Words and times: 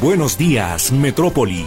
Buenos 0.00 0.36
días, 0.36 0.90
Metrópoli. 0.92 1.66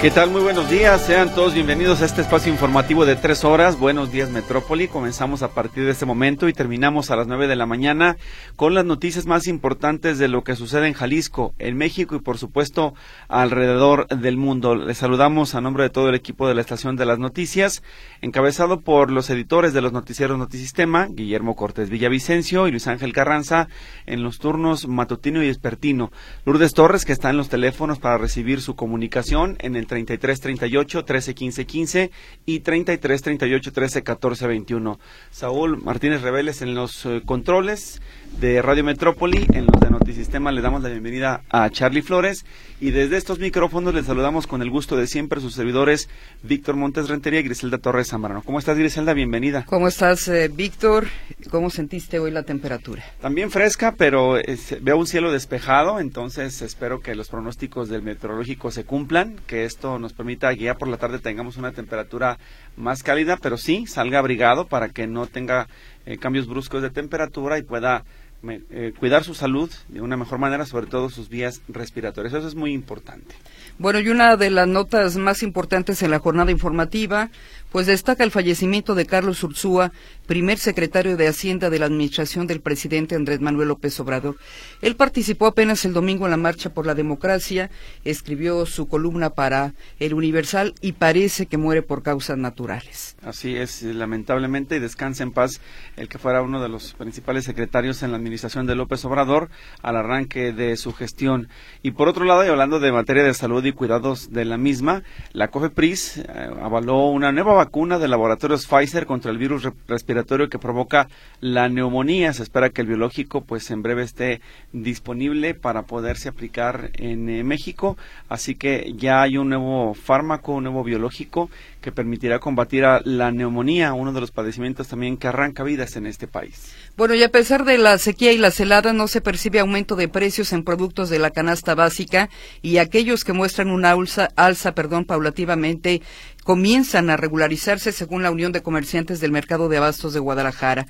¿Qué 0.00 0.12
tal? 0.12 0.30
Muy 0.30 0.42
buenos 0.42 0.70
días. 0.70 1.04
Sean 1.04 1.34
todos 1.34 1.54
bienvenidos 1.54 2.02
a 2.02 2.04
este 2.04 2.20
espacio 2.20 2.52
informativo 2.52 3.04
de 3.04 3.16
tres 3.16 3.42
horas. 3.42 3.80
Buenos 3.80 4.12
días, 4.12 4.30
Metrópoli. 4.30 4.86
Comenzamos 4.86 5.42
a 5.42 5.48
partir 5.48 5.84
de 5.84 5.90
este 5.90 6.06
momento 6.06 6.48
y 6.48 6.52
terminamos 6.52 7.10
a 7.10 7.16
las 7.16 7.26
nueve 7.26 7.48
de 7.48 7.56
la 7.56 7.66
mañana 7.66 8.16
con 8.54 8.74
las 8.74 8.84
noticias 8.84 9.26
más 9.26 9.48
importantes 9.48 10.18
de 10.18 10.28
lo 10.28 10.44
que 10.44 10.54
sucede 10.54 10.86
en 10.86 10.92
Jalisco, 10.92 11.52
en 11.58 11.76
México 11.76 12.14
y, 12.14 12.20
por 12.20 12.38
supuesto, 12.38 12.94
alrededor 13.26 14.06
del 14.06 14.36
mundo. 14.36 14.76
Les 14.76 14.98
saludamos 14.98 15.56
a 15.56 15.60
nombre 15.60 15.82
de 15.82 15.90
todo 15.90 16.10
el 16.10 16.14
equipo 16.14 16.46
de 16.46 16.54
la 16.54 16.60
Estación 16.60 16.94
de 16.94 17.04
las 17.04 17.18
Noticias, 17.18 17.82
encabezado 18.20 18.82
por 18.82 19.10
los 19.10 19.30
editores 19.30 19.72
de 19.72 19.80
los 19.80 19.92
noticieros 19.92 20.38
Notisistema, 20.38 21.08
Guillermo 21.10 21.56
Cortés 21.56 21.90
Villavicencio 21.90 22.68
y 22.68 22.70
Luis 22.70 22.86
Ángel 22.86 23.12
Carranza, 23.12 23.66
en 24.06 24.22
los 24.22 24.38
turnos 24.38 24.86
matutino 24.86 25.42
y 25.42 25.48
espertino. 25.48 26.12
Lourdes 26.44 26.72
Torres, 26.72 27.04
que 27.04 27.12
está 27.12 27.30
en 27.30 27.36
los 27.36 27.48
teléfonos 27.48 27.98
para 27.98 28.16
recibir 28.16 28.60
su 28.60 28.76
comunicación 28.76 29.56
en 29.58 29.74
el 29.74 29.87
33 29.88 30.40
38 30.40 31.04
13 31.04 31.34
15 31.34 31.66
15 31.66 32.10
y 32.46 32.60
33 32.60 33.22
38 33.22 33.72
13 33.72 34.02
14 34.04 34.46
21. 34.46 35.00
Saúl 35.32 35.82
Martínez 35.82 36.22
Reveles 36.22 36.62
en 36.62 36.76
los 36.76 37.04
eh, 37.04 37.22
controles 37.24 38.00
de 38.40 38.62
Radio 38.62 38.84
Metrópoli, 38.84 39.46
en 39.52 39.66
los 39.66 39.80
de 39.80 39.90
Notisistema 39.90 40.52
le 40.52 40.60
damos 40.60 40.82
la 40.82 40.90
bienvenida 40.90 41.42
a 41.50 41.68
Charlie 41.70 42.02
Flores 42.02 42.44
y 42.80 42.92
desde 42.92 43.16
estos 43.16 43.40
micrófonos 43.40 43.92
les 43.94 44.06
saludamos 44.06 44.46
con 44.46 44.62
el 44.62 44.70
gusto 44.70 44.96
de 44.96 45.08
siempre 45.08 45.40
sus 45.40 45.54
servidores 45.54 46.08
Víctor 46.44 46.76
Montes 46.76 47.08
Rentería 47.08 47.40
y 47.40 47.42
Griselda 47.42 47.78
Torres 47.78 48.08
Zambrano. 48.08 48.42
¿Cómo 48.42 48.60
estás 48.60 48.78
Griselda? 48.78 49.12
Bienvenida. 49.12 49.64
¿Cómo 49.64 49.88
estás 49.88 50.28
eh, 50.28 50.48
Víctor? 50.54 51.08
¿Cómo 51.50 51.70
sentiste 51.70 52.20
hoy 52.20 52.30
la 52.30 52.44
temperatura? 52.44 53.02
También 53.20 53.50
fresca, 53.50 53.94
pero 53.96 54.36
veo 54.80 54.96
un 54.96 55.06
cielo 55.06 55.32
despejado, 55.32 55.98
entonces 55.98 56.62
espero 56.62 57.00
que 57.00 57.16
los 57.16 57.28
pronósticos 57.28 57.88
del 57.88 58.02
meteorológico 58.02 58.70
se 58.70 58.84
cumplan, 58.84 59.36
que 59.46 59.64
esto 59.78 59.96
nos 60.00 60.12
permita 60.12 60.52
que 60.56 60.74
por 60.74 60.88
la 60.88 60.96
tarde 60.96 61.20
tengamos 61.20 61.56
una 61.56 61.70
temperatura 61.70 62.36
más 62.76 63.04
cálida, 63.04 63.36
pero 63.40 63.56
sí 63.56 63.86
salga 63.86 64.18
abrigado 64.18 64.66
para 64.66 64.88
que 64.88 65.06
no 65.06 65.26
tenga 65.26 65.68
eh, 66.04 66.18
cambios 66.18 66.48
bruscos 66.48 66.82
de 66.82 66.90
temperatura 66.90 67.58
y 67.58 67.62
pueda 67.62 68.02
eh, 68.42 68.92
cuidar 68.98 69.22
su 69.22 69.34
salud 69.34 69.70
de 69.88 70.00
una 70.00 70.16
mejor 70.16 70.40
manera, 70.40 70.66
sobre 70.66 70.86
todo 70.86 71.10
sus 71.10 71.28
vías 71.28 71.62
respiratorias. 71.68 72.34
Eso 72.34 72.48
es 72.48 72.56
muy 72.56 72.72
importante. 72.72 73.36
Bueno, 73.78 74.00
y 74.00 74.08
una 74.08 74.36
de 74.36 74.50
las 74.50 74.66
notas 74.66 75.16
más 75.16 75.44
importantes 75.44 76.02
en 76.02 76.10
la 76.10 76.18
jornada 76.18 76.50
informativa, 76.50 77.30
pues 77.70 77.86
destaca 77.86 78.24
el 78.24 78.30
fallecimiento 78.30 78.94
de 78.94 79.06
Carlos 79.06 79.42
Ursúa, 79.42 79.92
primer 80.26 80.58
secretario 80.58 81.16
de 81.16 81.28
Hacienda 81.28 81.70
de 81.70 81.78
la 81.78 81.86
administración 81.86 82.46
del 82.46 82.60
presidente 82.60 83.14
Andrés 83.14 83.40
Manuel 83.40 83.68
López 83.68 83.98
Obrador. 84.00 84.36
Él 84.82 84.96
participó 84.96 85.46
apenas 85.46 85.84
el 85.84 85.92
domingo 85.92 86.26
en 86.26 86.30
la 86.30 86.36
Marcha 86.36 86.70
por 86.70 86.86
la 86.86 86.94
Democracia, 86.94 87.70
escribió 88.04 88.66
su 88.66 88.88
columna 88.88 89.30
para 89.30 89.74
El 89.98 90.14
Universal 90.14 90.74
y 90.80 90.92
parece 90.92 91.46
que 91.46 91.56
muere 91.56 91.82
por 91.82 92.02
causas 92.02 92.38
naturales. 92.38 93.16
Así 93.22 93.56
es, 93.56 93.82
lamentablemente, 93.82 94.76
y 94.76 94.80
descansa 94.80 95.22
en 95.22 95.32
paz 95.32 95.60
el 95.96 96.08
que 96.08 96.18
fuera 96.18 96.42
uno 96.42 96.62
de 96.62 96.68
los 96.68 96.94
principales 96.94 97.44
secretarios 97.44 98.02
en 98.02 98.10
la 98.10 98.16
administración 98.16 98.66
de 98.66 98.74
López 98.74 99.04
Obrador 99.04 99.50
al 99.82 99.96
arranque 99.96 100.52
de 100.52 100.76
su 100.76 100.92
gestión. 100.92 101.48
Y 101.82 101.92
por 101.92 102.08
otro 102.08 102.24
lado, 102.24 102.44
y 102.44 102.48
hablando 102.48 102.80
de 102.80 102.92
materia 102.92 103.24
de 103.24 103.34
salud 103.34 103.64
y 103.64 103.72
cuidados 103.72 104.32
de 104.32 104.44
la 104.44 104.56
misma, 104.56 105.02
la 105.32 105.48
COFEPRIS 105.48 106.18
eh, 106.18 106.24
avaló 106.62 107.06
una 107.08 107.32
nueva 107.32 107.57
vacuna 107.58 107.98
de 107.98 108.08
laboratorios 108.08 108.66
Pfizer 108.66 109.04
contra 109.04 109.30
el 109.30 109.38
virus 109.38 109.68
respiratorio 109.86 110.48
que 110.48 110.58
provoca 110.58 111.08
la 111.40 111.68
neumonía. 111.68 112.32
Se 112.32 112.42
espera 112.42 112.70
que 112.70 112.82
el 112.82 112.86
biológico 112.86 113.42
pues 113.42 113.70
en 113.70 113.82
breve 113.82 114.04
esté 114.04 114.40
disponible 114.72 115.54
para 115.54 115.82
poderse 115.82 116.28
aplicar 116.28 116.90
en 116.94 117.28
eh, 117.28 117.44
México, 117.44 117.96
así 118.28 118.54
que 118.54 118.94
ya 118.96 119.22
hay 119.22 119.36
un 119.36 119.48
nuevo 119.48 119.94
fármaco, 119.94 120.52
un 120.52 120.64
nuevo 120.64 120.84
biológico 120.84 121.50
que 121.80 121.92
permitirá 121.92 122.38
combatir 122.38 122.84
a 122.84 123.00
la 123.04 123.30
neumonía, 123.30 123.92
uno 123.92 124.12
de 124.12 124.20
los 124.20 124.30
padecimientos 124.30 124.88
también 124.88 125.16
que 125.16 125.28
arranca 125.28 125.62
vidas 125.62 125.96
en 125.96 126.06
este 126.06 126.26
país. 126.26 126.74
Bueno, 126.96 127.14
y 127.14 127.22
a 127.22 127.30
pesar 127.30 127.64
de 127.64 127.78
la 127.78 127.98
sequía 127.98 128.32
y 128.32 128.38
las 128.38 128.58
heladas, 128.58 128.94
no 128.94 129.06
se 129.08 129.20
percibe 129.20 129.60
aumento 129.60 129.94
de 129.94 130.08
precios 130.08 130.52
en 130.52 130.64
productos 130.64 131.10
de 131.10 131.18
la 131.18 131.30
canasta 131.30 131.74
básica 131.74 132.28
y 132.62 132.78
aquellos 132.78 133.24
que 133.24 133.32
muestran 133.32 133.70
una 133.70 133.92
alza, 133.92 134.28
alza 134.36 134.72
perdón, 134.72 135.04
paulativamente 135.04 136.02
comienzan 136.48 137.10
a 137.10 137.18
regularizarse 137.18 137.92
según 137.92 138.22
la 138.22 138.30
Unión 138.30 138.52
de 138.52 138.62
Comerciantes 138.62 139.20
del 139.20 139.32
Mercado 139.32 139.68
de 139.68 139.76
Abastos 139.76 140.14
de 140.14 140.20
Guadalajara. 140.20 140.86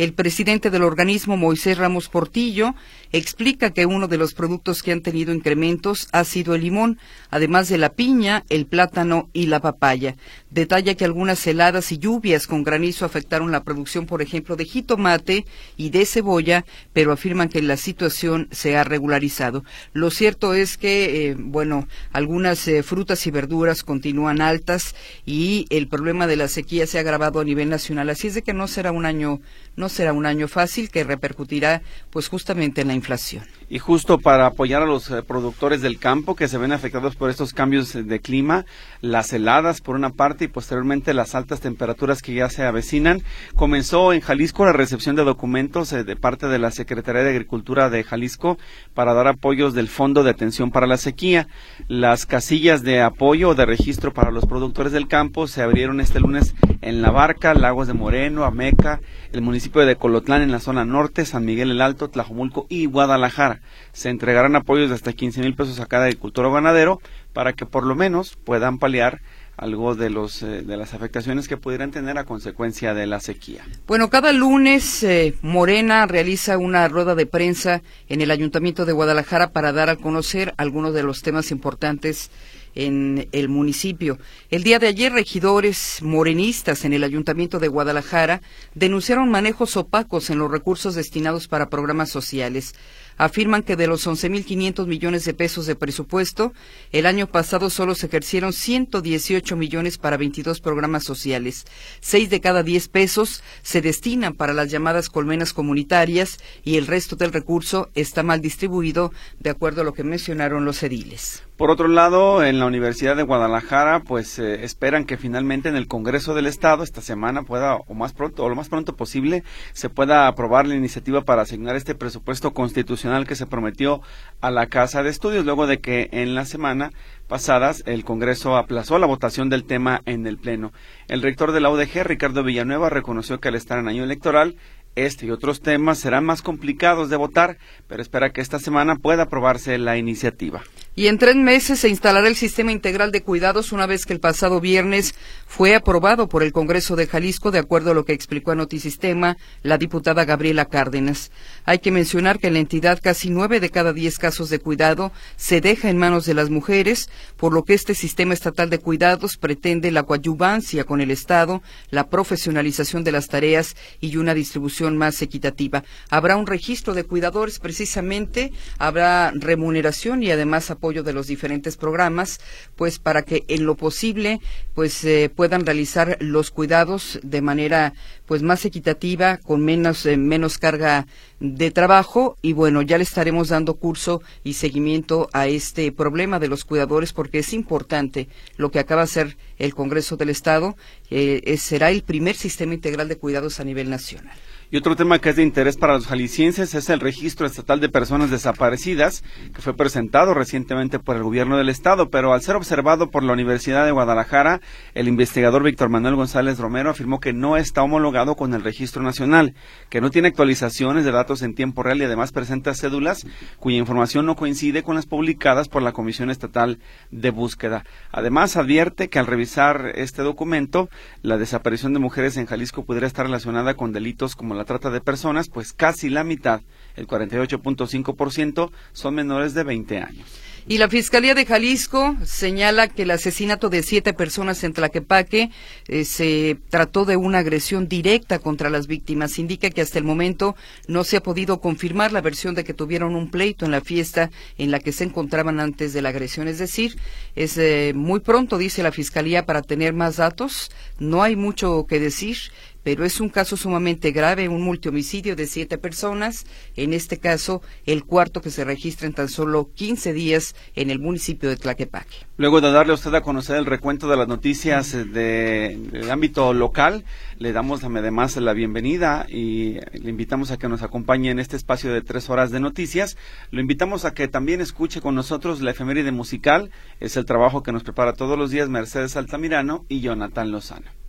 El 0.00 0.14
presidente 0.14 0.70
del 0.70 0.82
organismo, 0.82 1.36
Moisés 1.36 1.76
Ramos 1.76 2.08
Portillo, 2.08 2.74
explica 3.12 3.74
que 3.74 3.84
uno 3.84 4.08
de 4.08 4.16
los 4.16 4.32
productos 4.32 4.82
que 4.82 4.92
han 4.92 5.02
tenido 5.02 5.34
incrementos 5.34 6.08
ha 6.12 6.24
sido 6.24 6.54
el 6.54 6.62
limón, 6.62 6.98
además 7.28 7.68
de 7.68 7.76
la 7.76 7.90
piña, 7.90 8.44
el 8.48 8.64
plátano 8.64 9.28
y 9.34 9.44
la 9.44 9.60
papaya. 9.60 10.16
Detalla 10.48 10.94
que 10.94 11.04
algunas 11.04 11.46
heladas 11.46 11.92
y 11.92 11.98
lluvias 11.98 12.46
con 12.46 12.64
granizo 12.64 13.04
afectaron 13.04 13.52
la 13.52 13.62
producción, 13.62 14.06
por 14.06 14.22
ejemplo, 14.22 14.56
de 14.56 14.64
jitomate 14.64 15.44
y 15.76 15.90
de 15.90 16.06
cebolla, 16.06 16.64
pero 16.94 17.12
afirman 17.12 17.50
que 17.50 17.60
la 17.60 17.76
situación 17.76 18.48
se 18.52 18.78
ha 18.78 18.84
regularizado. 18.84 19.64
Lo 19.92 20.10
cierto 20.10 20.54
es 20.54 20.78
que, 20.78 21.28
eh, 21.28 21.36
bueno, 21.38 21.86
algunas 22.10 22.66
eh, 22.68 22.82
frutas 22.82 23.26
y 23.26 23.30
verduras 23.30 23.84
continúan 23.84 24.40
altas 24.40 24.94
y 25.26 25.66
el 25.68 25.88
problema 25.88 26.26
de 26.26 26.36
la 26.36 26.48
sequía 26.48 26.86
se 26.86 26.96
ha 26.96 27.02
agravado 27.02 27.38
a 27.38 27.44
nivel 27.44 27.68
nacional. 27.68 28.08
Así 28.08 28.28
es 28.28 28.34
de 28.34 28.42
que 28.42 28.54
no 28.54 28.66
será 28.66 28.92
un 28.92 29.04
año 29.04 29.42
no 29.80 29.88
será 29.88 30.12
un 30.12 30.26
año 30.26 30.46
fácil 30.46 30.90
que 30.90 31.02
repercutirá 31.02 31.82
pues 32.10 32.28
justamente 32.28 32.82
en 32.82 32.88
la 32.88 32.94
inflación. 32.94 33.44
Y 33.72 33.78
justo 33.78 34.18
para 34.18 34.46
apoyar 34.46 34.82
a 34.82 34.86
los 34.86 35.12
eh, 35.12 35.22
productores 35.22 35.80
del 35.80 36.00
campo 36.00 36.34
que 36.34 36.48
se 36.48 36.58
ven 36.58 36.72
afectados 36.72 37.14
por 37.14 37.30
estos 37.30 37.54
cambios 37.54 37.92
de 37.92 38.20
clima, 38.20 38.66
las 39.00 39.32
heladas 39.32 39.80
por 39.80 39.94
una 39.94 40.10
parte 40.10 40.46
y 40.46 40.48
posteriormente 40.48 41.14
las 41.14 41.36
altas 41.36 41.60
temperaturas 41.60 42.20
que 42.20 42.34
ya 42.34 42.48
se 42.48 42.64
avecinan, 42.64 43.22
comenzó 43.54 44.12
en 44.12 44.22
Jalisco 44.22 44.64
la 44.64 44.72
recepción 44.72 45.14
de 45.14 45.22
documentos 45.22 45.92
eh, 45.92 46.02
de 46.02 46.16
parte 46.16 46.48
de 46.48 46.58
la 46.58 46.72
Secretaría 46.72 47.22
de 47.22 47.30
Agricultura 47.30 47.90
de 47.90 48.02
Jalisco 48.02 48.58
para 48.92 49.14
dar 49.14 49.28
apoyos 49.28 49.72
del 49.72 49.86
Fondo 49.86 50.24
de 50.24 50.30
Atención 50.30 50.72
para 50.72 50.88
la 50.88 50.96
Sequía. 50.96 51.46
Las 51.86 52.26
casillas 52.26 52.82
de 52.82 53.00
apoyo 53.00 53.50
o 53.50 53.54
de 53.54 53.66
registro 53.66 54.12
para 54.12 54.32
los 54.32 54.46
productores 54.46 54.92
del 54.92 55.06
campo 55.06 55.46
se 55.46 55.62
abrieron 55.62 56.00
este 56.00 56.18
lunes 56.18 56.56
en 56.80 57.02
La 57.02 57.12
Barca, 57.12 57.54
Lagos 57.54 57.86
de 57.86 57.94
Moreno, 57.94 58.44
Ameca, 58.44 59.00
el 59.32 59.42
municipio 59.42 59.86
de 59.86 59.94
Colotlán 59.94 60.42
en 60.42 60.50
la 60.50 60.58
zona 60.58 60.84
norte, 60.84 61.24
San 61.24 61.44
Miguel 61.44 61.70
el 61.70 61.80
Alto, 61.80 62.10
Tlajomulco 62.10 62.66
y 62.68 62.86
Guadalajara. 62.86 63.59
Se 63.92 64.08
entregarán 64.08 64.56
apoyos 64.56 64.88
de 64.88 64.94
hasta 64.94 65.12
15 65.12 65.40
mil 65.40 65.54
pesos 65.54 65.80
a 65.80 65.86
cada 65.86 66.04
agricultor 66.04 66.46
o 66.46 66.52
ganadero 66.52 67.00
para 67.32 67.52
que 67.52 67.66
por 67.66 67.84
lo 67.84 67.94
menos 67.94 68.36
puedan 68.36 68.78
paliar 68.78 69.20
algo 69.60 69.94
de 69.94 70.08
los 70.08 70.42
eh, 70.42 70.62
de 70.62 70.76
las 70.78 70.94
afectaciones 70.94 71.46
que 71.46 71.58
pudieran 71.58 71.90
tener 71.90 72.16
a 72.16 72.24
consecuencia 72.24 72.94
de 72.94 73.06
la 73.06 73.20
sequía. 73.20 73.62
Bueno, 73.86 74.08
cada 74.08 74.32
lunes 74.32 75.02
eh, 75.02 75.34
Morena 75.42 76.06
realiza 76.06 76.56
una 76.56 76.88
rueda 76.88 77.14
de 77.14 77.26
prensa 77.26 77.82
en 78.08 78.22
el 78.22 78.30
Ayuntamiento 78.30 78.86
de 78.86 78.92
Guadalajara 78.92 79.50
para 79.50 79.72
dar 79.72 79.90
a 79.90 79.96
conocer 79.96 80.54
algunos 80.56 80.94
de 80.94 81.02
los 81.02 81.20
temas 81.20 81.50
importantes 81.50 82.30
en 82.74 83.28
el 83.32 83.48
municipio. 83.48 84.18
El 84.50 84.62
día 84.62 84.78
de 84.78 84.86
ayer, 84.86 85.12
regidores 85.12 85.98
morenistas 86.02 86.84
en 86.84 86.92
el 86.92 87.04
Ayuntamiento 87.04 87.58
de 87.58 87.68
Guadalajara 87.68 88.42
denunciaron 88.74 89.28
manejos 89.28 89.76
opacos 89.76 90.30
en 90.30 90.38
los 90.38 90.50
recursos 90.50 90.94
destinados 90.94 91.48
para 91.48 91.68
programas 91.68 92.10
sociales. 92.10 92.74
Afirman 93.16 93.62
que 93.62 93.76
de 93.76 93.86
los 93.86 94.06
11.500 94.06 94.86
millones 94.86 95.24
de 95.24 95.34
pesos 95.34 95.66
de 95.66 95.76
presupuesto, 95.76 96.52
el 96.92 97.06
año 97.06 97.26
pasado 97.26 97.70
solo 97.70 97.94
se 97.94 98.06
ejercieron 98.06 98.52
118 98.52 99.56
millones 99.56 99.98
para 99.98 100.16
22 100.16 100.60
programas 100.60 101.04
sociales. 101.04 101.66
Seis 102.00 102.30
de 102.30 102.40
cada 102.40 102.62
diez 102.62 102.88
pesos 102.88 103.42
se 103.62 103.80
destinan 103.80 104.34
para 104.34 104.52
las 104.52 104.70
llamadas 104.70 105.08
colmenas 105.08 105.52
comunitarias 105.52 106.38
y 106.64 106.76
el 106.76 106.86
resto 106.86 107.16
del 107.16 107.32
recurso 107.32 107.90
está 107.94 108.22
mal 108.22 108.40
distribuido, 108.40 109.12
de 109.38 109.50
acuerdo 109.50 109.82
a 109.82 109.84
lo 109.84 109.94
que 109.94 110.04
mencionaron 110.04 110.64
los 110.64 110.82
ediles. 110.82 111.42
Por 111.60 111.70
otro 111.70 111.88
lado, 111.88 112.42
en 112.42 112.58
la 112.58 112.64
Universidad 112.64 113.16
de 113.16 113.22
Guadalajara, 113.22 114.00
pues 114.00 114.38
eh, 114.38 114.64
esperan 114.64 115.04
que 115.04 115.18
finalmente 115.18 115.68
en 115.68 115.76
el 115.76 115.88
Congreso 115.88 116.32
del 116.32 116.46
Estado 116.46 116.82
esta 116.82 117.02
semana 117.02 117.42
pueda, 117.42 117.76
o 117.76 117.92
más 117.92 118.14
pronto, 118.14 118.44
o 118.44 118.48
lo 118.48 118.56
más 118.56 118.70
pronto 118.70 118.96
posible, 118.96 119.44
se 119.74 119.90
pueda 119.90 120.26
aprobar 120.26 120.66
la 120.66 120.74
iniciativa 120.74 121.20
para 121.20 121.42
asignar 121.42 121.76
este 121.76 121.94
presupuesto 121.94 122.54
constitucional 122.54 123.26
que 123.26 123.36
se 123.36 123.44
prometió 123.44 124.00
a 124.40 124.50
la 124.50 124.68
Casa 124.68 125.02
de 125.02 125.10
Estudios, 125.10 125.44
luego 125.44 125.66
de 125.66 125.80
que 125.80 126.08
en 126.12 126.34
la 126.34 126.46
semana 126.46 126.92
pasadas 127.28 127.82
el 127.84 128.06
Congreso 128.06 128.56
aplazó 128.56 128.98
la 128.98 129.06
votación 129.06 129.50
del 129.50 129.64
tema 129.64 130.00
en 130.06 130.26
el 130.26 130.38
Pleno. 130.38 130.72
El 131.08 131.20
rector 131.20 131.52
de 131.52 131.60
la 131.60 131.68
UDG, 131.68 132.04
Ricardo 132.04 132.42
Villanueva, 132.42 132.88
reconoció 132.88 133.38
que 133.38 133.48
al 133.48 133.54
estar 133.54 133.78
en 133.78 133.86
año 133.86 134.02
electoral, 134.02 134.56
este 134.96 135.26
y 135.26 135.30
otros 135.30 135.60
temas 135.60 135.98
serán 135.98 136.24
más 136.24 136.42
complicados 136.42 137.10
de 137.10 137.16
votar, 137.16 137.58
pero 137.86 138.02
espera 138.02 138.30
que 138.30 138.40
esta 138.40 138.58
semana 138.58 138.96
pueda 138.96 139.24
aprobarse 139.24 139.78
la 139.78 139.98
iniciativa. 139.98 140.62
Y 141.00 141.08
en 141.08 141.16
tres 141.16 141.34
meses 141.34 141.80
se 141.80 141.88
instalará 141.88 142.28
el 142.28 142.36
sistema 142.36 142.72
integral 142.72 143.10
de 143.10 143.22
cuidados 143.22 143.72
una 143.72 143.86
vez 143.86 144.04
que 144.04 144.12
el 144.12 144.20
pasado 144.20 144.60
viernes 144.60 145.14
fue 145.46 145.74
aprobado 145.74 146.28
por 146.28 146.42
el 146.42 146.52
Congreso 146.52 146.94
de 146.94 147.06
Jalisco, 147.06 147.50
de 147.50 147.58
acuerdo 147.58 147.92
a 147.92 147.94
lo 147.94 148.04
que 148.04 148.12
explicó 148.12 148.50
a 148.50 148.54
Notisistema 148.54 149.38
la 149.62 149.78
diputada 149.78 150.26
Gabriela 150.26 150.66
Cárdenas. 150.66 151.30
Hay 151.64 151.78
que 151.78 151.90
mencionar 151.90 152.38
que 152.38 152.48
en 152.48 152.52
la 152.52 152.58
entidad 152.58 153.00
casi 153.02 153.30
nueve 153.30 153.60
de 153.60 153.70
cada 153.70 153.94
diez 153.94 154.18
casos 154.18 154.50
de 154.50 154.58
cuidado 154.58 155.10
se 155.36 155.62
deja 155.62 155.88
en 155.88 155.96
manos 155.96 156.26
de 156.26 156.34
las 156.34 156.50
mujeres, 156.50 157.08
por 157.38 157.54
lo 157.54 157.64
que 157.64 157.72
este 157.72 157.94
sistema 157.94 158.34
estatal 158.34 158.68
de 158.68 158.76
cuidados 158.76 159.38
pretende 159.38 159.90
la 159.92 160.02
coadyuvancia 160.02 160.84
con 160.84 161.00
el 161.00 161.10
Estado, 161.10 161.62
la 161.88 162.10
profesionalización 162.10 163.04
de 163.04 163.12
las 163.12 163.28
tareas 163.28 163.74
y 164.00 164.18
una 164.18 164.34
distribución 164.34 164.98
más 164.98 165.22
equitativa. 165.22 165.82
Habrá 166.10 166.36
un 166.36 166.46
registro 166.46 166.92
de 166.92 167.04
cuidadores 167.04 167.58
precisamente, 167.58 168.52
habrá 168.76 169.32
remuneración 169.34 170.22
y 170.22 170.30
además 170.30 170.70
apoyo 170.70 170.89
de 170.90 171.12
los 171.12 171.28
diferentes 171.28 171.76
programas, 171.76 172.40
pues 172.76 172.98
para 172.98 173.22
que 173.22 173.44
en 173.48 173.64
lo 173.64 173.76
posible 173.76 174.40
pues 174.74 175.04
eh, 175.04 175.30
puedan 175.34 175.64
realizar 175.64 176.16
los 176.20 176.50
cuidados 176.50 177.20
de 177.22 177.40
manera 177.40 177.94
pues 178.26 178.42
más 178.42 178.64
equitativa, 178.64 179.36
con 179.38 179.64
menos 179.64 180.04
eh, 180.06 180.16
menos 180.16 180.58
carga 180.58 181.06
de 181.38 181.70
trabajo 181.70 182.36
y 182.42 182.52
bueno, 182.52 182.82
ya 182.82 182.98
le 182.98 183.04
estaremos 183.04 183.48
dando 183.48 183.74
curso 183.74 184.20
y 184.44 184.54
seguimiento 184.54 185.30
a 185.32 185.46
este 185.46 185.92
problema 185.92 186.38
de 186.38 186.48
los 186.48 186.64
cuidadores 186.64 187.12
porque 187.12 187.38
es 187.38 187.52
importante 187.52 188.28
lo 188.56 188.70
que 188.70 188.80
acaba 188.80 189.02
de 189.02 189.04
hacer 189.04 189.36
el 189.58 189.74
Congreso 189.74 190.16
del 190.16 190.30
Estado, 190.30 190.76
eh, 191.10 191.56
será 191.58 191.90
el 191.90 192.02
primer 192.02 192.34
sistema 192.34 192.74
integral 192.74 193.08
de 193.08 193.16
cuidados 193.16 193.60
a 193.60 193.64
nivel 193.64 193.88
nacional. 193.88 194.36
Y 194.72 194.76
otro 194.76 194.94
tema 194.94 195.18
que 195.18 195.30
es 195.30 195.36
de 195.36 195.42
interés 195.42 195.76
para 195.76 195.94
los 195.94 196.06
jaliscienses 196.06 196.76
es 196.76 196.88
el 196.90 197.00
registro 197.00 197.44
estatal 197.44 197.80
de 197.80 197.88
personas 197.88 198.30
desaparecidas, 198.30 199.24
que 199.52 199.62
fue 199.62 199.74
presentado 199.74 200.32
recientemente 200.32 201.00
por 201.00 201.16
el 201.16 201.24
gobierno 201.24 201.56
del 201.56 201.68
estado, 201.68 202.08
pero 202.08 202.32
al 202.32 202.42
ser 202.42 202.54
observado 202.54 203.10
por 203.10 203.24
la 203.24 203.32
Universidad 203.32 203.84
de 203.84 203.90
Guadalajara, 203.90 204.60
el 204.94 205.08
investigador 205.08 205.64
Víctor 205.64 205.88
Manuel 205.88 206.14
González 206.14 206.60
Romero 206.60 206.90
afirmó 206.90 207.18
que 207.18 207.32
no 207.32 207.56
está 207.56 207.82
homologado 207.82 208.36
con 208.36 208.54
el 208.54 208.62
registro 208.62 209.02
nacional, 209.02 209.54
que 209.88 210.00
no 210.00 210.10
tiene 210.10 210.28
actualizaciones 210.28 211.04
de 211.04 211.10
datos 211.10 211.42
en 211.42 211.56
tiempo 211.56 211.82
real 211.82 212.00
y 212.00 212.04
además 212.04 212.30
presenta 212.30 212.72
cédulas 212.72 213.26
cuya 213.58 213.78
información 213.78 214.24
no 214.24 214.36
coincide 214.36 214.84
con 214.84 214.94
las 214.94 215.06
publicadas 215.06 215.68
por 215.68 215.82
la 215.82 215.90
Comisión 215.90 216.30
Estatal 216.30 216.78
de 217.10 217.30
Búsqueda. 217.30 217.82
Además, 218.12 218.56
advierte 218.56 219.08
que 219.08 219.18
al 219.18 219.26
revisar 219.26 219.94
este 219.96 220.22
documento, 220.22 220.88
la 221.22 221.38
desaparición 221.38 221.92
de 221.92 221.98
mujeres 221.98 222.36
en 222.36 222.46
Jalisco 222.46 222.84
pudiera 222.84 223.08
estar 223.08 223.26
relacionada 223.26 223.74
con 223.74 223.92
delitos 223.92 224.36
como 224.36 224.54
la 224.54 224.59
trata 224.64 224.90
de 224.90 225.00
personas, 225.00 225.48
pues 225.48 225.72
casi 225.72 226.08
la 226.08 226.24
mitad, 226.24 226.62
el 226.96 227.06
48.5%, 227.06 228.70
son 228.92 229.14
menores 229.14 229.54
de 229.54 229.64
20 229.64 229.98
años. 229.98 230.26
Y 230.68 230.78
la 230.78 230.88
Fiscalía 230.88 231.34
de 231.34 231.46
Jalisco 231.46 232.16
señala 232.24 232.88
que 232.88 233.02
el 233.02 233.10
asesinato 233.10 233.70
de 233.70 233.82
siete 233.82 234.12
personas 234.12 234.62
en 234.62 234.72
Tlaquepaque 234.72 235.50
eh, 235.88 236.04
se 236.04 236.58
trató 236.68 237.04
de 237.04 237.16
una 237.16 237.38
agresión 237.38 237.88
directa 237.88 238.38
contra 238.38 238.68
las 238.70 238.86
víctimas. 238.86 239.38
Indica 239.38 239.70
que 239.70 239.80
hasta 239.80 239.98
el 239.98 240.04
momento 240.04 240.54
no 240.86 241.02
se 241.02 241.16
ha 241.16 241.22
podido 241.22 241.60
confirmar 241.60 242.12
la 242.12 242.20
versión 242.20 242.54
de 242.54 242.64
que 242.64 242.74
tuvieron 242.74 243.16
un 243.16 243.30
pleito 243.30 243.64
en 243.64 243.70
la 243.70 243.80
fiesta 243.80 244.30
en 244.58 244.70
la 244.70 244.80
que 244.80 244.92
se 244.92 245.04
encontraban 245.04 245.60
antes 245.60 245.92
de 245.92 246.02
la 246.02 246.10
agresión. 246.10 246.46
Es 246.46 246.58
decir, 246.58 246.96
es 247.34 247.56
eh, 247.56 247.92
muy 247.94 248.20
pronto, 248.20 248.58
dice 248.58 248.82
la 248.82 248.92
Fiscalía, 248.92 249.46
para 249.46 249.62
tener 249.62 249.94
más 249.94 250.18
datos. 250.18 250.70
No 250.98 251.22
hay 251.22 251.36
mucho 251.36 251.86
que 251.88 251.98
decir 251.98 252.36
pero 252.82 253.04
es 253.04 253.20
un 253.20 253.28
caso 253.28 253.56
sumamente 253.56 254.10
grave, 254.12 254.48
un 254.48 254.62
multihomicidio 254.62 255.36
de 255.36 255.46
siete 255.46 255.78
personas, 255.78 256.46
en 256.76 256.92
este 256.92 257.18
caso 257.18 257.62
el 257.86 258.04
cuarto 258.04 258.40
que 258.40 258.50
se 258.50 258.64
registra 258.64 259.06
en 259.06 259.14
tan 259.14 259.28
solo 259.28 259.70
15 259.74 260.12
días 260.12 260.54
en 260.74 260.90
el 260.90 260.98
municipio 260.98 261.48
de 261.48 261.56
Tlaquepaque. 261.56 262.26
Luego 262.36 262.60
de 262.60 262.72
darle 262.72 262.92
a 262.92 262.94
usted 262.94 263.14
a 263.14 263.20
conocer 263.20 263.56
el 263.56 263.66
recuento 263.66 264.08
de 264.08 264.16
las 264.16 264.28
noticias 264.28 264.92
de, 264.92 265.78
del 265.92 266.10
ámbito 266.10 266.52
local, 266.54 267.04
le 267.38 267.52
damos 267.52 267.84
además 267.84 268.36
la 268.36 268.52
bienvenida 268.52 269.26
y 269.28 269.74
le 269.92 270.10
invitamos 270.10 270.50
a 270.50 270.58
que 270.58 270.68
nos 270.68 270.82
acompañe 270.82 271.30
en 271.30 271.38
este 271.38 271.56
espacio 271.56 271.92
de 271.92 272.02
tres 272.02 272.30
horas 272.30 272.50
de 272.50 272.60
noticias. 272.60 273.16
Lo 273.50 273.60
invitamos 273.60 274.04
a 274.04 274.14
que 274.14 274.28
también 274.28 274.60
escuche 274.60 275.00
con 275.00 275.14
nosotros 275.14 275.60
la 275.60 275.72
efeméride 275.72 276.12
musical, 276.12 276.70
es 277.00 277.16
el 277.16 277.24
trabajo 277.24 277.62
que 277.62 277.72
nos 277.72 277.82
prepara 277.82 278.14
todos 278.14 278.38
los 278.38 278.50
días 278.50 278.68
Mercedes 278.68 279.16
Altamirano 279.16 279.84
y 279.88 280.00
Jonathan 280.00 280.50
Lozano. 280.50 280.99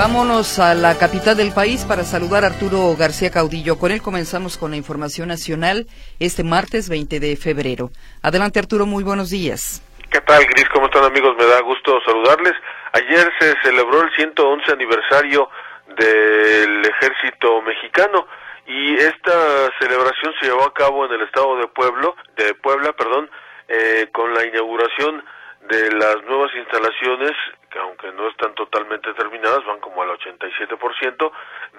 Vámonos 0.00 0.58
a 0.58 0.72
la 0.72 0.96
capital 0.96 1.36
del 1.36 1.52
país 1.52 1.84
para 1.84 2.04
saludar 2.04 2.42
a 2.42 2.46
Arturo 2.46 2.96
García 2.96 3.30
Caudillo. 3.30 3.76
Con 3.76 3.92
él 3.92 4.00
comenzamos 4.00 4.56
con 4.56 4.70
la 4.70 4.78
información 4.78 5.28
nacional 5.28 5.84
este 6.18 6.42
martes 6.42 6.88
20 6.88 7.20
de 7.20 7.36
febrero. 7.36 7.90
Adelante 8.22 8.58
Arturo, 8.58 8.86
muy 8.86 9.04
buenos 9.04 9.28
días. 9.28 9.84
¿Qué 10.10 10.22
tal, 10.22 10.42
Gris? 10.46 10.64
¿Cómo 10.72 10.86
están 10.86 11.04
amigos? 11.04 11.36
Me 11.36 11.44
da 11.44 11.60
gusto 11.60 12.00
saludarles. 12.06 12.54
Ayer 12.94 13.30
se 13.40 13.54
celebró 13.62 14.00
el 14.00 14.10
111 14.16 14.72
aniversario 14.72 15.50
del 15.88 16.80
ejército 16.80 17.60
mexicano 17.60 18.26
y 18.66 18.94
esta 18.94 19.68
celebración 19.80 20.32
se 20.40 20.46
llevó 20.46 20.64
a 20.64 20.72
cabo 20.72 21.04
en 21.04 21.12
el 21.12 21.20
estado 21.26 21.58
de 21.58 21.68
Pueblo, 21.68 22.16
de 22.38 22.54
Puebla, 22.54 22.94
perdón, 22.94 23.28
eh, 23.68 24.08
con 24.12 24.32
la 24.32 24.46
inauguración 24.46 25.22
de 25.68 25.92
las 25.92 26.24
nuevas 26.24 26.50
instalaciones 26.56 27.32
que 27.70 27.78
aunque 27.78 28.12
no 28.12 28.28
están 28.28 28.54
totalmente 28.54 29.14
terminadas, 29.14 29.64
van 29.64 29.80
como 29.80 30.02
al 30.02 30.10
87% 30.10 31.32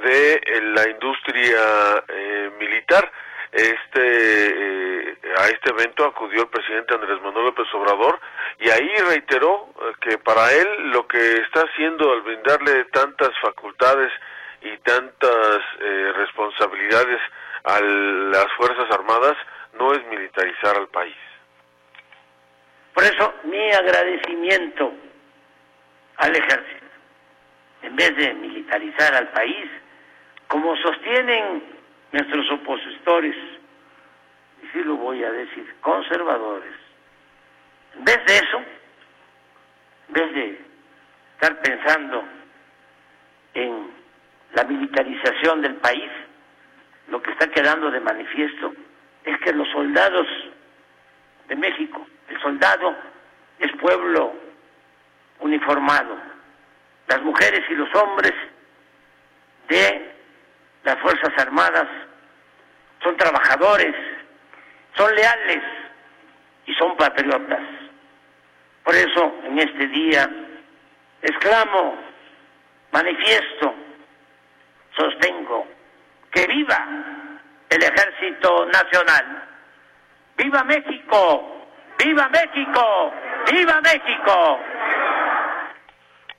de 0.04 0.34
eh, 0.34 0.62
la 0.74 0.90
industria 0.90 2.04
eh, 2.08 2.52
militar. 2.58 3.12
Este 3.52 4.02
eh, 4.02 5.18
a 5.38 5.48
este 5.48 5.72
evento 5.72 6.06
acudió 6.06 6.44
el 6.44 6.48
presidente 6.48 6.96
Andrés 6.96 7.22
Manuel 7.22 7.48
López 7.48 7.68
Obrador 7.74 8.20
y 8.60 8.70
ahí 8.70 8.90
reiteró 9.10 9.74
que 10.00 10.18
para 10.20 10.52
él 10.54 10.92
lo 10.92 11.06
que 11.06 11.34
está 11.42 11.62
haciendo 11.62 12.14
al 12.14 12.22
brindarle 12.22 12.86
tantas 12.86 13.30
facultades 13.42 14.12
y 14.62 14.78
tantas 14.78 15.60
responsabilidades 16.16 17.20
a 17.64 17.82
las 17.82 18.48
fuerzas 18.56 18.90
armadas 18.92 19.36
no 19.74 19.92
es 19.94 20.06
militarizar 20.08 20.78
al 20.78 20.88
país. 20.88 21.16
Por 22.94 23.04
eso 23.04 23.34
mi 23.44 23.72
agradecimiento 23.72 24.94
al 26.18 26.36
ejército, 26.36 26.86
en 27.84 27.96
vez 27.96 28.16
de 28.16 28.34
militarizar 28.34 29.16
al 29.16 29.30
país, 29.30 29.70
como 30.48 30.76
sostienen 30.78 31.64
nuestros 32.12 32.52
opositores, 32.52 33.36
y 34.64 34.68
sí 34.68 34.84
lo 34.84 34.96
voy 34.98 35.24
a 35.24 35.32
decir, 35.32 35.76
conservadores. 35.82 36.74
En 37.98 38.04
vez 38.06 38.20
de 38.26 38.36
eso, 38.36 38.58
en 40.08 40.14
vez 40.14 40.34
de 40.34 40.62
estar 41.34 41.62
pensando 41.62 42.24
en 43.54 43.92
la 44.54 44.64
militarización 44.64 45.62
del 45.62 45.76
país, 45.76 46.12
lo 47.08 47.22
que 47.22 47.32
está 47.32 47.48
quedando 47.48 47.90
de 47.90 48.00
manifiesto 48.00 48.74
es 49.24 49.38
que 49.40 49.54
los 49.54 49.68
soldados 49.70 50.28
de 51.48 51.56
México, 51.56 52.06
el 52.30 52.42
soldado 52.42 52.96
es 53.60 53.72
pueblo 53.78 54.34
uniformado. 55.42 56.18
Las 57.08 57.22
mujeres 57.22 57.62
y 57.70 57.74
los 57.74 57.94
hombres 57.96 58.34
de 59.68 60.12
las 60.84 60.98
Fuerzas 61.00 61.32
Armadas 61.38 61.88
son 63.04 63.18
trabajadores, 63.18 63.96
son 64.96 65.14
leales 65.14 65.64
y 66.66 66.74
son 66.76 66.96
patriotas. 66.96 67.62
Por 68.84 68.96
eso 68.96 69.36
en 69.44 69.60
este 69.60 69.88
día 69.88 70.30
exclamo, 71.22 71.98
manifiesto, 72.92 73.74
sostengo 74.96 75.68
que 76.32 76.48
viva 76.48 76.88
el 77.70 77.84
Ejército 77.84 78.66
Nacional. 78.68 79.44
¡Viva 80.38 80.64
México! 80.64 81.68
¡Viva 81.98 82.30
México! 82.30 83.14
¡Viva 83.52 83.82
México! 83.82 84.60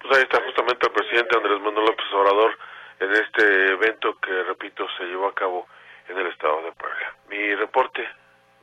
Pues 0.02 0.18
ahí 0.18 0.24
está 0.24 0.42
justamente 0.44 0.86
el 0.86 0.92
presidente 0.92 1.36
Andrés 1.36 1.60
Manuel 1.60 1.86
López 1.86 2.06
Obrador 2.12 2.58
en 3.00 3.12
este 3.12 3.72
evento 3.72 4.16
que, 4.20 4.42
repito, 4.44 4.86
se 4.98 5.04
llevó 5.04 5.28
a 5.28 5.34
cabo 5.34 5.66
en 6.08 6.18
el 6.18 6.26
estado 6.26 6.62
de 6.62 6.72
Puebla. 6.72 7.16
Mi 7.30 7.54
reporte, 7.54 8.02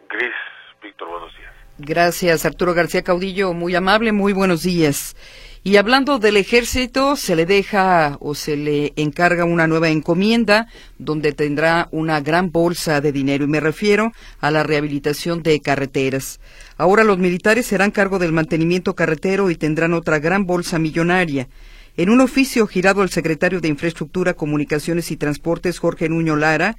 Gris, 0.09 0.33
Víctor, 0.81 1.07
buenos 1.09 1.35
días. 1.37 1.53
Gracias, 1.77 2.45
Arturo 2.45 2.73
García 2.73 3.03
Caudillo, 3.03 3.53
muy 3.53 3.73
amable, 3.73 4.11
muy 4.11 4.33
buenos 4.33 4.63
días. 4.63 5.15
Y 5.61 5.75
hablando 5.75 6.19
del 6.19 6.37
ejército, 6.37 7.17
se 7.17 7.35
le 7.35 7.45
deja 7.45 8.17
o 8.21 8.33
se 8.33 8.55
le 8.55 8.93
encarga 8.95 9.43
una 9.43 9.67
nueva 9.67 9.89
encomienda 9.89 10.67
donde 10.97 11.33
tendrá 11.33 11.89
una 11.91 12.21
gran 12.21 12.51
bolsa 12.51 13.01
de 13.01 13.11
dinero 13.11 13.43
y 13.43 13.47
me 13.47 13.59
refiero 13.59 14.13
a 14.39 14.51
la 14.51 14.63
rehabilitación 14.63 15.43
de 15.43 15.59
carreteras. 15.59 16.39
Ahora 16.77 17.03
los 17.03 17.17
militares 17.17 17.65
serán 17.65 17.91
cargo 17.91 18.19
del 18.19 18.31
mantenimiento 18.31 18.95
carretero 18.95 19.49
y 19.49 19.55
tendrán 19.55 19.93
otra 19.93 20.19
gran 20.19 20.45
bolsa 20.45 20.79
millonaria. 20.79 21.49
En 21.97 22.09
un 22.09 22.21
oficio 22.21 22.65
girado 22.65 23.01
al 23.01 23.09
secretario 23.09 23.59
de 23.59 23.67
Infraestructura, 23.67 24.35
Comunicaciones 24.35 25.11
y 25.11 25.17
Transportes, 25.17 25.79
Jorge 25.79 26.07
Nuño 26.07 26.37
Lara, 26.37 26.77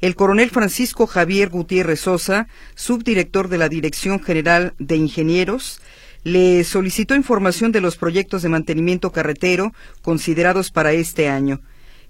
el 0.00 0.16
coronel 0.16 0.48
Francisco 0.48 1.06
Javier 1.06 1.50
Gutiérrez 1.50 2.00
Sosa, 2.00 2.48
subdirector 2.74 3.48
de 3.48 3.58
la 3.58 3.68
Dirección 3.68 4.22
General 4.22 4.72
de 4.78 4.96
Ingenieros, 4.96 5.82
le 6.24 6.64
solicitó 6.64 7.14
información 7.14 7.72
de 7.72 7.80
los 7.80 7.96
proyectos 7.96 8.42
de 8.42 8.48
mantenimiento 8.48 9.12
carretero 9.12 9.72
considerados 10.02 10.70
para 10.70 10.92
este 10.92 11.28
año. 11.28 11.60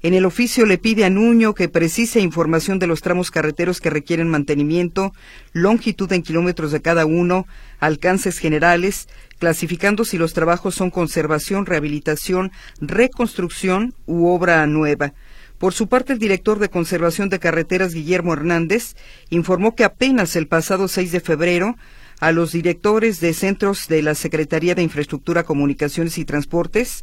En 0.05 0.15
el 0.15 0.25
oficio 0.25 0.67
le 0.67 0.79
pide 0.79 1.05
a 1.05 1.11
Nuño 1.11 1.55
que 1.55 1.69
precise 1.69 2.19
información 2.19 2.81
de 2.81 2.89
los 2.89 3.03
tramos 3.03 3.31
carreteros 3.31 3.81
que 3.81 3.89
requieren 3.89 4.29
mantenimiento, 4.29 5.13
longitud 5.53 6.13
en 6.13 6.23
kilómetros 6.23 6.73
de 6.73 6.83
cada 6.83 7.07
uno, 7.07 7.47
alcances 7.79 8.39
generales, 8.39 9.09
clasificando 9.39 10.05
si 10.05 10.19
los 10.19 10.33
trabajos 10.33 10.75
son 10.75 10.91
conservación, 10.91 11.67
rehabilitación, 11.67 12.51
reconstrucción 12.81 13.95
u 14.07 14.27
obra 14.27 14.67
nueva. 14.67 15.15
Por 15.59 15.73
su 15.73 15.89
parte, 15.89 16.13
el 16.13 16.19
director 16.19 16.59
de 16.59 16.69
Conservación 16.69 17.29
de 17.29 17.39
Carreteras, 17.39 17.95
Guillermo 17.95 18.33
Hernández, 18.33 18.97
informó 19.31 19.77
que 19.77 19.85
apenas 19.85 20.35
el 20.35 20.49
pasado 20.49 20.89
6 20.89 21.13
de 21.13 21.21
febrero, 21.21 21.77
a 22.23 22.31
los 22.31 22.53
directores 22.53 23.19
de 23.19 23.35
centros 23.35 23.89
de 23.89 24.01
la 24.01 24.15
Secretaría 24.15 24.77
de 24.77 24.83
Infraestructura, 24.85 25.43
Comunicaciones 25.43 26.19
y 26.19 26.25
Transportes, 26.25 27.03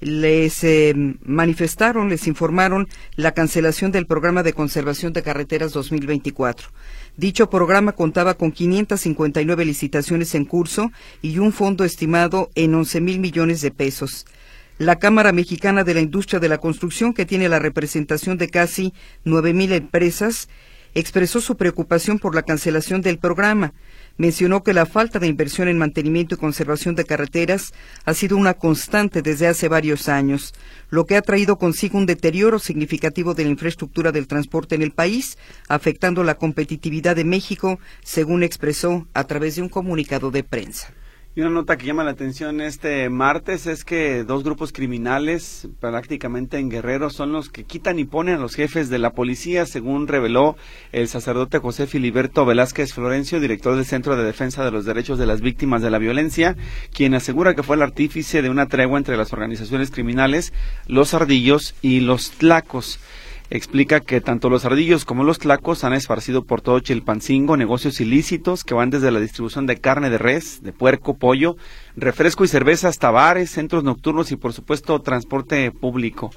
les 0.00 0.64
eh, 0.64 0.94
manifestaron, 1.22 2.08
les 2.08 2.26
informaron 2.26 2.88
la 3.14 3.32
cancelación 3.32 3.92
del 3.92 4.06
programa 4.06 4.42
de 4.42 4.54
conservación 4.54 5.12
de 5.12 5.22
carreteras 5.22 5.72
2024. 5.72 6.70
Dicho 7.18 7.50
programa 7.50 7.92
contaba 7.92 8.32
con 8.38 8.52
559 8.52 9.66
licitaciones 9.66 10.34
en 10.34 10.46
curso 10.46 10.90
y 11.20 11.36
un 11.36 11.52
fondo 11.52 11.84
estimado 11.84 12.48
en 12.54 12.74
11 12.74 13.02
mil 13.02 13.18
millones 13.18 13.60
de 13.60 13.70
pesos. 13.70 14.24
La 14.78 14.98
Cámara 14.98 15.32
Mexicana 15.32 15.84
de 15.84 15.92
la 15.92 16.00
Industria 16.00 16.40
de 16.40 16.48
la 16.48 16.56
Construcción, 16.56 17.12
que 17.12 17.26
tiene 17.26 17.50
la 17.50 17.58
representación 17.58 18.38
de 18.38 18.48
casi 18.48 18.94
9.000 19.26 19.72
empresas, 19.72 20.48
expresó 20.94 21.40
su 21.40 21.56
preocupación 21.56 22.18
por 22.18 22.34
la 22.34 22.42
cancelación 22.42 23.02
del 23.02 23.18
programa. 23.18 23.74
Mencionó 24.16 24.62
que 24.62 24.74
la 24.74 24.86
falta 24.86 25.18
de 25.18 25.26
inversión 25.26 25.66
en 25.66 25.76
mantenimiento 25.76 26.36
y 26.36 26.38
conservación 26.38 26.94
de 26.94 27.04
carreteras 27.04 27.74
ha 28.04 28.14
sido 28.14 28.36
una 28.36 28.54
constante 28.54 29.22
desde 29.22 29.48
hace 29.48 29.66
varios 29.66 30.08
años, 30.08 30.54
lo 30.88 31.04
que 31.04 31.16
ha 31.16 31.22
traído 31.22 31.58
consigo 31.58 31.98
un 31.98 32.06
deterioro 32.06 32.60
significativo 32.60 33.34
de 33.34 33.42
la 33.42 33.50
infraestructura 33.50 34.12
del 34.12 34.28
transporte 34.28 34.76
en 34.76 34.82
el 34.82 34.92
país, 34.92 35.36
afectando 35.68 36.22
la 36.22 36.36
competitividad 36.36 37.16
de 37.16 37.24
México, 37.24 37.80
según 38.04 38.44
expresó 38.44 39.08
a 39.14 39.24
través 39.24 39.56
de 39.56 39.62
un 39.62 39.68
comunicado 39.68 40.30
de 40.30 40.44
prensa. 40.44 40.93
Y 41.36 41.40
una 41.40 41.50
nota 41.50 41.76
que 41.76 41.86
llama 41.86 42.04
la 42.04 42.12
atención 42.12 42.60
este 42.60 43.10
martes 43.10 43.66
es 43.66 43.84
que 43.84 44.22
dos 44.22 44.44
grupos 44.44 44.70
criminales, 44.72 45.66
prácticamente 45.80 46.60
en 46.60 46.70
Guerrero, 46.70 47.10
son 47.10 47.32
los 47.32 47.48
que 47.48 47.64
quitan 47.64 47.98
y 47.98 48.04
ponen 48.04 48.36
a 48.36 48.38
los 48.38 48.54
jefes 48.54 48.88
de 48.88 49.00
la 49.00 49.14
policía, 49.14 49.66
según 49.66 50.06
reveló 50.06 50.56
el 50.92 51.08
sacerdote 51.08 51.58
José 51.58 51.88
Filiberto 51.88 52.46
Velázquez 52.46 52.94
Florencio, 52.94 53.40
director 53.40 53.74
del 53.74 53.84
Centro 53.84 54.16
de 54.16 54.22
Defensa 54.22 54.64
de 54.64 54.70
los 54.70 54.84
Derechos 54.84 55.18
de 55.18 55.26
las 55.26 55.40
Víctimas 55.40 55.82
de 55.82 55.90
la 55.90 55.98
Violencia, 55.98 56.54
quien 56.92 57.14
asegura 57.14 57.54
que 57.54 57.64
fue 57.64 57.74
el 57.74 57.82
artífice 57.82 58.40
de 58.40 58.50
una 58.50 58.66
tregua 58.66 58.98
entre 58.98 59.16
las 59.16 59.32
organizaciones 59.32 59.90
criminales, 59.90 60.52
los 60.86 61.14
ardillos 61.14 61.74
y 61.82 61.98
los 61.98 62.30
tlacos 62.30 63.00
explica 63.50 64.00
que 64.00 64.20
tanto 64.20 64.48
los 64.48 64.64
ardillos 64.64 65.04
como 65.04 65.24
los 65.24 65.38
tlacos 65.38 65.84
han 65.84 65.92
esparcido 65.92 66.44
por 66.44 66.60
todo 66.60 66.80
Chilpancingo 66.80 67.56
negocios 67.56 68.00
ilícitos 68.00 68.64
que 68.64 68.74
van 68.74 68.90
desde 68.90 69.10
la 69.10 69.20
distribución 69.20 69.66
de 69.66 69.76
carne 69.76 70.10
de 70.10 70.18
res, 70.18 70.62
de 70.62 70.72
puerco, 70.72 71.18
pollo, 71.18 71.56
refresco 71.96 72.44
y 72.44 72.48
cerveza 72.48 72.88
hasta 72.88 73.10
bares, 73.10 73.50
centros 73.50 73.84
nocturnos 73.84 74.32
y 74.32 74.36
por 74.36 74.52
supuesto 74.52 75.00
transporte 75.00 75.70
público. 75.70 76.30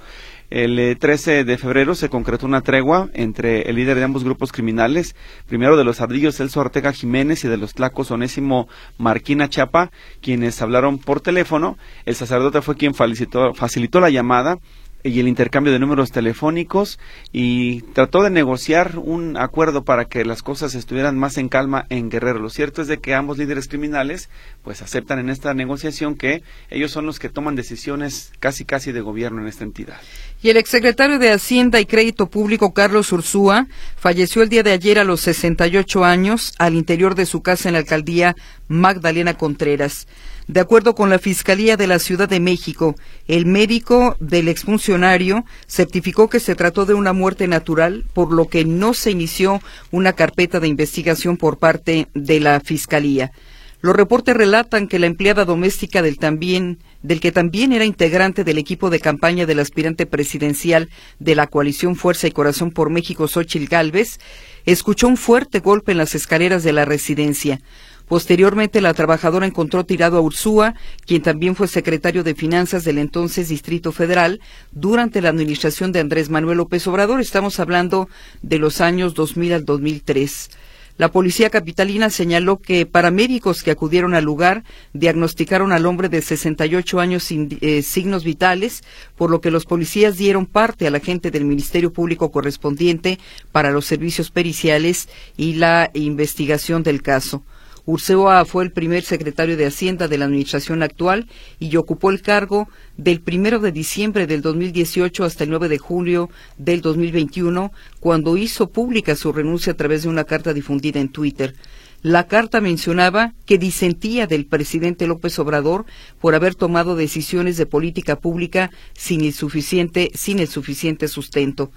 El 0.50 0.98
13 0.98 1.40
eh, 1.40 1.44
de 1.44 1.58
febrero 1.58 1.94
se 1.94 2.08
concretó 2.08 2.46
una 2.46 2.62
tregua 2.62 3.10
entre 3.14 3.64
el 3.64 3.76
líder 3.76 3.98
de 3.98 4.06
ambos 4.06 4.24
grupos 4.24 4.54
criminales, 4.54 5.14
primero 5.46 5.76
de 5.76 5.84
los 5.84 6.00
ardillos 6.00 6.38
Celso 6.38 6.62
Ortega 6.62 6.94
Jiménez 6.94 7.44
y 7.44 7.50
de 7.50 7.58
los 7.58 7.74
tlacos 7.74 8.12
Onésimo 8.12 8.70
Marquina 8.98 9.50
Chapa, 9.50 9.92
quienes 10.22 10.62
hablaron 10.62 11.00
por 11.00 11.20
teléfono. 11.20 11.78
El 12.06 12.16
sacerdote 12.16 12.62
fue 12.62 12.78
quien 12.78 12.94
facilitó, 12.94 13.54
facilitó 13.54 14.00
la 14.00 14.10
llamada 14.10 14.60
y 15.08 15.20
el 15.20 15.28
intercambio 15.28 15.74
de 15.74 15.80
números 15.80 16.12
telefónicos 16.12 17.00
y 17.32 17.82
trató 17.94 18.24
de 18.24 18.30
negociar 18.30 18.98
un 18.98 19.38
acuerdo 19.38 19.84
para 19.84 20.06
que 20.06 20.26
las 20.26 20.44
cosas 20.44 20.76
estuvieran 20.76 21.18
más 21.18 21.38
en 21.38 21.50
calma 21.50 21.86
en 21.90 22.10
Guerrero. 22.10 22.40
Lo 22.40 22.50
cierto 22.50 22.82
es 22.82 22.88
de 22.88 23.00
que 23.00 23.16
ambos 23.16 23.38
líderes 23.38 23.68
criminales 23.68 24.30
pues 24.64 24.82
aceptan 24.82 25.20
en 25.20 25.30
esta 25.30 25.54
negociación 25.54 26.16
que 26.16 26.44
ellos 26.70 26.92
son 26.92 27.06
los 27.06 27.20
que 27.20 27.30
toman 27.30 27.56
decisiones 27.56 28.32
casi 28.40 28.66
casi 28.66 28.92
de 28.92 29.02
gobierno 29.02 29.42
en 29.42 29.48
esta 29.48 29.64
entidad. 29.64 29.98
Y 30.42 30.50
el 30.50 30.58
exsecretario 30.58 31.18
de 31.18 31.32
Hacienda 31.32 31.80
y 31.80 31.86
Crédito 31.86 32.28
Público 32.28 32.74
Carlos 32.74 33.12
Ursúa 33.12 33.68
falleció 33.96 34.44
el 34.44 34.50
día 34.50 34.64
de 34.64 34.72
ayer 34.72 35.00
a 35.00 35.04
los 35.04 35.22
68 35.22 36.04
años 36.04 36.54
al 36.60 36.76
interior 36.76 37.16
de 37.16 37.26
su 37.26 37.42
casa 37.42 37.70
en 37.70 37.74
la 37.74 37.80
alcaldía 37.80 38.36
Magdalena 38.68 39.36
Contreras. 39.36 40.08
De 40.48 40.62
acuerdo 40.62 40.96
con 40.96 41.10
la 41.10 41.20
Fiscalía 41.20 41.76
de 41.76 41.88
la 41.88 42.00
Ciudad 42.00 42.30
de 42.30 42.40
México, 42.40 42.96
el 43.28 43.46
médico 43.46 44.16
del 44.22 44.48
exfuncionario 44.48 45.44
certificó 45.68 46.30
que 46.30 46.40
se 46.40 46.56
trató 46.56 46.86
de 46.86 46.94
una 46.94 47.12
muerte 47.12 47.50
natural, 47.50 48.06
por 48.14 48.32
lo 48.32 48.48
que 48.48 48.64
no 48.64 48.94
se 48.94 49.12
inició 49.12 49.62
una 49.92 50.14
carpeta 50.14 50.62
de 50.62 50.70
investigación 50.70 51.36
por 51.36 51.58
parte 51.58 52.08
de 52.14 52.40
la 52.40 52.62
Fiscalía. 52.62 53.34
Los 53.82 53.96
reportes 53.96 54.36
relatan 54.36 54.88
que 54.88 55.00
la 55.00 55.06
empleada 55.06 55.44
doméstica 55.44 56.02
del 56.02 56.18
también 56.18 56.80
del 57.04 57.20
que 57.20 57.32
también 57.32 57.74
era 57.74 57.86
integrante 57.86 58.44
del 58.44 58.58
equipo 58.58 58.90
de 58.90 59.00
campaña 59.00 59.46
del 59.46 59.60
aspirante 59.60 60.06
presidencial 60.06 60.90
de 61.20 61.36
la 61.36 61.48
coalición 61.48 61.96
Fuerza 61.96 62.28
y 62.28 62.32
Corazón 62.32 62.72
por 62.72 62.90
México, 62.90 63.28
Xochil 63.28 63.68
Gálvez, 63.68 64.20
escuchó 64.66 65.08
un 65.08 65.18
fuerte 65.18 65.60
golpe 65.60 65.92
en 65.92 66.00
las 66.00 66.16
escaleras 66.16 66.64
de 66.64 66.74
la 66.74 66.86
residencia. 66.86 67.60
Posteriormente, 68.08 68.80
la 68.80 68.94
trabajadora 68.94 69.46
encontró 69.46 69.86
tirado 69.86 70.18
a 70.18 70.22
Ursúa, 70.22 70.76
quien 71.06 71.22
también 71.22 71.56
fue 71.56 71.68
secretario 71.68 72.24
de 72.24 72.36
Finanzas 72.36 72.86
del 72.86 73.00
entonces 73.00 73.50
Distrito 73.50 73.92
Federal, 73.92 74.40
durante 74.72 75.22
la 75.22 75.30
administración 75.30 75.92
de 75.92 76.00
Andrés 76.00 76.30
Manuel 76.30 76.58
López 76.58 76.88
Obrador. 76.88 77.20
Estamos 77.20 77.60
hablando 77.60 78.08
de 78.42 78.60
los 78.60 78.80
años 78.80 79.14
2000 79.14 79.54
al 79.54 79.66
2003. 79.66 80.50
La 80.98 81.12
policía 81.12 81.52
capitalina 81.52 82.10
señaló 82.10 82.58
que 82.58 82.88
paramédicos 82.88 83.62
que 83.62 83.70
acudieron 83.70 84.16
al 84.16 84.24
lugar 84.24 84.64
diagnosticaron 84.94 85.72
al 85.72 85.86
hombre 85.86 86.10
de 86.10 86.24
68 86.24 87.00
años 87.00 87.24
sin 87.24 87.60
eh, 87.62 87.84
signos 87.84 88.24
vitales, 88.24 88.84
por 89.16 89.30
lo 89.30 89.40
que 89.40 89.52
los 89.52 89.66
policías 89.66 90.18
dieron 90.18 90.48
parte 90.48 90.88
al 90.88 90.96
agente 90.96 91.30
del 91.30 91.46
Ministerio 91.46 91.94
Público 91.94 92.32
correspondiente 92.32 93.20
para 93.52 93.70
los 93.70 93.86
servicios 93.86 94.32
periciales 94.32 95.08
y 95.36 95.54
la 95.54 95.92
investigación 95.94 96.82
del 96.82 97.04
caso. 97.04 97.44
Urseoa 97.88 98.44
fue 98.44 98.66
el 98.66 98.74
primer 98.74 99.04
secretario 99.04 99.56
de 99.56 99.66
Hacienda 99.66 100.10
de 100.10 100.18
la 100.18 100.26
administración 100.26 100.84
actual 100.84 101.26
y 101.58 101.74
ocupó 101.78 102.12
el 102.12 102.22
cargo 102.22 102.68
del 102.98 103.22
primero 103.22 103.60
de 103.60 103.72
diciembre 103.72 104.28
del 104.28 104.42
2018 104.42 105.24
hasta 105.24 105.46
el 105.46 105.52
9 105.52 105.70
de 105.70 105.78
julio 105.78 106.30
del 106.58 106.82
2021, 106.82 107.72
cuando 108.02 108.36
hizo 108.36 108.72
pública 108.72 109.16
su 109.16 109.32
renuncia 109.32 109.72
a 109.72 109.78
través 109.78 110.04
de 110.04 110.10
una 110.10 110.26
carta 110.26 110.54
difundida 110.54 111.00
en 111.00 111.08
Twitter. 111.08 111.56
La 112.02 112.28
carta 112.28 112.60
mencionaba 112.60 113.34
que 113.46 113.58
disentía 113.58 114.28
del 114.28 114.48
presidente 114.48 115.08
López 115.08 115.40
Obrador 115.40 115.86
por 116.20 116.36
haber 116.36 116.56
tomado 116.56 116.98
decisiones 116.98 117.56
de 117.56 117.68
política 117.68 118.20
pública 118.20 118.70
sin 118.96 119.22
el 119.22 119.32
suficiente, 119.32 120.12
sin 120.14 120.40
el 120.40 120.50
suficiente 120.50 121.08
sustento. 121.08 121.72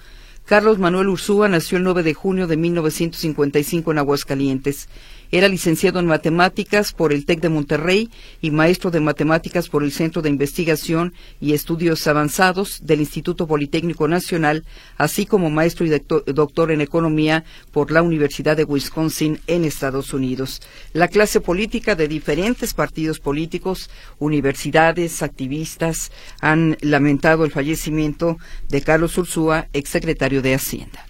Carlos 0.44 0.80
Manuel 0.80 1.08
Ursúa 1.08 1.48
nació 1.48 1.78
el 1.78 1.84
9 1.84 2.02
de 2.02 2.12
junio 2.12 2.48
de 2.48 2.56
1955 2.56 3.92
en 3.92 3.98
Aguascalientes. 3.98 4.88
Era 5.32 5.48
licenciado 5.48 6.00
en 6.00 6.06
matemáticas 6.06 6.92
por 6.92 7.12
el 7.12 7.24
TEC 7.24 7.40
de 7.40 7.48
Monterrey 7.48 8.10
y 8.40 8.50
maestro 8.50 8.90
de 8.90 8.98
matemáticas 8.98 9.68
por 9.68 9.84
el 9.84 9.92
Centro 9.92 10.22
de 10.22 10.28
Investigación 10.28 11.14
y 11.40 11.52
Estudios 11.52 12.04
Avanzados 12.08 12.80
del 12.82 12.98
Instituto 13.00 13.46
Politécnico 13.46 14.08
Nacional, 14.08 14.64
así 14.96 15.26
como 15.26 15.48
maestro 15.48 15.86
y 15.86 15.90
doctor 15.90 16.72
en 16.72 16.80
economía 16.80 17.44
por 17.70 17.92
la 17.92 18.02
Universidad 18.02 18.56
de 18.56 18.64
Wisconsin 18.64 19.38
en 19.46 19.64
Estados 19.64 20.12
Unidos. 20.12 20.62
La 20.92 21.06
clase 21.06 21.40
política 21.40 21.94
de 21.94 22.08
diferentes 22.08 22.74
partidos 22.74 23.20
políticos, 23.20 23.88
universidades, 24.18 25.22
activistas 25.22 26.10
han 26.40 26.76
lamentado 26.80 27.44
el 27.44 27.52
fallecimiento 27.52 28.36
de 28.68 28.82
Carlos 28.82 29.16
Ursúa, 29.16 29.68
exsecretario 29.72 30.42
de 30.42 30.54
Hacienda. 30.54 31.06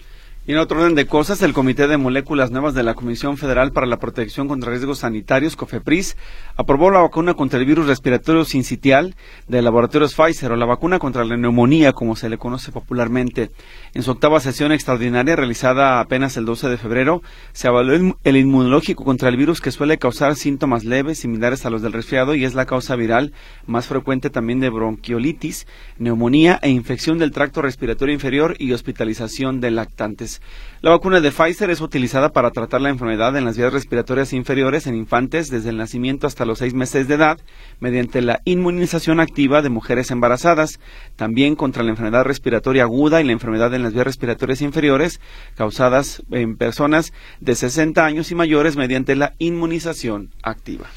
En 0.51 0.57
otro 0.57 0.81
orden 0.81 0.95
de 0.95 1.07
cosas, 1.07 1.41
el 1.43 1.53
Comité 1.53 1.87
de 1.87 1.95
Moléculas 1.95 2.51
Nuevas 2.51 2.73
de 2.73 2.83
la 2.83 2.93
Comisión 2.93 3.37
Federal 3.37 3.71
para 3.71 3.87
la 3.87 3.99
Protección 3.99 4.49
contra 4.49 4.69
Riesgos 4.69 4.99
Sanitarios, 4.99 5.55
COFEPRIS, 5.55 6.17
aprobó 6.57 6.91
la 6.91 6.99
vacuna 6.99 7.35
contra 7.35 7.57
el 7.57 7.65
virus 7.65 7.87
respiratorio 7.87 8.43
sincitial 8.43 9.15
de 9.47 9.61
laboratorios 9.61 10.13
Pfizer 10.13 10.51
o 10.51 10.57
la 10.57 10.65
vacuna 10.65 10.99
contra 10.99 11.23
la 11.23 11.37
neumonía, 11.37 11.93
como 11.93 12.17
se 12.17 12.27
le 12.27 12.37
conoce 12.37 12.73
popularmente. 12.73 13.51
En 13.93 14.03
su 14.03 14.11
octava 14.11 14.41
sesión 14.41 14.73
extraordinaria 14.73 15.37
realizada 15.37 16.01
apenas 16.01 16.35
el 16.35 16.43
12 16.43 16.67
de 16.67 16.77
febrero, 16.77 17.21
se 17.53 17.69
evaluó 17.69 18.17
el 18.21 18.35
inmunológico 18.35 19.05
contra 19.05 19.29
el 19.29 19.37
virus 19.37 19.61
que 19.61 19.71
suele 19.71 19.99
causar 19.99 20.35
síntomas 20.35 20.83
leves 20.83 21.19
similares 21.19 21.65
a 21.65 21.69
los 21.69 21.81
del 21.81 21.93
resfriado 21.93 22.35
y 22.35 22.43
es 22.43 22.55
la 22.55 22.65
causa 22.65 22.97
viral 22.97 23.31
más 23.67 23.87
frecuente 23.87 24.29
también 24.29 24.59
de 24.59 24.69
bronquiolitis, 24.69 25.65
neumonía 25.97 26.59
e 26.61 26.71
infección 26.71 27.19
del 27.19 27.31
tracto 27.31 27.61
respiratorio 27.61 28.13
inferior 28.13 28.57
y 28.59 28.73
hospitalización 28.73 29.61
de 29.61 29.71
lactantes. 29.71 30.40
La 30.81 30.89
vacuna 30.89 31.21
de 31.21 31.31
Pfizer 31.31 31.69
es 31.69 31.79
utilizada 31.79 32.29
para 32.29 32.49
tratar 32.49 32.81
la 32.81 32.89
enfermedad 32.89 33.37
en 33.37 33.45
las 33.45 33.55
vías 33.55 33.71
respiratorias 33.71 34.33
inferiores 34.33 34.87
en 34.87 34.95
infantes 34.95 35.51
desde 35.51 35.69
el 35.69 35.77
nacimiento 35.77 36.25
hasta 36.25 36.43
los 36.43 36.57
seis 36.57 36.73
meses 36.73 37.07
de 37.07 37.13
edad, 37.13 37.39
mediante 37.79 38.21
la 38.21 38.41
inmunización 38.45 39.19
activa 39.19 39.61
de 39.61 39.69
mujeres 39.69 40.09
embarazadas, 40.09 40.79
también 41.15 41.55
contra 41.55 41.83
la 41.83 41.91
enfermedad 41.91 42.23
respiratoria 42.23 42.83
aguda 42.83 43.21
y 43.21 43.25
la 43.25 43.31
enfermedad 43.31 43.71
en 43.75 43.83
las 43.83 43.93
vías 43.93 44.05
respiratorias 44.05 44.63
inferiores 44.63 45.21
causadas 45.55 46.23
en 46.31 46.57
personas 46.57 47.13
de 47.39 47.53
60 47.53 48.03
años 48.03 48.31
y 48.31 48.35
mayores 48.35 48.75
mediante 48.75 49.15
la 49.15 49.33
inmunización 49.37 50.31
activa. 50.41 50.87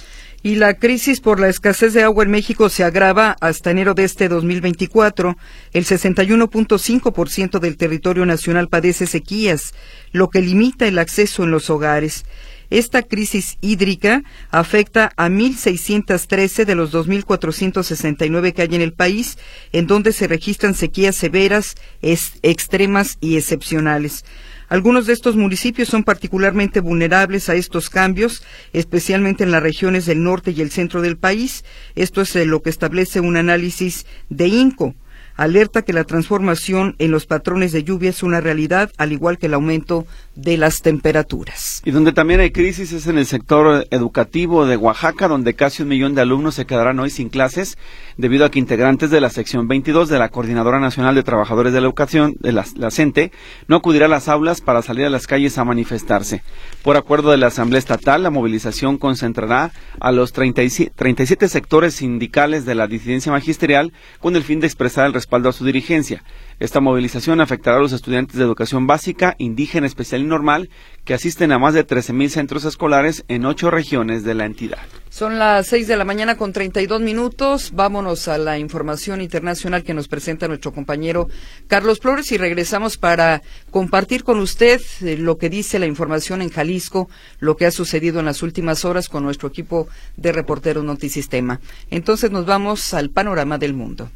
Y 0.45 0.57
la 0.57 0.75
crisis 0.75 1.21
por 1.23 1.41
la 1.41 1.49
escasez 1.49 1.95
de 1.95 2.03
agua 2.03 2.23
en 2.23 2.31
México 2.31 2.69
se 2.69 2.85
agrava 2.85 3.35
hasta 3.41 3.71
enero 3.71 3.95
de 3.95 4.05
este 4.05 4.29
2024. 4.29 5.39
El 5.73 5.87
61.5% 5.87 7.61
del 7.61 7.79
territorio 7.79 8.27
nacional 8.27 8.69
padece 8.69 9.07
sequías, 9.07 9.73
lo 10.13 10.29
que 10.29 10.43
limita 10.43 10.87
el 10.87 10.99
acceso 10.99 11.45
en 11.45 11.51
los 11.51 11.71
hogares. 11.71 12.27
Esta 12.69 13.03
crisis 13.03 13.57
hídrica 13.63 14.23
afecta 14.51 15.13
a 15.17 15.31
1.613 15.31 16.67
de 16.67 16.75
los 16.75 16.93
2.469 16.93 18.53
que 18.53 18.63
hay 18.63 18.75
en 18.75 18.83
el 18.83 18.93
país, 18.93 19.39
en 19.73 19.87
donde 19.87 20.13
se 20.13 20.27
registran 20.27 20.75
sequías 20.75 21.17
severas, 21.17 21.75
extremas 22.03 23.17
y 23.23 23.39
excepcionales. 23.39 24.27
Algunos 24.75 25.07
de 25.07 25.13
estos 25.13 25.37
municipios 25.37 25.87
son 25.87 26.03
particularmente 26.03 26.81
vulnerables 26.81 27.49
a 27.49 27.55
estos 27.55 27.91
cambios, 27.91 28.43
especialmente 28.73 29.45
en 29.45 29.53
las 29.53 29.63
regiones 29.63 30.05
del 30.05 30.25
norte 30.25 30.51
y 30.51 30.61
el 30.63 30.73
centro 30.73 31.01
del 31.01 31.17
país. 31.17 31.65
Esto 31.95 32.23
es 32.23 32.35
eh, 32.35 32.45
lo 32.45 32.61
que 32.61 32.71
establece 32.71 33.21
un 33.21 33.37
análisis 33.37 34.05
de 34.31 34.49
INCO 34.49 34.97
alerta 35.37 35.83
que 35.83 35.93
la 35.93 36.05
transformación 36.05 36.95
en 36.99 37.11
los 37.11 37.27
patrones 37.27 37.73
de 37.73 37.85
lluvia 37.85 38.11
es 38.11 38.23
una 38.23 38.41
realidad, 38.41 38.91
al 38.99 39.13
igual 39.13 39.39
que 39.39 39.47
el 39.47 39.55
aumento 39.55 40.07
de 40.37 40.57
las 40.57 40.81
temperaturas. 40.81 41.83
Y 41.85 41.91
donde 41.91 42.13
también 42.13 42.41
hay 42.41 42.51
crisis 42.51 42.93
es 42.93 43.07
en 43.07 43.19
el 43.19 43.27
sector 43.27 43.87
educativo 43.91 44.67
de 44.67 44.77
Oaxaca, 44.77 45.29
donde 45.29 45.55
casi 45.55 45.83
un 45.83 45.89
millón 45.89 46.15
de 46.15 46.23
alumnos 46.23 46.55
se 46.55 46.67
quedarán 46.67 46.99
hoy 46.99 47.11
sin 47.11 47.29
clases 47.29 47.79
debido 48.17 48.45
a 48.45 48.51
que 48.51 48.59
integrantes 48.59 49.11
de 49.11 49.21
la 49.21 49.31
sección 49.31 49.69
22 49.69 50.09
de 50.09 50.19
la 50.19 50.29
Coordinadora 50.29 50.81
Nacional 50.81 51.15
de 51.15 51.23
Trabajadores 51.23 51.73
de 51.73 51.81
la 51.81 51.87
Educación, 51.87 52.35
de 52.41 52.53
la, 52.53 52.65
CENTE, 52.91 53.33
no 53.69 53.77
acudirá 53.77 54.07
a 54.07 54.09
las 54.09 54.29
aulas 54.29 54.61
para 54.61 54.83
salir 54.83 55.07
a 55.07 55.11
las 55.11 55.27
calles 55.27 55.59
a 55.59 55.65
manifestarse. 55.65 56.43
Por 56.83 56.97
acuerdo 56.97 57.31
de 57.31 57.37
la 57.37 57.49
Asamblea 57.49 57.79
Estatal, 57.79 58.23
la 58.23 58.31
movilización 58.31 58.99
concentrará 58.99 59.73
a 60.01 60.13
los 60.13 60.33
37 60.33 61.49
sectores 61.49 61.95
sindicales 61.95 62.65
de 62.65 62.75
la 62.75 62.87
disidencia 62.87 63.33
magisterial 63.33 63.93
con 64.21 64.37
el 64.37 64.43
fin 64.43 64.61
de 64.61 64.67
expresar 64.67 65.07
el 65.07 65.13
respaldo 65.25 65.49
a 65.49 65.53
su 65.53 65.65
dirigencia. 65.65 66.23
Esta 66.61 66.81
movilización 66.81 67.41
afectará 67.41 67.79
a 67.79 67.81
los 67.81 67.93
estudiantes 67.93 68.37
de 68.37 68.45
educación 68.45 68.87
básica, 68.87 69.35
indígena, 69.39 69.87
especial 69.87 70.21
y 70.21 70.27
normal, 70.27 70.69
que 71.05 71.15
asisten 71.15 71.51
a 71.51 71.59
más 71.59 71.73
de 71.73 71.87
13.000 71.87 72.29
centros 72.29 72.65
escolares 72.67 73.25
en 73.29 73.47
ocho 73.47 73.71
regiones 73.71 74.23
de 74.23 74.35
la 74.35 74.45
entidad. 74.45 74.79
Son 75.09 75.39
las 75.39 75.69
seis 75.69 75.87
de 75.87 75.97
la 75.97 76.05
mañana 76.05 76.37
con 76.37 76.53
32 76.53 77.01
minutos. 77.01 77.71
Vámonos 77.73 78.29
a 78.29 78.37
la 78.37 78.59
información 78.59 79.23
internacional 79.23 79.83
que 79.83 79.95
nos 79.95 80.09
presenta 80.09 80.47
nuestro 80.47 80.73
compañero 80.73 81.29
Carlos 81.69 82.01
Flores 82.01 82.31
y 82.33 82.37
regresamos 82.37 82.99
para 82.99 83.41
compartir 83.71 84.25
con 84.25 84.41
usted 84.41 84.81
eh, 85.01 85.17
lo 85.17 85.39
que 85.39 85.49
dice 85.49 85.79
la 85.79 85.87
información 85.87 86.43
en 86.43 86.51
Jalisco, 86.51 87.09
lo 87.39 87.57
que 87.57 87.67
ha 87.67 87.71
sucedido 87.71 88.21
en 88.21 88.27
las 88.27 88.43
últimas 88.43 88.85
horas 88.85 89.09
con 89.09 89.23
nuestro 89.23 89.49
equipo 89.49 89.89
de 90.17 90.33
reporteros 90.33 90.85
Notisistema. 90.85 91.61
Entonces 91.91 92.31
nos 92.31 92.45
vamos 92.45 92.93
al 92.93 93.11
panorama 93.11 93.57
del 93.57 93.73
mundo. 93.73 94.11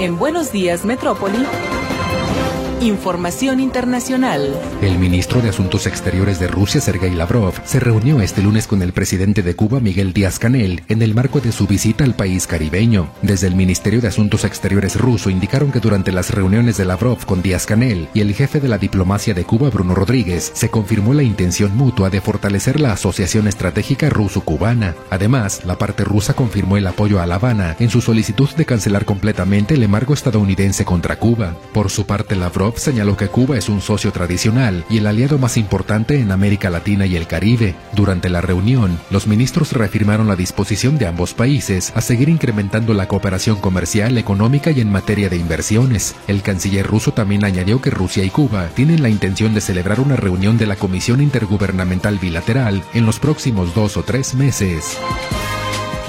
En 0.00 0.16
Buenos 0.16 0.52
Días, 0.52 0.84
Metrópoli. 0.84 1.44
Información 2.80 3.58
internacional. 3.58 4.56
El 4.80 5.00
ministro 5.00 5.40
de 5.40 5.48
Asuntos 5.48 5.88
Exteriores 5.88 6.38
de 6.38 6.46
Rusia, 6.46 6.80
Sergei 6.80 7.12
Lavrov, 7.12 7.54
se 7.64 7.80
reunió 7.80 8.20
este 8.20 8.40
lunes 8.40 8.68
con 8.68 8.82
el 8.82 8.92
presidente 8.92 9.42
de 9.42 9.56
Cuba, 9.56 9.80
Miguel 9.80 10.12
Díaz-Canel, 10.12 10.84
en 10.86 11.02
el 11.02 11.12
marco 11.12 11.40
de 11.40 11.50
su 11.50 11.66
visita 11.66 12.04
al 12.04 12.14
país 12.14 12.46
caribeño. 12.46 13.10
Desde 13.20 13.48
el 13.48 13.56
Ministerio 13.56 14.00
de 14.00 14.06
Asuntos 14.06 14.44
Exteriores 14.44 14.94
ruso 14.94 15.28
indicaron 15.28 15.72
que 15.72 15.80
durante 15.80 16.12
las 16.12 16.30
reuniones 16.30 16.76
de 16.76 16.84
Lavrov 16.84 17.26
con 17.26 17.42
Díaz-Canel 17.42 18.10
y 18.14 18.20
el 18.20 18.32
jefe 18.32 18.60
de 18.60 18.68
la 18.68 18.78
diplomacia 18.78 19.34
de 19.34 19.42
Cuba, 19.42 19.70
Bruno 19.70 19.96
Rodríguez, 19.96 20.52
se 20.54 20.68
confirmó 20.68 21.14
la 21.14 21.24
intención 21.24 21.76
mutua 21.76 22.10
de 22.10 22.20
fortalecer 22.20 22.78
la 22.78 22.92
asociación 22.92 23.48
estratégica 23.48 24.08
ruso-cubana. 24.08 24.94
Además, 25.10 25.64
la 25.64 25.78
parte 25.78 26.04
rusa 26.04 26.34
confirmó 26.34 26.76
el 26.76 26.86
apoyo 26.86 27.20
a 27.20 27.26
La 27.26 27.36
Habana 27.36 27.74
en 27.80 27.90
su 27.90 28.00
solicitud 28.00 28.50
de 28.50 28.66
cancelar 28.66 29.04
completamente 29.04 29.74
el 29.74 29.82
embargo 29.82 30.14
estadounidense 30.14 30.84
contra 30.84 31.18
Cuba. 31.18 31.56
Por 31.72 31.90
su 31.90 32.06
parte, 32.06 32.36
Lavrov 32.36 32.67
señaló 32.76 33.16
que 33.16 33.28
Cuba 33.28 33.56
es 33.56 33.68
un 33.68 33.80
socio 33.80 34.12
tradicional 34.12 34.84
y 34.88 34.98
el 34.98 35.06
aliado 35.06 35.38
más 35.38 35.56
importante 35.56 36.20
en 36.20 36.30
América 36.30 36.70
Latina 36.70 37.06
y 37.06 37.16
el 37.16 37.26
Caribe. 37.26 37.74
Durante 37.92 38.28
la 38.28 38.40
reunión, 38.40 38.98
los 39.10 39.26
ministros 39.26 39.72
reafirmaron 39.72 40.28
la 40.28 40.36
disposición 40.36 40.98
de 40.98 41.06
ambos 41.06 41.34
países 41.34 41.92
a 41.94 42.00
seguir 42.00 42.28
incrementando 42.28 42.94
la 42.94 43.08
cooperación 43.08 43.60
comercial, 43.60 44.18
económica 44.18 44.70
y 44.70 44.80
en 44.80 44.90
materia 44.90 45.28
de 45.28 45.36
inversiones. 45.36 46.14
El 46.26 46.42
canciller 46.42 46.86
ruso 46.86 47.12
también 47.12 47.44
añadió 47.44 47.80
que 47.80 47.90
Rusia 47.90 48.24
y 48.24 48.30
Cuba 48.30 48.68
tienen 48.74 49.02
la 49.02 49.08
intención 49.08 49.54
de 49.54 49.60
celebrar 49.60 50.00
una 50.00 50.16
reunión 50.16 50.58
de 50.58 50.66
la 50.66 50.76
Comisión 50.76 51.20
Intergubernamental 51.20 52.18
Bilateral 52.18 52.82
en 52.94 53.06
los 53.06 53.18
próximos 53.18 53.74
dos 53.74 53.96
o 53.96 54.02
tres 54.02 54.34
meses. 54.34 54.98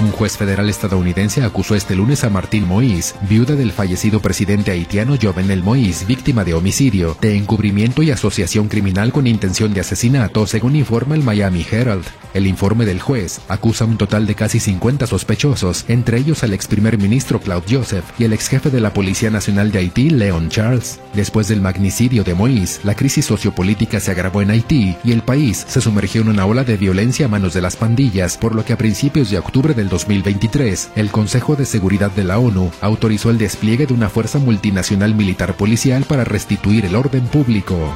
Un 0.00 0.12
juez 0.12 0.38
federal 0.38 0.70
estadounidense 0.70 1.42
acusó 1.44 1.74
este 1.74 1.94
lunes 1.94 2.24
a 2.24 2.30
Martín 2.30 2.66
Moïse, 2.66 3.14
viuda 3.28 3.54
del 3.54 3.70
fallecido 3.70 4.20
presidente 4.20 4.70
haitiano 4.70 5.14
Jovenel 5.20 5.62
Moïse, 5.62 6.06
víctima 6.06 6.42
de 6.42 6.54
homicidio, 6.54 7.18
de 7.20 7.36
encubrimiento 7.36 8.02
y 8.02 8.10
asociación 8.10 8.68
criminal 8.68 9.12
con 9.12 9.26
intención 9.26 9.74
de 9.74 9.80
asesinato, 9.80 10.46
según 10.46 10.76
informa 10.76 11.16
el 11.16 11.22
Miami 11.22 11.66
Herald. 11.70 12.06
El 12.32 12.46
informe 12.46 12.84
del 12.84 13.00
juez 13.00 13.40
acusa 13.48 13.84
un 13.84 13.98
total 13.98 14.26
de 14.26 14.34
casi 14.34 14.60
50 14.60 15.06
sospechosos, 15.06 15.84
entre 15.88 16.18
ellos 16.18 16.44
al 16.44 16.52
ex 16.52 16.68
primer 16.68 16.96
ministro 16.96 17.40
Claude 17.40 17.66
Joseph 17.68 18.04
y 18.18 18.24
el 18.24 18.32
ex 18.32 18.48
jefe 18.48 18.70
de 18.70 18.80
la 18.80 18.92
Policía 18.92 19.30
Nacional 19.30 19.72
de 19.72 19.80
Haití, 19.80 20.10
Leon 20.10 20.48
Charles. 20.48 21.00
Después 21.14 21.48
del 21.48 21.60
magnicidio 21.60 22.22
de 22.22 22.36
Moïse, 22.36 22.80
la 22.84 22.94
crisis 22.94 23.26
sociopolítica 23.26 23.98
se 23.98 24.12
agravó 24.12 24.42
en 24.42 24.50
Haití 24.50 24.96
y 25.02 25.12
el 25.12 25.22
país 25.22 25.64
se 25.68 25.80
sumergió 25.80 26.20
en 26.20 26.28
una 26.28 26.46
ola 26.46 26.62
de 26.62 26.76
violencia 26.76 27.26
a 27.26 27.28
manos 27.28 27.52
de 27.54 27.62
las 27.62 27.76
pandillas, 27.76 28.38
por 28.38 28.54
lo 28.54 28.64
que 28.64 28.74
a 28.74 28.78
principios 28.78 29.30
de 29.30 29.38
octubre 29.38 29.74
del 29.74 29.88
2023, 29.88 30.90
el 30.96 31.10
Consejo 31.10 31.56
de 31.56 31.64
Seguridad 31.64 32.10
de 32.12 32.24
la 32.24 32.38
ONU 32.38 32.70
autorizó 32.80 33.30
el 33.30 33.38
despliegue 33.38 33.86
de 33.86 33.94
una 33.94 34.08
fuerza 34.08 34.38
multinacional 34.38 35.14
militar 35.14 35.56
policial 35.56 36.04
para 36.04 36.24
restituir 36.24 36.84
el 36.84 36.94
orden 36.94 37.26
público. 37.26 37.92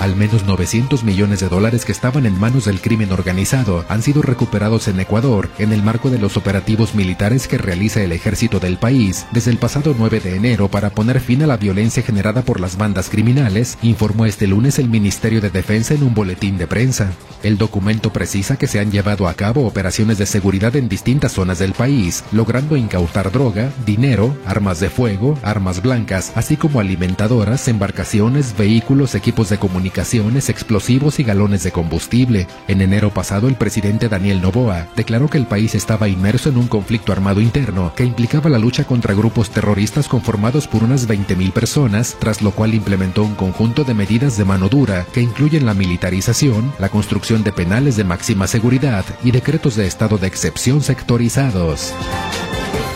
Al 0.00 0.14
menos 0.14 0.44
900 0.44 1.04
millones 1.04 1.40
de 1.40 1.48
dólares 1.48 1.86
que 1.86 1.92
estaban 1.92 2.26
en 2.26 2.38
manos 2.38 2.66
del 2.66 2.82
crimen 2.82 3.12
organizado 3.12 3.84
han 3.88 4.02
sido 4.02 4.20
recuperados 4.20 4.88
en 4.88 5.00
Ecuador 5.00 5.48
en 5.58 5.72
el 5.72 5.82
marco 5.82 6.10
de 6.10 6.18
los 6.18 6.36
operativos 6.36 6.94
militares 6.94 7.48
que 7.48 7.56
realiza 7.56 8.02
el 8.02 8.12
ejército 8.12 8.60
del 8.60 8.76
país 8.76 9.26
desde 9.32 9.50
el 9.50 9.56
pasado 9.56 9.94
9 9.98 10.20
de 10.20 10.36
enero 10.36 10.68
para 10.68 10.90
poner 10.90 11.18
fin 11.20 11.42
a 11.42 11.46
la 11.46 11.56
violencia 11.56 12.02
generada 12.02 12.42
por 12.42 12.60
las 12.60 12.76
bandas 12.76 13.08
criminales, 13.08 13.78
informó 13.82 14.26
este 14.26 14.46
lunes 14.46 14.78
el 14.78 14.90
Ministerio 14.90 15.40
de 15.40 15.48
Defensa 15.48 15.94
en 15.94 16.02
un 16.02 16.14
boletín 16.14 16.58
de 16.58 16.66
prensa. 16.66 17.10
El 17.42 17.56
documento 17.56 18.12
precisa 18.12 18.56
que 18.56 18.66
se 18.66 18.80
han 18.80 18.90
llevado 18.90 19.28
a 19.28 19.34
cabo 19.34 19.66
operaciones 19.66 20.18
de 20.18 20.26
seguridad 20.26 20.76
en 20.76 20.88
distintas 20.88 21.32
zonas 21.32 21.58
del 21.58 21.72
país, 21.72 22.22
logrando 22.32 22.76
incautar 22.76 23.32
droga, 23.32 23.70
dinero, 23.86 24.36
armas 24.44 24.78
de 24.78 24.90
fuego, 24.90 25.38
armas 25.42 25.80
blancas, 25.80 26.32
así 26.34 26.56
como 26.56 26.80
alimentadoras, 26.80 27.66
embarcaciones, 27.68 28.54
vehículos, 28.56 29.14
equipos 29.14 29.48
de 29.48 29.58
comunicación 29.58 29.85
explosivos 30.48 31.18
y 31.20 31.24
galones 31.24 31.62
de 31.62 31.72
combustible. 31.72 32.46
En 32.68 32.80
enero 32.80 33.10
pasado, 33.10 33.48
el 33.48 33.54
presidente 33.54 34.08
Daniel 34.08 34.40
Noboa 34.40 34.88
declaró 34.96 35.28
que 35.28 35.38
el 35.38 35.46
país 35.46 35.74
estaba 35.74 36.08
inmerso 36.08 36.48
en 36.48 36.56
un 36.56 36.68
conflicto 36.68 37.12
armado 37.12 37.40
interno 37.40 37.92
que 37.94 38.04
implicaba 38.04 38.50
la 38.50 38.58
lucha 38.58 38.84
contra 38.84 39.14
grupos 39.14 39.50
terroristas 39.50 40.08
conformados 40.08 40.66
por 40.66 40.82
unas 40.82 41.08
20.000 41.08 41.52
personas, 41.52 42.16
tras 42.18 42.42
lo 42.42 42.52
cual 42.52 42.74
implementó 42.74 43.22
un 43.22 43.34
conjunto 43.34 43.84
de 43.84 43.94
medidas 43.94 44.36
de 44.36 44.44
mano 44.44 44.68
dura 44.68 45.06
que 45.12 45.20
incluyen 45.20 45.66
la 45.66 45.74
militarización, 45.74 46.72
la 46.78 46.88
construcción 46.88 47.42
de 47.42 47.52
penales 47.52 47.96
de 47.96 48.04
máxima 48.04 48.46
seguridad 48.46 49.04
y 49.24 49.30
decretos 49.30 49.76
de 49.76 49.86
estado 49.86 50.18
de 50.18 50.26
excepción 50.26 50.82
sectorizados. 50.82 51.92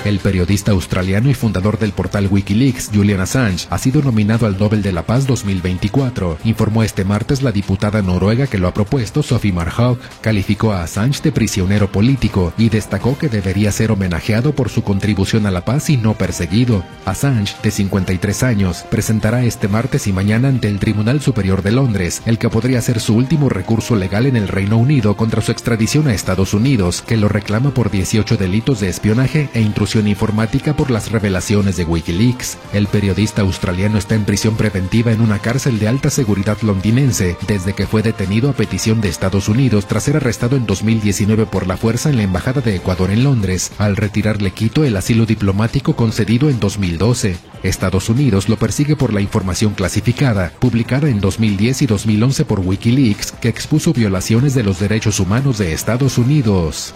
El 0.03 0.19
periodista 0.19 0.73
australiano 0.73 1.29
y 1.29 1.35
fundador 1.35 1.79
del 1.79 1.93
portal 1.93 2.27
Wikileaks, 2.31 2.91
Julian 2.93 3.21
Assange, 3.21 3.67
ha 3.69 3.77
sido 3.77 4.01
nominado 4.01 4.47
al 4.47 4.59
Nobel 4.59 4.81
de 4.81 4.93
la 4.93 5.03
Paz 5.03 5.27
2024, 5.27 6.39
informó 6.45 6.83
este 6.83 7.05
martes 7.05 7.43
la 7.43 7.53
diputada 7.53 8.01
noruega 8.01 8.47
que 8.47 8.57
lo 8.57 8.67
ha 8.67 8.73
propuesto, 8.73 9.23
Sophie 9.23 9.53
Marhaug. 9.53 9.99
Calificó 10.23 10.73
a 10.73 10.85
Assange 10.85 11.21
de 11.23 11.33
prisionero 11.33 11.93
político 11.93 12.55
y 12.57 12.71
destacó 12.71 13.19
que 13.19 13.29
debería 13.29 13.73
ser 13.73 13.93
homenajeado 13.93 14.55
por 14.55 14.71
su 14.71 14.83
contribución 14.83 15.45
a 15.45 15.51
la 15.51 15.67
paz 15.67 15.91
y 15.91 15.99
no 15.99 16.15
perseguido. 16.15 16.83
Assange, 17.05 17.55
de 17.63 17.71
53 17.71 18.43
años, 18.43 18.87
presentará 18.89 19.45
este 19.45 19.69
martes 19.69 20.07
y 20.07 20.15
mañana 20.15 20.49
ante 20.49 20.69
el 20.69 20.79
Tribunal 20.79 21.21
Superior 21.21 21.61
de 21.63 21.73
Londres, 21.73 22.23
el 22.25 22.39
que 22.39 22.49
podría 22.49 22.81
ser 22.81 23.01
su 23.01 23.17
último 23.17 23.51
recurso 23.51 23.97
legal 23.97 24.25
en 24.25 24.37
el 24.37 24.49
Reino 24.49 24.79
Unido 24.79 25.15
contra 25.19 25.43
su 25.43 25.53
extradición 25.53 26.09
a 26.09 26.15
Estados 26.15 26.55
Unidos, 26.55 27.05
que 27.07 27.19
lo 27.19 27.29
reclama 27.29 27.75
por 27.75 27.91
18 27.91 28.39
delitos 28.39 28.81
de 28.81 28.89
espionaje 28.89 29.51
e 29.53 29.61
intrusión 29.61 29.90
informática 29.99 30.75
por 30.75 30.91
las 30.91 31.11
revelaciones 31.11 31.77
de 31.77 31.85
Wikileaks. 31.85 32.59
El 32.73 32.87
periodista 32.87 33.43
australiano 33.43 33.99
está 33.99 34.15
en 34.15 34.25
prisión 34.25 34.57
preventiva 34.57 35.11
en 35.11 35.21
una 35.21 35.41
cárcel 35.41 35.79
de 35.79 35.89
alta 35.89 36.11
seguridad 36.11 36.59
londinense 36.63 37.37
desde 37.47 37.73
que 37.73 37.87
fue 37.87 38.03
detenido 38.03 38.49
a 38.49 38.53
petición 38.53 39.01
de 39.01 39.09
Estados 39.09 39.49
Unidos 39.49 39.87
tras 39.87 40.05
ser 40.05 40.17
arrestado 40.17 40.57
en 40.57 40.67
2019 40.67 41.47
por 41.47 41.67
la 41.67 41.77
fuerza 41.77 42.11
en 42.11 42.17
la 42.17 42.23
Embajada 42.23 42.61
de 42.61 42.77
Ecuador 42.77 43.11
en 43.11 43.25
Londres, 43.25 43.73
al 43.79 43.97
retirarle 43.97 44.53
Quito 44.53 44.85
el 44.85 44.97
asilo 44.97 45.27
diplomático 45.27 45.97
concedido 45.97 46.49
en 46.49 46.61
2012. 46.61 47.37
Estados 47.63 48.09
Unidos 48.09 48.49
lo 48.49 48.57
persigue 48.57 48.97
por 48.97 49.13
la 49.13 49.21
información 49.21 49.75
clasificada, 49.75 50.53
publicada 50.59 51.09
en 51.09 51.21
2010 51.21 51.83
y 51.83 51.87
2011 51.87 52.45
por 52.45 52.61
Wikileaks, 52.61 53.33
que 53.33 53.49
expuso 53.49 53.93
violaciones 53.93 54.55
de 54.55 54.63
los 54.63 54.79
derechos 54.79 55.21
humanos 55.21 55.59
de 55.59 55.73
Estados 55.73 56.17
Unidos. 56.17 56.95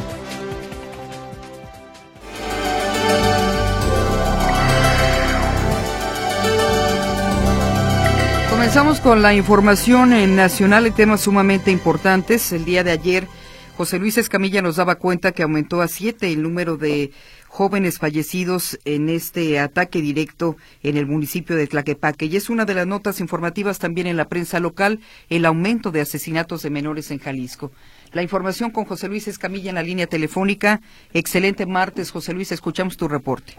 Comenzamos 8.75 9.01
con 9.01 9.23
la 9.23 9.33
información 9.33 10.35
nacional 10.35 10.89
y 10.89 10.91
temas 10.91 11.21
sumamente 11.21 11.71
importantes. 11.71 12.51
El 12.51 12.65
día 12.65 12.83
de 12.83 12.91
ayer, 12.91 13.29
José 13.77 14.01
Luis 14.01 14.19
Escamilla 14.19 14.63
nos 14.63 14.75
daba 14.75 14.97
cuenta 14.97 15.31
que 15.31 15.45
aumentó 15.45 15.81
a 15.81 15.87
siete 15.87 16.33
el 16.33 16.43
número 16.43 16.77
de 16.77 17.13
jóvenes 17.47 17.99
fallecidos 17.99 18.81
en 18.85 19.11
este 19.11 19.61
ataque 19.61 20.03
directo 20.03 20.57
en 20.83 20.97
el 20.97 21.07
municipio 21.07 21.55
de 21.55 21.69
Tlaquepaque. 21.69 22.27
Y 22.27 22.35
es 22.35 22.51
una 22.51 22.65
de 22.65 22.75
las 22.75 22.89
notas 22.89 23.21
informativas 23.21 23.79
también 23.79 24.09
en 24.09 24.17
la 24.17 24.29
prensa 24.29 24.59
local, 24.59 24.99
el 25.29 25.45
aumento 25.45 25.93
de 25.93 26.01
asesinatos 26.01 26.65
de 26.65 26.71
menores 26.71 27.13
en 27.13 27.21
Jalisco. 27.21 27.71
La 28.11 28.23
información 28.23 28.73
con 28.73 28.87
José 28.87 29.07
Luis 29.07 29.29
Escamilla 29.29 29.69
en 29.69 29.77
la 29.77 29.85
línea 29.85 30.09
telefónica. 30.09 30.81
Excelente 31.13 31.65
martes, 31.65 32.11
José 32.11 32.33
Luis, 32.33 32.51
escuchamos 32.51 32.97
tu 32.97 33.07
reporte. 33.07 33.55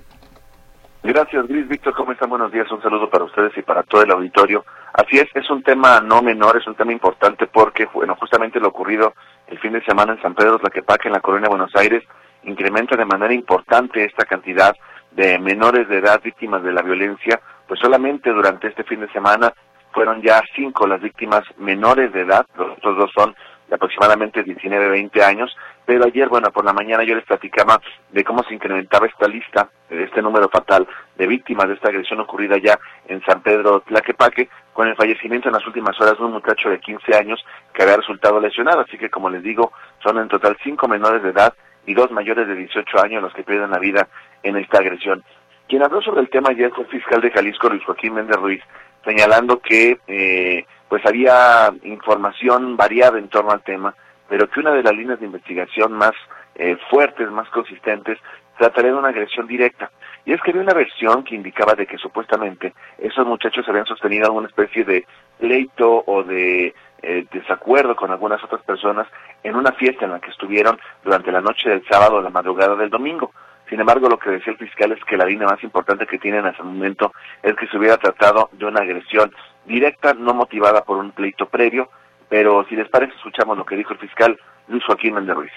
Gracias, 1.08 1.48
Gris. 1.48 1.68
Víctor, 1.68 1.94
¿cómo 1.94 2.13
están? 2.13 2.32
Buenos 2.32 2.52
días. 2.52 2.72
Un 2.72 2.82
saludo 2.82 3.08
para 3.08 3.26
ustedes 3.26 3.56
y 3.56 3.62
para 3.62 3.84
todo 3.84 4.02
el 4.02 4.10
auditorio. 4.10 4.65
Así 4.91 5.20
es, 5.20 5.28
es 5.36 5.48
un 5.52 5.62
tema 5.62 6.02
no 6.02 6.24
menor, 6.24 6.58
es 6.58 6.65
un 6.65 6.74
tema 6.74 6.91
importante 6.91 7.46
porque, 7.46 7.86
bueno, 7.94 8.15
justamente 8.15 8.60
lo 8.60 8.70
ocurrido 8.70 9.13
el 9.46 9.60
fin 9.60 9.74
de 9.74 9.84
semana 9.84 10.13
en 10.13 10.22
San 10.24 10.34
Pedro 10.34 10.58
Tlaquepaque, 10.58 11.08
en 11.08 11.13
la 11.13 11.20
Colonia 11.20 11.44
de 11.44 11.56
Buenos 11.56 11.76
Aires, 11.76 12.04
incrementa 12.46 12.96
de 12.98 13.06
manera 13.06 13.32
importante 13.36 14.04
esta 14.04 14.26
cantidad 14.26 14.76
de 15.12 15.38
menores 15.38 15.88
de 15.89 16.00
edad 16.00 16.20
víctimas 16.24 16.63
de 16.63 16.74
la 16.74 16.82
violencia, 16.82 17.39
pues 17.68 17.80
solamente 17.80 18.32
durante 18.32 18.70
este 18.70 18.84
fin 18.84 19.02
de 19.02 19.12
semana 19.12 19.54
fueron 19.91 20.24
ya 20.24 20.41
cinco 20.56 20.88
las 20.88 21.02
víctimas 21.02 21.44
menores 21.60 22.12
de 22.13 22.22
edad, 22.22 22.48
los 22.58 22.80
otros 22.80 22.98
dos 22.98 23.12
son 23.15 23.36
de 23.67 23.75
aproximadamente 23.75 24.43
19, 24.43 24.89
20 24.89 25.23
años, 25.23 25.56
pero 25.86 26.06
ayer, 26.06 26.28
bueno, 26.30 26.51
por 26.51 26.65
la 26.65 26.73
mañana 26.73 27.04
yo 27.04 27.15
les 27.15 27.25
platicaba 27.25 27.80
de 28.12 28.23
cómo 28.23 28.43
se 28.43 28.54
incrementaba 28.54 29.08
esta 29.08 29.28
lista, 29.28 29.69
este 29.89 30.21
número 30.21 30.49
fatal 30.49 30.88
de 31.15 31.28
víctimas 31.28 31.67
de 31.67 31.75
esta 31.75 31.89
agresión 31.89 32.19
ocurrida 32.19 32.58
ya 32.58 32.80
en 33.08 33.21
San 33.23 33.41
Pedro 33.41 33.82
Tlaquepaque, 33.82 34.49
con 34.73 34.88
el 34.88 34.95
fallecimiento 34.95 35.47
en 35.47 35.54
las 35.54 35.65
últimas 35.65 35.99
horas 36.01 36.17
de 36.17 36.25
un 36.25 36.34
muchacho 36.34 36.69
de 36.69 36.80
15 36.80 37.15
años 37.15 37.43
que 37.73 37.84
había 37.84 37.97
resultado 37.97 38.39
lesionado. 38.39 38.82
Así 38.82 38.97
que, 38.97 39.10
como 39.10 39.30
les 39.30 39.41
digo, 39.41 39.71
son 40.04 40.17
en 40.17 40.28
total 40.28 40.58
cinco 40.63 40.88
menores 40.88 41.23
de 41.23 41.30
edad 41.30 41.54
y 41.86 41.93
dos 41.93 42.12
mayores 42.12 42.47
de 42.47 42.56
18 42.56 43.01
años 43.01 43.21
los 43.21 43.34
que 43.34 43.43
pierden 43.43 43.71
la 43.71 43.80
vida 43.80 44.08
en 44.43 44.58
esta 44.58 44.80
agresión. 44.80 45.23
Quien 45.67 45.84
habló 45.84 46.01
sobre 46.01 46.21
el 46.21 46.30
tema 46.30 46.49
ayer 46.49 46.71
fue 46.71 46.84
el 46.84 46.89
fiscal 46.89 47.21
de 47.21 47.32
Jalisco, 47.32 47.69
Luis 47.69 47.84
Joaquín 47.86 48.13
Méndez 48.13 48.38
Ruiz, 48.38 48.62
señalando 49.04 49.60
que 49.60 49.97
eh, 50.08 50.65
pues 50.89 51.06
había 51.06 51.74
información 51.84 52.78
variada 52.78 53.17
en 53.17 53.30
torno 53.30 53.52
al 53.52 53.63
tema, 53.63 53.95
pero 54.30 54.50
que 54.50 54.60
una 54.60 54.71
de 54.71 54.84
las 54.84 54.95
líneas 54.95 55.19
de 55.19 55.26
investigación 55.26 55.93
más 55.93 56.13
eh, 56.56 56.78
fuertes, 56.89 57.30
más 57.32 57.50
consistentes, 57.50 58.17
trataría 58.58 58.91
de 58.91 58.98
una 58.98 59.10
agresión 59.10 59.48
directa. 59.48 59.91
Y 60.26 60.34
es 60.34 60.41
que 60.41 60.52
había 60.52 60.63
una 60.63 60.74
versión 60.74 61.24
que 61.24 61.36
indicaba 61.36 61.74
de 61.74 61.86
que 61.86 61.98
supuestamente 61.98 62.74
esos 62.98 63.26
muchachos 63.28 63.67
habían 63.67 63.86
sostenido 63.86 64.26
alguna 64.26 64.48
especie 64.48 64.84
de 64.84 65.06
pleito 65.38 66.04
o 66.08 66.24
de 66.24 66.74
eh, 67.02 67.26
desacuerdo 67.32 67.95
con 67.95 68.12
algunas 68.12 68.43
otras 68.43 68.63
personas 68.63 69.08
en 69.43 69.56
una 69.56 69.74
fiesta 69.74 70.06
en 70.06 70.12
la 70.12 70.19
que 70.19 70.32
estuvieron 70.32 70.80
durante 71.04 71.32
la 71.32 71.41
noche 71.41 71.69
del 71.69 71.86
sábado 71.88 72.15
o 72.17 72.21
la 72.21 72.30
madrugada 72.30 72.76
del 72.76 72.89
domingo. 72.89 73.32
Sin 73.69 73.80
embargo, 73.80 74.08
lo 74.08 74.19
que 74.19 74.30
decía 74.30 74.54
el 74.54 74.60
fiscal 74.60 74.91
es 74.91 75.04
que 75.06 75.17
la 75.17 75.25
línea 75.25 75.47
más 75.47 75.63
importante 75.63 76.06
que 76.06 76.19
tienen 76.19 76.45
hasta 76.45 76.62
el 76.62 76.69
momento 76.69 77.12
es 77.41 77.56
que 77.56 77.67
se 77.67 77.78
hubiera 77.78 77.97
tratado 77.97 78.49
de 78.54 78.65
una 78.65 78.82
agresión 78.82 79.34
directa, 79.65 80.13
no 80.13 80.34
motivada 80.34 80.84
por 80.84 80.97
un 80.97 81.12
pleito 81.12 81.47
previo, 81.47 81.89
pero 82.30 82.65
si 82.69 82.75
les 82.75 82.89
parece, 82.89 83.15
escuchamos 83.15 83.58
lo 83.58 83.65
que 83.65 83.75
dijo 83.75 83.93
el 83.93 83.99
fiscal 83.99 84.38
Luis 84.67 84.84
Joaquín 84.86 85.15
Méndez 85.15 85.36
Ruiz. 85.36 85.51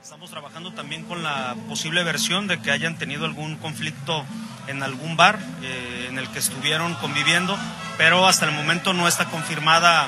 Estamos 0.00 0.30
trabajando 0.30 0.72
también 0.72 1.04
con 1.04 1.22
la 1.22 1.54
posible 1.68 2.04
versión 2.04 2.46
de 2.46 2.62
que 2.62 2.70
hayan 2.70 2.98
tenido 2.98 3.26
algún 3.26 3.56
conflicto 3.56 4.24
en 4.68 4.82
algún 4.82 5.16
bar 5.16 5.38
eh, 5.62 6.06
en 6.08 6.18
el 6.18 6.28
que 6.30 6.38
estuvieron 6.38 6.94
conviviendo, 6.94 7.56
pero 7.98 8.26
hasta 8.26 8.46
el 8.46 8.52
momento 8.52 8.94
no 8.94 9.08
está 9.08 9.26
confirmada 9.26 10.06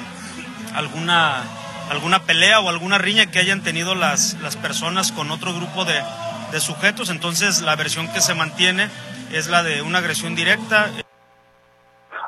alguna, 0.75 1.43
alguna 1.91 2.23
pelea 2.23 2.61
o 2.61 2.69
alguna 2.69 2.99
riña 2.99 3.31
que 3.31 3.41
hayan 3.41 3.63
tenido 3.63 3.95
las, 3.95 4.41
las 4.41 4.57
personas 4.57 5.13
con 5.13 5.31
otro 5.31 5.53
grupo 5.53 5.85
de, 5.85 6.01
de 6.51 6.61
sujetos. 6.61 7.11
Entonces 7.11 7.63
la 7.63 7.77
versión 7.77 8.13
que 8.13 8.21
se 8.21 8.35
mantiene 8.35 8.89
es 9.33 9.49
la 9.49 9.63
de 9.63 9.83
una 9.83 9.99
agresión 9.99 10.35
directa. 10.35 10.91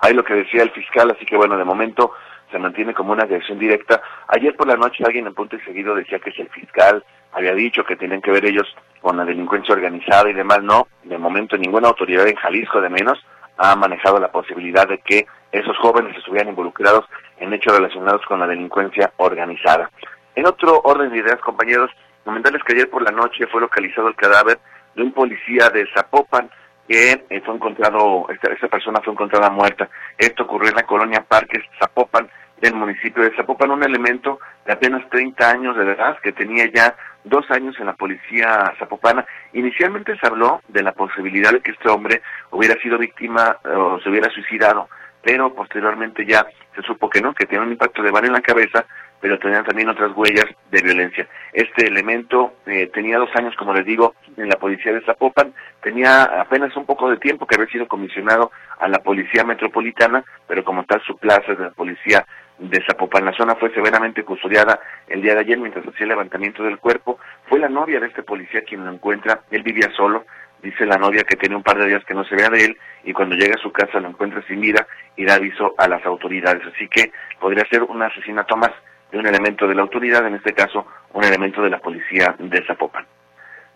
Ahí 0.00 0.14
lo 0.14 0.24
que 0.24 0.34
decía 0.34 0.62
el 0.62 0.70
fiscal, 0.70 1.10
así 1.10 1.24
que 1.24 1.36
bueno, 1.36 1.56
de 1.56 1.64
momento 1.64 2.12
se 2.50 2.58
mantiene 2.58 2.94
como 2.94 3.12
una 3.12 3.24
agresión 3.24 3.58
directa. 3.58 4.02
Ayer 4.28 4.54
por 4.56 4.66
la 4.66 4.76
noche 4.76 5.04
alguien 5.04 5.26
en 5.26 5.34
punto 5.34 5.56
y 5.56 5.60
seguido 5.60 5.94
decía 5.94 6.18
que 6.18 6.30
es 6.30 6.38
el 6.38 6.48
fiscal, 6.50 7.04
había 7.32 7.54
dicho 7.54 7.84
que 7.84 7.96
tenían 7.96 8.20
que 8.20 8.30
ver 8.30 8.44
ellos 8.44 8.66
con 9.00 9.16
la 9.16 9.24
delincuencia 9.24 9.74
organizada 9.74 10.28
y 10.28 10.34
demás. 10.34 10.62
No, 10.62 10.86
de 11.04 11.18
momento 11.18 11.56
ninguna 11.56 11.88
autoridad 11.88 12.28
en 12.28 12.36
Jalisco 12.36 12.80
de 12.80 12.90
menos 12.90 13.18
ha 13.56 13.74
manejado 13.76 14.18
la 14.18 14.30
posibilidad 14.30 14.88
de 14.88 14.98
que 14.98 15.26
esos 15.50 15.76
jóvenes 15.78 16.16
estuvieran 16.16 16.48
involucrados 16.48 17.04
en 17.38 17.52
hechos 17.52 17.76
relacionados 17.76 18.22
con 18.26 18.40
la 18.40 18.46
delincuencia 18.46 19.12
organizada. 19.18 19.90
En 20.34 20.46
otro 20.46 20.80
orden 20.84 21.10
de 21.10 21.18
ideas, 21.18 21.40
compañeros, 21.40 21.90
comentarles 22.24 22.62
que 22.64 22.74
ayer 22.74 22.90
por 22.90 23.02
la 23.02 23.10
noche 23.10 23.46
fue 23.46 23.60
localizado 23.60 24.08
el 24.08 24.16
cadáver 24.16 24.58
de 24.94 25.02
un 25.02 25.12
policía 25.12 25.70
de 25.70 25.86
Zapopan 25.94 26.50
que 26.88 27.24
eh, 27.30 27.42
fue 27.44 27.54
encontrado, 27.54 28.26
esta, 28.28 28.52
esta 28.52 28.68
persona 28.68 29.00
fue 29.02 29.12
encontrada 29.12 29.50
muerta. 29.50 29.88
Esto 30.18 30.42
ocurrió 30.44 30.70
en 30.70 30.76
la 30.76 30.82
colonia 30.82 31.24
Parques 31.26 31.62
Zapopan 31.78 32.28
del 32.60 32.74
municipio 32.74 33.22
de 33.22 33.34
Zapopan, 33.34 33.70
un 33.70 33.82
elemento 33.84 34.38
de 34.64 34.72
apenas 34.72 35.08
30 35.10 35.50
años 35.50 35.76
de 35.76 35.92
edad 35.92 36.18
que 36.22 36.32
tenía 36.32 36.70
ya 36.72 36.94
dos 37.24 37.44
años 37.50 37.74
en 37.78 37.86
la 37.86 37.94
policía 37.94 38.72
zapopana. 38.78 39.24
Inicialmente 39.52 40.16
se 40.18 40.26
habló 40.26 40.60
de 40.68 40.82
la 40.82 40.92
posibilidad 40.92 41.52
de 41.52 41.60
que 41.60 41.72
este 41.72 41.88
hombre 41.88 42.22
hubiera 42.50 42.74
sido 42.80 42.98
víctima 42.98 43.58
o 43.64 43.98
se 44.00 44.08
hubiera 44.08 44.30
suicidado, 44.30 44.88
pero 45.22 45.54
posteriormente 45.54 46.24
ya 46.26 46.46
se 46.74 46.82
supo 46.82 47.08
que 47.08 47.20
no, 47.20 47.34
que 47.34 47.46
tenía 47.46 47.62
un 47.62 47.72
impacto 47.72 48.02
de 48.02 48.10
bala 48.10 48.26
en 48.26 48.32
la 48.32 48.40
cabeza, 48.40 48.84
pero 49.22 49.38
tenían 49.38 49.64
también 49.64 49.88
otras 49.88 50.10
huellas 50.16 50.46
de 50.72 50.82
violencia. 50.82 51.28
Este 51.52 51.86
elemento 51.86 52.54
eh, 52.66 52.90
tenía 52.92 53.18
dos 53.18 53.30
años, 53.36 53.54
como 53.56 53.72
les 53.72 53.86
digo, 53.86 54.16
en 54.36 54.48
la 54.48 54.56
policía 54.56 54.92
de 54.92 55.00
Zapopan, 55.02 55.54
tenía 55.80 56.24
apenas 56.24 56.76
un 56.76 56.84
poco 56.84 57.08
de 57.08 57.18
tiempo 57.18 57.46
que 57.46 57.54
había 57.54 57.68
sido 57.68 57.86
comisionado 57.86 58.50
a 58.80 58.88
la 58.88 58.98
policía 58.98 59.44
metropolitana, 59.44 60.24
pero 60.48 60.64
como 60.64 60.82
tal 60.84 61.00
su 61.06 61.16
plaza 61.16 61.54
de 61.54 61.64
la 61.66 61.70
policía 61.70 62.26
de 62.58 62.82
Zapopan. 62.84 63.24
La 63.24 63.32
zona 63.32 63.54
fue 63.54 63.72
severamente 63.72 64.24
custodiada 64.24 64.80
el 65.06 65.22
día 65.22 65.34
de 65.34 65.40
ayer 65.40 65.58
mientras 65.58 65.86
hacía 65.86 66.02
el 66.02 66.08
levantamiento 66.08 66.64
del 66.64 66.78
cuerpo. 66.78 67.20
Fue 67.48 67.60
la 67.60 67.68
novia 67.68 68.00
de 68.00 68.08
este 68.08 68.24
policía 68.24 68.62
quien 68.62 68.84
lo 68.84 68.92
encuentra. 68.92 69.42
Él 69.52 69.62
vivía 69.62 69.88
solo, 69.96 70.24
Dice 70.62 70.86
la 70.86 70.96
novia 70.96 71.24
que 71.24 71.34
tiene 71.34 71.56
un 71.56 71.64
par 71.64 71.76
de 71.76 71.88
días 71.88 72.04
que 72.04 72.14
no 72.14 72.24
se 72.24 72.36
vea 72.36 72.48
de 72.48 72.64
él 72.64 72.78
y 73.02 73.12
cuando 73.12 73.34
llega 73.34 73.54
a 73.56 73.62
su 73.62 73.72
casa 73.72 73.98
lo 73.98 74.08
encuentra 74.08 74.44
sin 74.46 74.60
vida 74.60 74.86
y 75.16 75.24
da 75.24 75.34
aviso 75.34 75.74
a 75.76 75.88
las 75.88 76.06
autoridades. 76.06 76.62
Así 76.72 76.86
que 76.86 77.10
podría 77.40 77.64
ser 77.68 77.82
un 77.82 78.00
asesinato 78.00 78.56
más 78.56 78.70
de 79.12 79.18
un 79.18 79.26
elemento 79.26 79.68
de 79.68 79.74
la 79.74 79.82
autoridad, 79.82 80.26
en 80.26 80.34
este 80.34 80.54
caso 80.54 80.86
un 81.12 81.22
elemento 81.22 81.62
de 81.62 81.70
la 81.70 81.78
policía 81.78 82.34
de 82.38 82.64
Zapopan. 82.66 83.04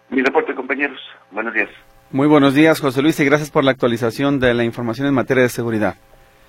Mi 0.08 0.22
reporte, 0.22 0.54
compañeros. 0.54 0.98
Buenos 1.30 1.52
días. 1.52 1.68
Muy 2.10 2.26
buenos 2.26 2.54
días, 2.54 2.80
José 2.80 3.02
Luis, 3.02 3.20
y 3.20 3.24
gracias 3.24 3.50
por 3.50 3.64
la 3.64 3.72
actualización 3.72 4.40
de 4.40 4.54
la 4.54 4.64
información 4.64 5.06
en 5.06 5.14
materia 5.14 5.42
de 5.42 5.48
seguridad. 5.50 5.96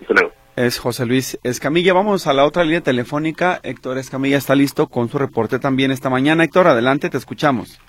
Hasta 0.02 0.14
luego. 0.14 0.32
Es 0.56 0.80
José 0.80 1.06
Luis 1.06 1.38
Escamilla. 1.44 1.94
Vamos 1.94 2.26
a 2.28 2.34
la 2.34 2.46
otra 2.46 2.64
línea 2.64 2.82
telefónica. 2.82 3.60
Héctor 3.62 3.98
Escamilla 3.98 4.38
está 4.38 4.56
listo 4.56 4.88
con 4.88 5.10
su 5.10 5.18
reporte 5.18 5.60
también 5.60 5.92
esta 5.92 6.10
mañana. 6.10 6.44
Héctor, 6.44 6.68
adelante, 6.68 7.10
te 7.10 7.18
escuchamos. 7.18 7.80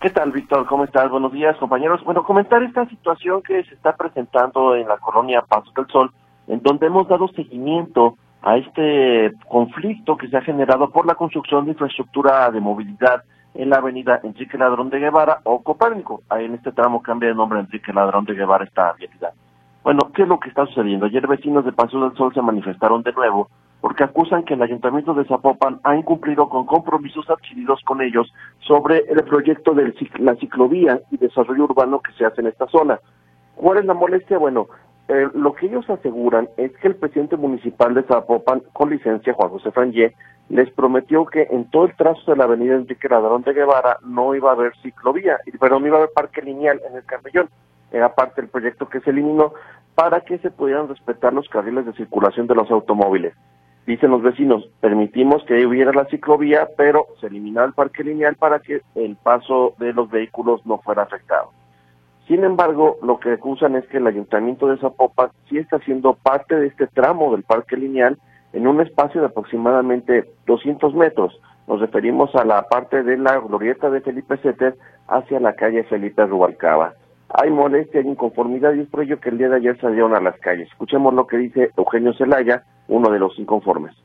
¿Qué 0.00 0.10
tal, 0.10 0.32
Víctor? 0.32 0.64
¿Cómo 0.66 0.84
estás? 0.84 1.10
Buenos 1.10 1.32
días, 1.32 1.56
compañeros. 1.58 2.02
Bueno, 2.04 2.22
comentar 2.22 2.62
esta 2.62 2.86
situación 2.88 3.42
que 3.42 3.64
se 3.64 3.74
está 3.74 3.96
presentando 3.96 4.76
en 4.76 4.88
la 4.88 4.96
colonia 4.98 5.42
Paso 5.42 5.70
del 5.76 5.86
Sol, 5.88 6.10
en 6.46 6.62
donde 6.62 6.86
hemos 6.86 7.06
dado 7.08 7.28
seguimiento 7.28 8.16
a 8.42 8.56
este 8.56 9.32
conflicto 9.48 10.16
que 10.16 10.28
se 10.28 10.36
ha 10.36 10.42
generado 10.42 10.90
por 10.90 11.06
la 11.06 11.14
construcción 11.14 11.64
de 11.64 11.72
infraestructura 11.72 12.50
de 12.50 12.60
movilidad 12.60 13.22
en 13.54 13.70
la 13.70 13.76
avenida 13.76 14.20
Enrique 14.22 14.56
Ladrón 14.56 14.90
de 14.90 15.00
Guevara 15.00 15.40
o 15.44 15.62
Copérnico. 15.62 16.22
Ahí 16.28 16.44
en 16.44 16.54
este 16.54 16.72
tramo 16.72 17.02
cambia 17.02 17.28
de 17.28 17.34
nombre 17.34 17.60
Enrique 17.60 17.92
Ladrón 17.92 18.24
de 18.24 18.34
Guevara 18.34 18.64
esta 18.64 18.92
vialidad. 18.94 19.32
Bueno, 19.82 20.10
¿qué 20.14 20.22
es 20.22 20.28
lo 20.28 20.38
que 20.38 20.50
está 20.50 20.66
sucediendo? 20.66 21.06
Ayer 21.06 21.26
vecinos 21.26 21.64
de 21.64 21.72
Paso 21.72 22.00
del 22.00 22.16
Sol 22.16 22.32
se 22.34 22.42
manifestaron 22.42 23.02
de 23.02 23.12
nuevo 23.12 23.48
porque 23.80 24.04
acusan 24.04 24.44
que 24.44 24.54
el 24.54 24.62
ayuntamiento 24.62 25.14
de 25.14 25.24
Zapopan 25.24 25.80
ha 25.84 25.96
incumplido 25.96 26.48
con 26.50 26.66
compromisos 26.66 27.28
adquiridos 27.30 27.80
con 27.84 28.02
ellos 28.02 28.30
sobre 28.60 28.98
el 29.08 29.24
proyecto 29.24 29.72
de 29.72 29.94
la 30.18 30.34
ciclovía 30.36 31.00
y 31.10 31.16
desarrollo 31.16 31.64
urbano 31.64 32.00
que 32.00 32.12
se 32.12 32.26
hace 32.26 32.42
en 32.42 32.48
esta 32.48 32.66
zona. 32.66 33.00
¿Cuál 33.56 33.78
es 33.78 33.84
la 33.86 33.94
molestia? 33.94 34.36
Bueno, 34.36 34.68
eh, 35.10 35.28
lo 35.34 35.54
que 35.54 35.66
ellos 35.66 35.90
aseguran 35.90 36.48
es 36.56 36.70
que 36.76 36.86
el 36.86 36.94
presidente 36.94 37.36
municipal 37.36 37.94
de 37.94 38.04
Zapopan, 38.04 38.62
con 38.72 38.90
licencia, 38.90 39.32
Juan 39.32 39.50
José 39.50 39.72
Frangé, 39.72 40.14
les 40.48 40.70
prometió 40.70 41.26
que 41.26 41.48
en 41.50 41.68
todo 41.68 41.86
el 41.86 41.96
trazo 41.96 42.30
de 42.30 42.36
la 42.36 42.44
avenida 42.44 42.76
Enrique 42.76 43.08
Ladrón 43.08 43.42
de 43.42 43.52
Guevara 43.52 43.98
no 44.04 44.36
iba 44.36 44.50
a 44.50 44.52
haber 44.52 44.72
ciclovía, 44.82 45.38
pero 45.58 45.80
no 45.80 45.86
iba 45.88 45.96
a 45.96 46.00
haber 46.02 46.12
parque 46.14 46.42
lineal 46.42 46.80
en 46.88 46.96
el 46.96 47.04
Campellón. 47.04 47.48
Era 47.90 48.14
parte 48.14 48.40
del 48.40 48.50
proyecto 48.50 48.88
que 48.88 49.00
se 49.00 49.10
eliminó 49.10 49.52
para 49.96 50.20
que 50.20 50.38
se 50.38 50.52
pudieran 50.52 50.86
respetar 50.86 51.32
los 51.32 51.48
carriles 51.48 51.86
de 51.86 51.92
circulación 51.94 52.46
de 52.46 52.54
los 52.54 52.70
automóviles. 52.70 53.34
Dicen 53.86 54.12
los 54.12 54.22
vecinos, 54.22 54.68
permitimos 54.80 55.42
que 55.42 55.66
hubiera 55.66 55.92
la 55.92 56.04
ciclovía, 56.04 56.68
pero 56.76 57.06
se 57.20 57.26
eliminaba 57.26 57.66
el 57.66 57.72
parque 57.72 58.04
lineal 58.04 58.36
para 58.36 58.60
que 58.60 58.82
el 58.94 59.16
paso 59.16 59.74
de 59.78 59.92
los 59.92 60.08
vehículos 60.08 60.64
no 60.64 60.78
fuera 60.78 61.02
afectado. 61.02 61.50
Sin 62.30 62.44
embargo, 62.44 62.96
lo 63.02 63.18
que 63.18 63.32
acusan 63.32 63.74
es 63.74 63.84
que 63.88 63.96
el 63.96 64.06
ayuntamiento 64.06 64.68
de 64.68 64.78
Zapopan 64.78 65.30
sí 65.48 65.58
está 65.58 65.78
haciendo 65.78 66.14
parte 66.14 66.54
de 66.54 66.68
este 66.68 66.86
tramo 66.86 67.32
del 67.32 67.42
parque 67.42 67.76
lineal 67.76 68.18
en 68.52 68.68
un 68.68 68.80
espacio 68.80 69.20
de 69.20 69.26
aproximadamente 69.26 70.30
200 70.46 70.94
metros. 70.94 71.36
Nos 71.66 71.80
referimos 71.80 72.32
a 72.36 72.44
la 72.44 72.62
parte 72.68 73.02
de 73.02 73.18
la 73.18 73.40
glorieta 73.40 73.90
de 73.90 74.00
Felipe 74.00 74.36
Seter 74.36 74.76
hacia 75.08 75.40
la 75.40 75.54
calle 75.54 75.82
Felipe 75.82 76.24
Rubalcaba. 76.24 76.94
Hay 77.30 77.50
molestia, 77.50 78.00
hay 78.00 78.06
inconformidad 78.06 78.74
y 78.74 78.82
es 78.82 78.88
por 78.88 79.02
ello 79.02 79.18
que 79.18 79.30
el 79.30 79.38
día 79.38 79.48
de 79.48 79.56
ayer 79.56 79.80
salieron 79.80 80.14
a 80.14 80.20
las 80.20 80.38
calles. 80.38 80.68
Escuchemos 80.68 81.12
lo 81.12 81.26
que 81.26 81.36
dice 81.36 81.72
Eugenio 81.76 82.14
Zelaya, 82.14 82.62
uno 82.86 83.10
de 83.10 83.18
los 83.18 83.36
inconformes. 83.40 83.96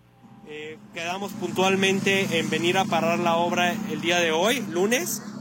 Eh, 0.47 0.79
quedamos 0.95 1.31
puntualmente 1.33 2.39
en 2.39 2.49
venir 2.49 2.79
a 2.79 2.85
parar 2.85 3.19
la 3.19 3.35
obra 3.35 3.71
el 3.91 4.01
día 4.01 4.19
de 4.19 4.31
hoy, 4.31 4.65
lunes. 4.71 5.34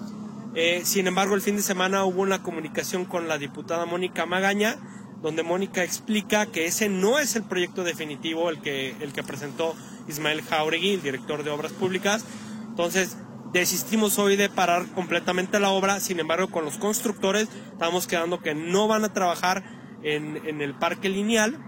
Eh, 0.55 0.83
sin 0.85 1.09
embargo, 1.09 1.35
el 1.35 1.41
fin 1.41 1.57
de 1.57 1.63
semana 1.63 2.05
hubo 2.05 2.23
una 2.23 2.43
comunicación 2.43 3.05
con 3.05 3.27
la 3.27 3.39
diputada 3.39 3.87
Mónica 3.87 4.25
Magaña, 4.25 4.77
donde 5.21 5.43
Mónica 5.43 5.83
explica 5.83 6.47
que 6.47 6.67
ese 6.67 6.89
no 6.89 7.19
es 7.19 7.35
el 7.35 7.43
proyecto 7.43 7.83
definitivo, 7.83 8.51
el 8.51 8.61
que, 8.61 8.95
el 9.01 9.13
que 9.13 9.25
presentó 9.25 9.75
Ismael 10.07 10.43
Jauregui, 10.43 10.95
el 10.95 11.03
director 11.03 11.43
de 11.43 11.51
Obras 11.51 11.73
Públicas. 11.73 12.25
Entonces, 12.69 13.17
desistimos 13.53 14.19
hoy 14.19 14.37
de 14.37 14.49
parar 14.49 14.87
completamente 14.95 15.59
la 15.59 15.71
obra, 15.71 15.99
sin 15.99 16.21
embargo, 16.21 16.49
con 16.49 16.65
los 16.65 16.79
constructores 16.79 17.49
estamos 17.73 18.07
quedando 18.07 18.41
que 18.41 18.55
no 18.55 18.87
van 18.87 19.05
a 19.05 19.13
trabajar 19.13 19.65
en, 20.03 20.41
en 20.47 20.61
el 20.61 20.75
parque 20.75 21.09
lineal, 21.09 21.59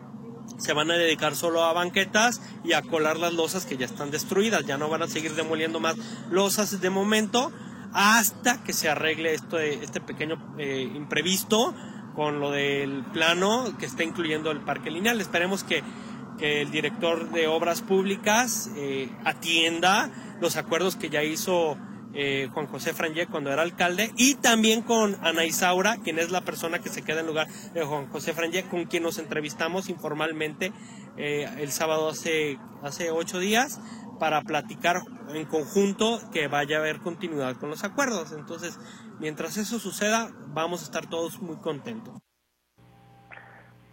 se 0.58 0.72
van 0.72 0.92
a 0.92 0.94
dedicar 0.96 1.34
solo 1.34 1.64
a 1.64 1.72
banquetas 1.72 2.40
y 2.62 2.72
a 2.74 2.82
colar 2.82 3.16
las 3.16 3.32
losas 3.32 3.66
que 3.66 3.76
ya 3.76 3.86
están 3.86 4.10
destruidas. 4.12 4.64
Ya 4.64 4.78
no 4.78 4.88
van 4.88 5.02
a 5.02 5.08
seguir 5.08 5.34
demoliendo 5.34 5.80
más 5.80 5.96
losas 6.30 6.80
de 6.80 6.88
momento 6.88 7.52
hasta 7.96 8.62
que 8.62 8.74
se 8.74 8.90
arregle 8.90 9.32
esto, 9.32 9.58
este 9.58 10.02
pequeño 10.02 10.36
eh, 10.58 10.82
imprevisto 10.94 11.74
con 12.14 12.40
lo 12.40 12.50
del 12.50 13.04
plano 13.04 13.74
que 13.78 13.86
está 13.86 14.04
incluyendo 14.04 14.50
el 14.50 14.60
parque 14.60 14.90
lineal. 14.90 15.18
Esperemos 15.20 15.64
que, 15.64 15.82
el 16.38 16.70
director 16.70 17.30
de 17.30 17.46
obras 17.46 17.80
públicas 17.80 18.70
eh, 18.76 19.08
atienda 19.24 20.10
los 20.38 20.56
acuerdos 20.58 20.94
que 20.94 21.08
ya 21.08 21.22
hizo 21.22 21.78
eh, 22.12 22.50
Juan 22.52 22.66
José 22.66 22.92
Frangé 22.92 23.26
cuando 23.26 23.50
era 23.50 23.62
alcalde 23.62 24.12
y 24.18 24.34
también 24.34 24.82
con 24.82 25.16
Ana 25.22 25.46
Isaura, 25.46 25.96
quien 25.96 26.18
es 26.18 26.30
la 26.30 26.42
persona 26.42 26.78
que 26.78 26.90
se 26.90 27.00
queda 27.00 27.20
en 27.20 27.26
lugar 27.26 27.48
de 27.72 27.82
Juan 27.84 28.08
José 28.08 28.34
Frangé, 28.34 28.64
con 28.64 28.84
quien 28.84 29.02
nos 29.02 29.16
entrevistamos 29.16 29.88
informalmente 29.88 30.72
eh, 31.16 31.48
el 31.58 31.72
sábado 31.72 32.10
hace, 32.10 32.58
hace 32.82 33.10
ocho 33.10 33.38
días 33.38 33.80
para 34.18 34.42
platicar 34.42 34.96
en 35.34 35.46
conjunto 35.46 36.18
que 36.32 36.48
vaya 36.48 36.76
a 36.76 36.80
haber 36.80 36.98
continuidad 37.00 37.56
con 37.56 37.70
los 37.70 37.84
acuerdos. 37.84 38.32
Entonces, 38.32 38.78
mientras 39.20 39.56
eso 39.56 39.78
suceda, 39.78 40.30
vamos 40.48 40.82
a 40.82 40.84
estar 40.84 41.06
todos 41.06 41.40
muy 41.40 41.56
contentos. 41.56 42.14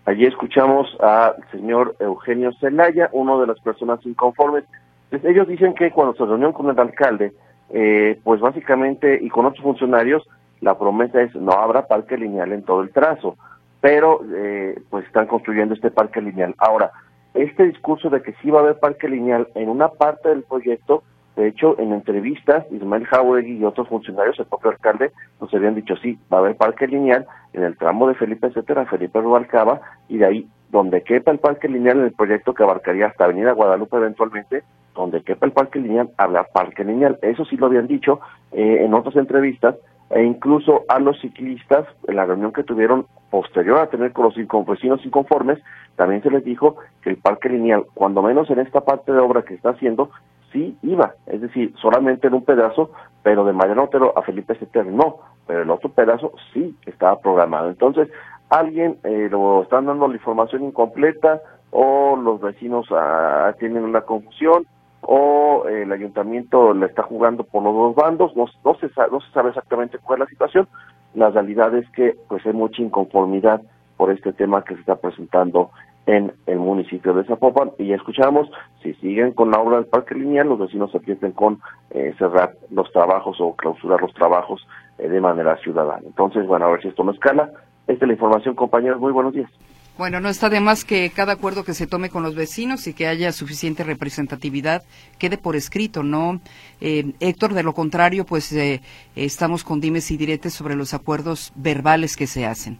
Allí 0.05 0.25
escuchamos 0.25 0.87
al 0.99 1.35
señor 1.51 1.95
Eugenio 1.99 2.51
Zelaya, 2.59 3.09
uno 3.13 3.39
de 3.39 3.47
las 3.47 3.59
personas 3.61 4.05
inconformes. 4.05 4.65
Pues 5.09 5.23
ellos 5.23 5.47
dicen 5.47 5.73
que 5.75 5.91
cuando 5.91 6.13
se 6.15 6.25
reunió 6.25 6.51
con 6.53 6.69
el 6.69 6.77
alcalde, 6.77 7.33
eh, 7.69 8.19
pues 8.23 8.41
básicamente, 8.41 9.17
y 9.21 9.29
con 9.29 9.45
otros 9.45 9.63
funcionarios, 9.63 10.23
la 10.59 10.77
promesa 10.77 11.21
es 11.21 11.33
no 11.35 11.53
habrá 11.53 11.87
parque 11.87 12.17
lineal 12.17 12.51
en 12.51 12.63
todo 12.63 12.81
el 12.81 12.91
trazo, 12.91 13.37
pero 13.79 14.21
eh, 14.33 14.81
pues 14.89 15.05
están 15.05 15.27
construyendo 15.27 15.73
este 15.73 15.91
parque 15.91 16.21
lineal. 16.21 16.53
Ahora, 16.57 16.91
este 17.33 17.65
discurso 17.65 18.09
de 18.09 18.21
que 18.21 18.33
sí 18.41 18.49
va 18.49 18.59
a 18.59 18.63
haber 18.63 18.79
parque 18.79 19.07
lineal 19.07 19.47
en 19.55 19.69
una 19.69 19.89
parte 19.89 20.29
del 20.29 20.43
proyecto, 20.43 21.03
de 21.35 21.47
hecho, 21.47 21.79
en 21.79 21.93
entrevistas, 21.93 22.65
Ismael 22.71 23.07
Jauregui 23.07 23.57
y 23.57 23.63
otros 23.63 23.87
funcionarios, 23.87 24.39
el 24.39 24.45
propio 24.45 24.69
alcalde, 24.69 25.11
nos 25.41 25.51
habían 25.53 25.73
dicho 25.73 25.95
sí, 25.95 26.17
va 26.31 26.37
a 26.37 26.39
haber 26.41 26.55
parque 26.55 26.87
lineal 26.87 27.25
en 27.53 27.63
el 27.63 27.75
tramo 27.75 28.07
de 28.07 28.13
Felipe 28.13 28.47
etcétera, 28.47 28.85
Felipe 28.85 29.19
Rubalcaba, 29.19 29.81
y 30.09 30.17
de 30.17 30.25
ahí, 30.25 30.47
donde 30.69 31.01
quepa 31.01 31.31
el 31.31 31.39
parque 31.39 31.67
lineal 31.67 31.99
en 31.99 32.05
el 32.05 32.13
proyecto 32.13 32.53
que 32.53 32.63
abarcaría 32.63 33.07
hasta 33.07 33.25
Avenida 33.25 33.51
Guadalupe 33.53 33.97
eventualmente, 33.97 34.63
donde 34.93 35.23
quepa 35.23 35.47
el 35.47 35.53
parque 35.53 35.79
lineal, 35.79 36.11
habla 36.17 36.43
parque 36.43 36.83
lineal. 36.83 37.17
Eso 37.23 37.45
sí 37.45 37.57
lo 37.57 37.65
habían 37.65 37.87
dicho 37.87 38.19
eh, 38.51 38.79
en 38.81 38.93
otras 38.93 39.15
entrevistas, 39.15 39.75
e 40.09 40.23
incluso 40.23 40.83
a 40.87 40.99
los 40.99 41.19
ciclistas, 41.19 41.87
en 42.07 42.15
la 42.15 42.25
reunión 42.25 42.53
que 42.53 42.63
tuvieron 42.63 43.07
posterior 43.29 43.79
a 43.79 43.87
tener 43.87 44.11
con 44.13 44.25
los 44.25 44.35
vecinos 44.67 45.05
inconformes, 45.05 45.59
también 45.95 46.21
se 46.21 46.29
les 46.29 46.43
dijo 46.43 46.75
que 47.01 47.09
el 47.09 47.17
parque 47.17 47.49
lineal, 47.49 47.85
cuando 47.93 48.21
menos 48.21 48.49
en 48.49 48.59
esta 48.59 48.81
parte 48.81 49.11
de 49.11 49.19
obra 49.19 49.43
que 49.43 49.55
está 49.55 49.71
haciendo, 49.71 50.11
sí 50.51 50.77
iba, 50.83 51.15
es 51.25 51.41
decir, 51.41 51.73
solamente 51.81 52.27
en 52.27 52.35
un 52.35 52.45
pedazo, 52.45 52.91
pero 53.23 53.43
de 53.43 53.53
Mariano 53.53 53.85
Otero 53.85 54.13
a 54.15 54.21
Felipe 54.21 54.55
Seter 54.55 54.85
no, 54.85 55.17
pero 55.47 55.63
el 55.63 55.69
otro 55.71 55.89
pedazo 55.89 56.31
sí 56.53 56.77
estaba 56.85 57.19
programado. 57.19 57.69
Entonces, 57.69 58.09
alguien 58.49 58.97
eh, 59.03 59.29
lo 59.31 59.63
están 59.63 59.87
dando 59.87 60.07
la 60.07 60.15
información 60.15 60.63
incompleta 60.63 61.41
o 61.71 62.15
los 62.15 62.39
vecinos 62.39 62.85
ah, 62.91 63.53
tienen 63.59 63.83
una 63.83 64.01
confusión 64.01 64.67
o 65.05 65.65
el 65.67 65.91
ayuntamiento 65.91 66.73
le 66.73 66.85
está 66.87 67.03
jugando 67.03 67.43
por 67.43 67.63
los 67.63 67.73
dos 67.73 67.95
bandos, 67.95 68.35
no, 68.35 68.45
no, 68.63 68.75
se, 68.75 68.87
no 69.11 69.21
se 69.21 69.31
sabe 69.31 69.49
exactamente 69.49 69.97
cuál 69.99 70.21
es 70.21 70.25
la 70.25 70.29
situación, 70.29 70.67
la 71.13 71.29
realidad 71.29 71.75
es 71.75 71.89
que 71.91 72.15
pues 72.27 72.45
hay 72.45 72.53
mucha 72.53 72.81
inconformidad 72.81 73.61
por 73.97 74.11
este 74.11 74.33
tema 74.33 74.63
que 74.63 74.73
se 74.73 74.79
está 74.81 74.95
presentando 74.95 75.69
en 76.05 76.33
el 76.47 76.59
municipio 76.59 77.13
de 77.13 77.23
Zapopan 77.23 77.71
y 77.77 77.87
ya 77.87 77.95
escuchamos, 77.95 78.49
si 78.81 78.93
siguen 78.95 79.31
con 79.31 79.51
la 79.51 79.59
obra 79.59 79.77
del 79.77 79.85
parque 79.85 80.15
lineal, 80.15 80.49
los 80.49 80.59
vecinos 80.59 80.91
se 80.91 80.99
piensen 80.99 81.31
con 81.31 81.59
eh, 81.91 82.13
cerrar 82.17 82.55
los 82.71 82.91
trabajos 82.91 83.37
o 83.39 83.55
clausurar 83.55 84.01
los 84.01 84.13
trabajos 84.13 84.67
eh, 84.97 85.07
de 85.07 85.21
manera 85.21 85.55
ciudadana. 85.57 86.01
Entonces, 86.05 86.45
bueno, 86.45 86.65
a 86.65 86.71
ver 86.71 86.81
si 86.81 86.89
esto 86.89 87.03
no 87.03 87.11
escala. 87.11 87.51
Esta 87.87 88.05
es 88.05 88.07
la 88.07 88.13
información, 88.13 88.55
compañeros. 88.55 88.99
Muy 88.99 89.13
buenos 89.13 89.33
días. 89.33 89.49
Bueno, 89.95 90.19
no 90.19 90.29
está 90.29 90.49
de 90.49 90.59
más 90.59 90.85
que 90.85 91.11
cada 91.11 91.33
acuerdo 91.33 91.63
que 91.63 91.75
se 91.75 91.85
tome 91.85 92.09
con 92.09 92.23
los 92.23 92.35
vecinos 92.35 92.87
y 92.87 92.95
que 92.95 93.05
haya 93.05 93.31
suficiente 93.31 93.83
representatividad 93.83 94.81
quede 95.19 95.37
por 95.37 95.55
escrito, 95.55 96.01
¿no? 96.01 96.39
Eh, 96.81 97.13
Héctor, 97.19 97.53
de 97.53 97.61
lo 97.61 97.73
contrario, 97.73 98.25
pues 98.25 98.51
eh, 98.53 98.81
estamos 99.15 99.63
con 99.63 99.79
dimes 99.79 100.09
y 100.09 100.17
diretes 100.17 100.53
sobre 100.53 100.75
los 100.75 100.95
acuerdos 100.95 101.53
verbales 101.55 102.17
que 102.17 102.25
se 102.25 102.47
hacen. 102.47 102.79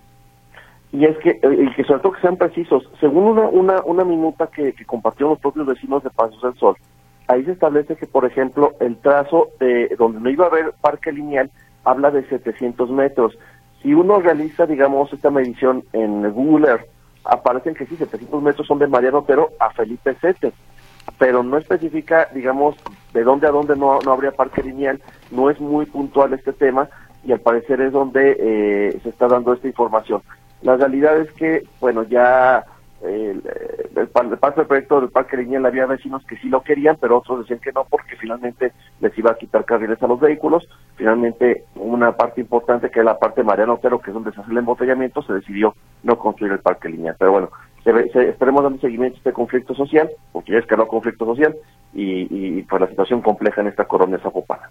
Y 0.91 1.05
es 1.05 1.15
que, 1.19 1.39
el 1.43 1.75
que 1.75 1.83
sobre 1.83 2.01
todo 2.01 2.13
que 2.13 2.21
sean 2.21 2.37
precisos, 2.37 2.89
según 2.99 3.25
una, 3.25 3.47
una, 3.47 3.83
una 3.83 4.03
minuta 4.03 4.47
que, 4.47 4.73
que 4.73 4.85
compartieron 4.85 5.31
los 5.31 5.39
propios 5.39 5.67
vecinos 5.67 6.03
de 6.03 6.09
Pasos 6.09 6.41
del 6.41 6.55
Sol, 6.55 6.75
ahí 7.27 7.43
se 7.45 7.51
establece 7.51 7.95
que, 7.95 8.07
por 8.07 8.25
ejemplo, 8.25 8.73
el 8.79 8.97
trazo 8.97 9.49
de 9.59 9.95
donde 9.97 10.19
no 10.19 10.29
iba 10.29 10.45
a 10.45 10.49
haber 10.49 10.73
parque 10.81 11.11
lineal 11.11 11.51
habla 11.83 12.11
de 12.11 12.27
700 12.27 12.89
metros 12.91 13.37
Si 13.81 13.93
uno 13.93 14.19
realiza, 14.19 14.65
digamos, 14.65 15.11
esta 15.11 15.29
medición 15.29 15.83
en 15.93 16.31
Google 16.31 16.69
Earth, 16.69 16.92
aparecen 17.23 17.75
que 17.75 17.85
sí, 17.85 17.95
700 17.95 18.41
metros 18.41 18.67
son 18.67 18.79
de 18.79 18.87
Mariano 18.87 19.19
Otero 19.19 19.49
a 19.59 19.71
Felipe 19.71 20.15
Sete, 20.19 20.53
pero 21.17 21.43
no 21.43 21.57
especifica, 21.57 22.29
digamos, 22.33 22.75
de 23.13 23.23
dónde 23.23 23.47
a 23.47 23.51
dónde 23.51 23.75
no, 23.75 23.99
no 23.99 24.11
habría 24.11 24.31
parque 24.31 24.63
lineal, 24.63 25.01
no 25.31 25.49
es 25.49 25.59
muy 25.59 25.85
puntual 25.85 26.33
este 26.33 26.53
tema 26.53 26.89
y 27.23 27.31
al 27.31 27.39
parecer 27.39 27.81
es 27.81 27.91
donde 27.93 28.35
eh, 28.39 28.99
se 29.01 29.09
está 29.09 29.27
dando 29.27 29.53
esta 29.53 29.67
información. 29.67 30.21
La 30.61 30.75
realidad 30.77 31.17
es 31.19 31.31
que, 31.33 31.63
bueno, 31.79 32.03
ya 32.03 32.65
el, 33.03 33.43
el, 33.95 34.07
parte 34.07 34.61
del 34.61 34.67
proyecto 34.67 35.01
del 35.01 35.09
Parque 35.09 35.37
Lineal 35.37 35.65
había 35.65 35.85
vecinos 35.85 36.23
que 36.25 36.37
sí 36.37 36.49
lo 36.49 36.61
querían, 36.61 36.97
pero 36.99 37.17
otros 37.17 37.39
decían 37.39 37.59
que 37.59 37.71
no 37.71 37.85
porque 37.89 38.15
finalmente 38.15 38.71
les 39.01 39.17
iba 39.17 39.31
a 39.31 39.37
quitar 39.37 39.65
carriles 39.65 40.01
a 40.01 40.07
los 40.07 40.19
vehículos. 40.19 40.67
Finalmente, 40.95 41.65
una 41.75 42.13
parte 42.13 42.41
importante 42.41 42.89
que 42.89 42.99
es 42.99 43.05
la 43.05 43.19
parte 43.19 43.41
de 43.41 43.47
Mariano 43.47 43.73
Otero, 43.73 43.99
que 43.99 44.11
es 44.11 44.13
donde 44.13 44.31
se 44.31 44.41
hace 44.41 44.51
el 44.51 44.57
embotellamiento, 44.57 45.21
se 45.21 45.33
decidió 45.33 45.75
no 46.03 46.17
construir 46.17 46.53
el 46.53 46.59
Parque 46.59 46.89
Lineal. 46.89 47.15
Pero 47.19 47.31
bueno, 47.31 47.49
se, 47.83 48.09
se, 48.09 48.29
estaremos 48.29 48.63
dando 48.63 48.79
seguimiento 48.79 49.15
a 49.15 49.19
este 49.19 49.33
conflicto 49.33 49.75
social, 49.75 50.09
porque 50.31 50.53
ya 50.53 50.59
es 50.59 50.65
que 50.65 50.77
no 50.77 50.87
conflicto 50.87 51.25
social, 51.25 51.55
y, 51.93 52.27
y 52.29 52.61
pues 52.63 52.81
la 52.81 52.87
situación 52.87 53.21
compleja 53.21 53.61
en 53.61 53.67
esta 53.67 53.85
colonia 53.85 54.19
zapopana. 54.19 54.69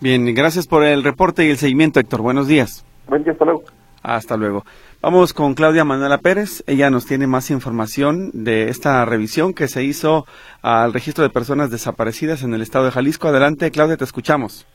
Bien, 0.00 0.34
gracias 0.34 0.66
por 0.66 0.84
el 0.84 1.04
reporte 1.04 1.44
y 1.44 1.50
el 1.50 1.56
seguimiento, 1.56 2.00
Héctor. 2.00 2.22
Buenos 2.22 2.48
días. 2.48 2.84
Buen 3.06 3.22
día, 3.22 3.32
hasta 3.32 3.44
luego. 3.44 3.62
Hasta 4.02 4.36
luego. 4.36 4.64
Vamos 5.04 5.34
con 5.34 5.52
Claudia 5.52 5.84
Manuela 5.84 6.16
Pérez. 6.16 6.64
Ella 6.66 6.88
nos 6.88 7.04
tiene 7.04 7.26
más 7.26 7.50
información 7.50 8.30
de 8.32 8.70
esta 8.70 9.04
revisión 9.04 9.52
que 9.52 9.68
se 9.68 9.82
hizo 9.82 10.24
al 10.62 10.94
registro 10.94 11.22
de 11.22 11.28
personas 11.28 11.70
desaparecidas 11.70 12.42
en 12.42 12.54
el 12.54 12.62
estado 12.62 12.86
de 12.86 12.90
Jalisco. 12.90 13.28
Adelante, 13.28 13.70
Claudia, 13.70 13.98
te 13.98 14.04
escuchamos. 14.04 14.66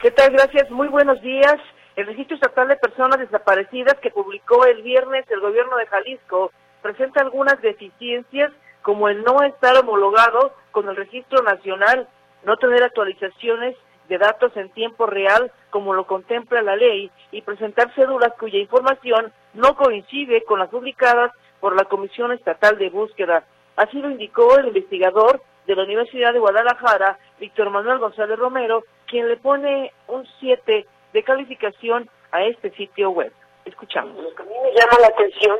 ¿Qué 0.00 0.10
tal? 0.10 0.32
Gracias. 0.32 0.70
Muy 0.70 0.88
buenos 0.88 1.20
días. 1.20 1.56
El 1.96 2.06
registro 2.06 2.36
estatal 2.36 2.68
de 2.68 2.76
personas 2.76 3.18
desaparecidas 3.18 3.96
que 4.00 4.08
publicó 4.08 4.64
el 4.64 4.80
viernes 4.80 5.26
el 5.28 5.40
gobierno 5.40 5.76
de 5.76 5.86
Jalisco 5.86 6.50
presenta 6.80 7.20
algunas 7.20 7.60
deficiencias 7.60 8.50
como 8.80 9.10
el 9.10 9.22
no 9.22 9.42
estar 9.42 9.76
homologado 9.76 10.54
con 10.70 10.88
el 10.88 10.96
registro 10.96 11.42
nacional, 11.42 12.08
no 12.42 12.56
tener 12.56 12.84
actualizaciones 12.84 13.76
de 14.08 14.18
datos 14.18 14.56
en 14.56 14.70
tiempo 14.70 15.06
real 15.06 15.52
como 15.70 15.94
lo 15.94 16.06
contempla 16.06 16.62
la 16.62 16.76
ley 16.76 17.10
y 17.30 17.42
presentar 17.42 17.94
cédulas 17.94 18.32
cuya 18.38 18.58
información 18.58 19.32
no 19.54 19.76
coincide 19.76 20.44
con 20.44 20.58
las 20.58 20.70
publicadas 20.70 21.32
por 21.60 21.76
la 21.76 21.84
Comisión 21.84 22.32
Estatal 22.32 22.78
de 22.78 22.90
Búsqueda. 22.90 23.44
Así 23.76 24.00
lo 24.00 24.10
indicó 24.10 24.58
el 24.58 24.68
investigador 24.68 25.42
de 25.66 25.76
la 25.76 25.84
Universidad 25.84 26.32
de 26.32 26.38
Guadalajara, 26.38 27.18
Víctor 27.38 27.70
Manuel 27.70 27.98
González 27.98 28.38
Romero, 28.38 28.84
quien 29.06 29.28
le 29.28 29.36
pone 29.36 29.92
un 30.06 30.26
7 30.40 30.86
de 31.12 31.22
calificación 31.22 32.08
a 32.32 32.44
este 32.44 32.70
sitio 32.70 33.10
web. 33.10 33.32
Escuchamos. 33.64 34.16
Lo 34.16 34.34
que 34.34 34.42
a 34.42 34.46
mí 34.46 34.54
me 34.62 34.70
llama 34.70 34.98
la 35.00 35.08
atención 35.08 35.58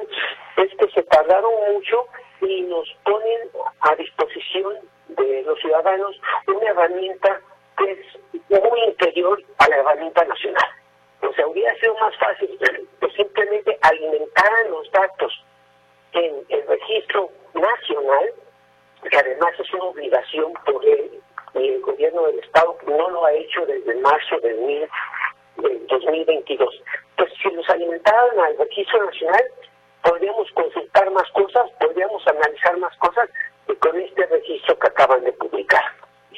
es 0.56 0.70
que 0.78 0.90
se 0.92 1.02
tardaron 1.04 1.52
mucho 1.72 2.06
y 2.40 2.62
nos 2.62 2.88
ponen 3.04 3.50
a 3.80 3.94
disposición 3.96 4.74
de 5.08 5.42
los 5.42 5.58
ciudadanos 5.60 6.18
una 6.46 6.70
herramienta 6.70 7.40
es 7.86 8.60
muy 8.62 8.80
inferior 8.84 9.42
a 9.58 9.68
la 9.68 9.76
herramienta 9.76 10.24
nacional. 10.24 10.68
O 11.22 11.32
sea, 11.32 11.46
hubiera 11.46 11.74
sido 11.76 11.94
más 11.98 12.16
fácil 12.16 12.58
simplemente 13.18 13.76
alimentaran 13.82 14.70
los 14.70 14.90
datos 14.92 15.44
en 16.12 16.44
el 16.48 16.66
registro 16.68 17.30
nacional, 17.52 18.30
que 19.10 19.16
además 19.16 19.52
es 19.58 19.74
una 19.74 19.84
obligación 19.84 20.52
por 20.64 20.84
el, 20.86 21.20
el 21.54 21.80
gobierno 21.80 22.22
del 22.26 22.38
Estado, 22.38 22.76
no 22.86 23.10
lo 23.10 23.24
ha 23.24 23.32
hecho 23.32 23.66
desde 23.66 23.94
marzo 23.96 24.38
del, 24.40 24.88
del 25.56 25.86
2022. 25.88 26.82
Pues 27.16 27.32
si 27.42 27.50
los 27.50 27.68
alimentaran 27.68 28.40
al 28.40 28.56
registro 28.56 29.04
nacional, 29.04 29.44
podríamos 30.02 30.50
consultar 30.52 31.10
más 31.10 31.28
cosas, 31.32 31.70
podríamos 31.80 32.24
analizar 32.26 32.76
más 32.78 32.96
cosas 32.98 33.28
que 33.66 33.76
con 33.76 34.00
este 34.00 34.26
registro 34.26 34.78
que 34.78 34.86
acaban 34.86 35.24
de 35.24 35.32
publicar. 35.32 35.82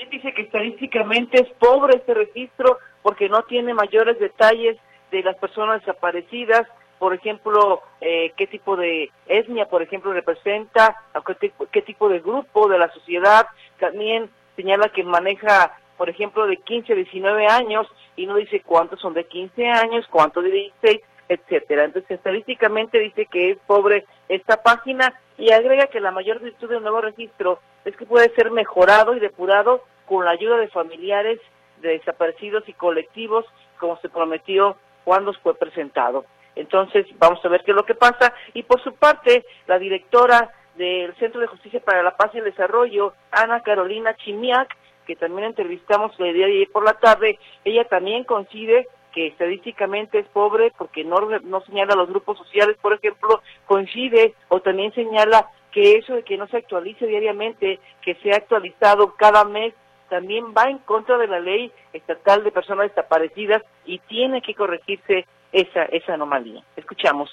Él 0.00 0.08
dice 0.10 0.32
que 0.32 0.42
estadísticamente 0.42 1.42
es 1.42 1.48
pobre 1.58 1.96
este 1.96 2.14
registro 2.14 2.78
porque 3.02 3.28
no 3.28 3.42
tiene 3.42 3.74
mayores 3.74 4.18
detalles 4.18 4.78
de 5.10 5.22
las 5.22 5.36
personas 5.36 5.80
desaparecidas, 5.80 6.66
por 6.98 7.14
ejemplo, 7.14 7.82
eh, 8.00 8.32
qué 8.36 8.46
tipo 8.46 8.76
de 8.76 9.10
etnia, 9.26 9.66
por 9.66 9.82
ejemplo, 9.82 10.12
representa, 10.12 10.96
qué, 11.40 11.52
qué 11.70 11.82
tipo 11.82 12.08
de 12.08 12.20
grupo 12.20 12.68
de 12.68 12.78
la 12.78 12.90
sociedad. 12.92 13.46
También 13.78 14.30
señala 14.56 14.88
que 14.90 15.04
maneja, 15.04 15.78
por 15.96 16.08
ejemplo, 16.08 16.46
de 16.46 16.56
15 16.58 16.92
a 16.92 16.96
19 16.96 17.46
años 17.46 17.86
y 18.16 18.26
no 18.26 18.36
dice 18.36 18.62
cuántos 18.64 19.00
son 19.00 19.14
de 19.14 19.24
15 19.24 19.66
años, 19.68 20.06
cuántos 20.10 20.44
de 20.44 20.50
16, 20.50 21.00
etcétera. 21.28 21.84
Entonces, 21.84 22.10
estadísticamente 22.12 22.98
dice 22.98 23.26
que 23.26 23.52
es 23.52 23.58
pobre 23.66 24.04
esta 24.28 24.62
página 24.62 25.14
y 25.36 25.52
agrega 25.52 25.86
que 25.86 26.00
la 26.00 26.10
mayor 26.10 26.40
virtud 26.40 26.68
del 26.68 26.82
nuevo 26.82 27.00
registro 27.00 27.60
es 27.84 27.96
que 27.96 28.06
puede 28.06 28.34
ser 28.34 28.50
mejorado 28.50 29.14
y 29.14 29.20
depurado 29.20 29.82
con 30.06 30.24
la 30.24 30.32
ayuda 30.32 30.56
de 30.58 30.68
familiares 30.68 31.40
de 31.80 31.90
desaparecidos 31.90 32.68
y 32.68 32.72
colectivos, 32.74 33.46
como 33.78 33.98
se 34.00 34.08
prometió 34.08 34.76
cuando 35.04 35.32
fue 35.34 35.54
presentado. 35.54 36.24
Entonces, 36.56 37.06
vamos 37.18 37.42
a 37.44 37.48
ver 37.48 37.62
qué 37.64 37.70
es 37.70 37.76
lo 37.76 37.86
que 37.86 37.94
pasa. 37.94 38.34
Y 38.52 38.64
por 38.64 38.82
su 38.82 38.94
parte, 38.94 39.44
la 39.66 39.78
directora 39.78 40.52
del 40.76 41.14
Centro 41.16 41.40
de 41.40 41.46
Justicia 41.46 41.80
para 41.80 42.02
la 42.02 42.16
Paz 42.16 42.30
y 42.34 42.38
el 42.38 42.44
Desarrollo, 42.44 43.14
Ana 43.30 43.62
Carolina 43.62 44.14
Chimiak, 44.16 44.76
que 45.06 45.16
también 45.16 45.48
entrevistamos 45.48 46.12
el 46.18 46.34
día 46.34 46.46
de 46.46 46.52
ayer 46.52 46.68
por 46.72 46.84
la 46.84 46.94
tarde, 46.94 47.38
ella 47.64 47.84
también 47.84 48.24
coincide 48.24 48.86
que 49.12 49.26
estadísticamente 49.26 50.20
es 50.20 50.26
pobre 50.28 50.72
porque 50.78 51.02
no, 51.02 51.18
no 51.20 51.60
señala 51.62 51.96
los 51.96 52.08
grupos 52.08 52.38
sociales, 52.38 52.76
por 52.80 52.92
ejemplo, 52.92 53.42
coincide 53.66 54.34
o 54.48 54.60
también 54.60 54.92
señala 54.94 55.50
que 55.72 55.98
eso 55.98 56.14
de 56.14 56.22
que 56.22 56.37
no 56.37 56.46
se 56.48 56.59
actualice 56.59 57.06
diariamente, 57.06 57.78
que 58.02 58.14
sea 58.16 58.37
actualizado 58.37 59.14
cada 59.16 59.44
mes, 59.44 59.74
también 60.09 60.52
va 60.56 60.68
en 60.68 60.78
contra 60.78 61.16
de 61.18 61.28
la 61.28 61.38
ley 61.38 61.72
estatal 61.92 62.42
de 62.42 62.50
personas 62.50 62.88
desaparecidas 62.88 63.62
y 63.85 63.98
tiene 64.00 64.42
que 64.42 64.54
corregirse 64.54 65.26
esa, 65.52 65.85
esa 65.85 66.14
anomalía. 66.14 66.62
Escuchamos 66.76 67.30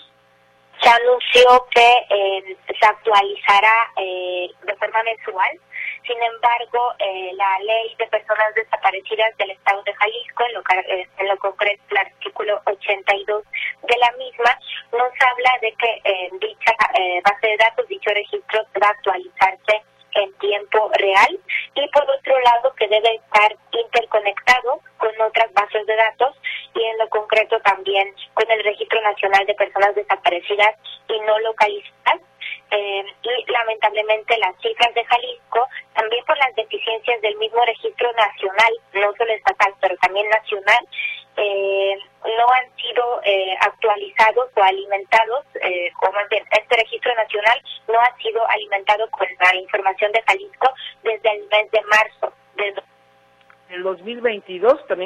se 0.82 0.90
anunció 0.90 1.68
que 1.74 2.06
eh, 2.10 2.58
se 2.80 2.86
actualizará 2.86 3.92
eh, 3.98 4.50
de 4.64 4.76
forma 4.76 5.04
mensual. 5.04 5.60
Sin 6.06 6.22
embargo, 6.22 6.94
eh, 7.00 7.32
la 7.36 7.60
ley 7.60 7.96
de 7.98 8.08
personas 8.08 8.54
desaparecidas 8.56 9.36
del 9.38 9.52
Estado 9.52 9.82
de 9.84 9.94
Jalisco, 9.94 10.44
en 10.46 10.54
lo, 10.54 10.62
eh, 10.62 11.10
en 11.18 11.28
lo 11.28 11.38
concreto 11.38 11.84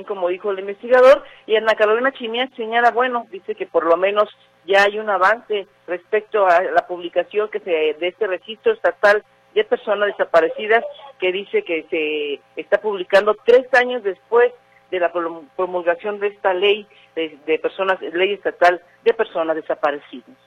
como 0.04 0.30
dijo 0.30 0.52
el 0.52 0.60
investigador, 0.60 1.24
y 1.46 1.56
Ana 1.56 1.76
Carolina 1.76 2.12
Chimia 2.12 2.50
señala, 2.56 2.92
bueno, 2.92 3.28
dice 3.32 3.56
que 3.56 3.66
por 3.66 3.86
lo 3.86 3.98
menos 3.98 4.30
ya 4.66 4.84
hay 4.84 5.00
un 5.00 5.10
avance 5.10 5.68
respecto 5.88 6.46
a 6.46 6.62
la 6.62 6.88
publicación 6.88 7.50
que 7.50 7.60
de 7.60 8.08
este 8.08 8.28
registro 8.28 8.74
estatal 8.74 9.24
de 9.54 9.64
personas 9.64 10.08
desaparecidas 10.08 10.84
que 11.20 11.32
dice 11.32 11.64
que 11.64 11.86
se 11.90 12.62
está 12.62 12.80
publicando 12.80 13.36
tres 13.46 13.72
años 13.74 14.04
después 14.04 14.52
de 14.90 15.00
la 15.00 15.12
promulgación 15.12 16.20
de 16.20 16.28
esta 16.28 16.54
ley 16.54 16.86
de 17.16 17.60
personas, 17.60 18.02
ley 18.02 18.34
estatal 18.34 18.82
de 19.04 19.14
personas 19.14 19.56
desaparecidas. 19.56 20.38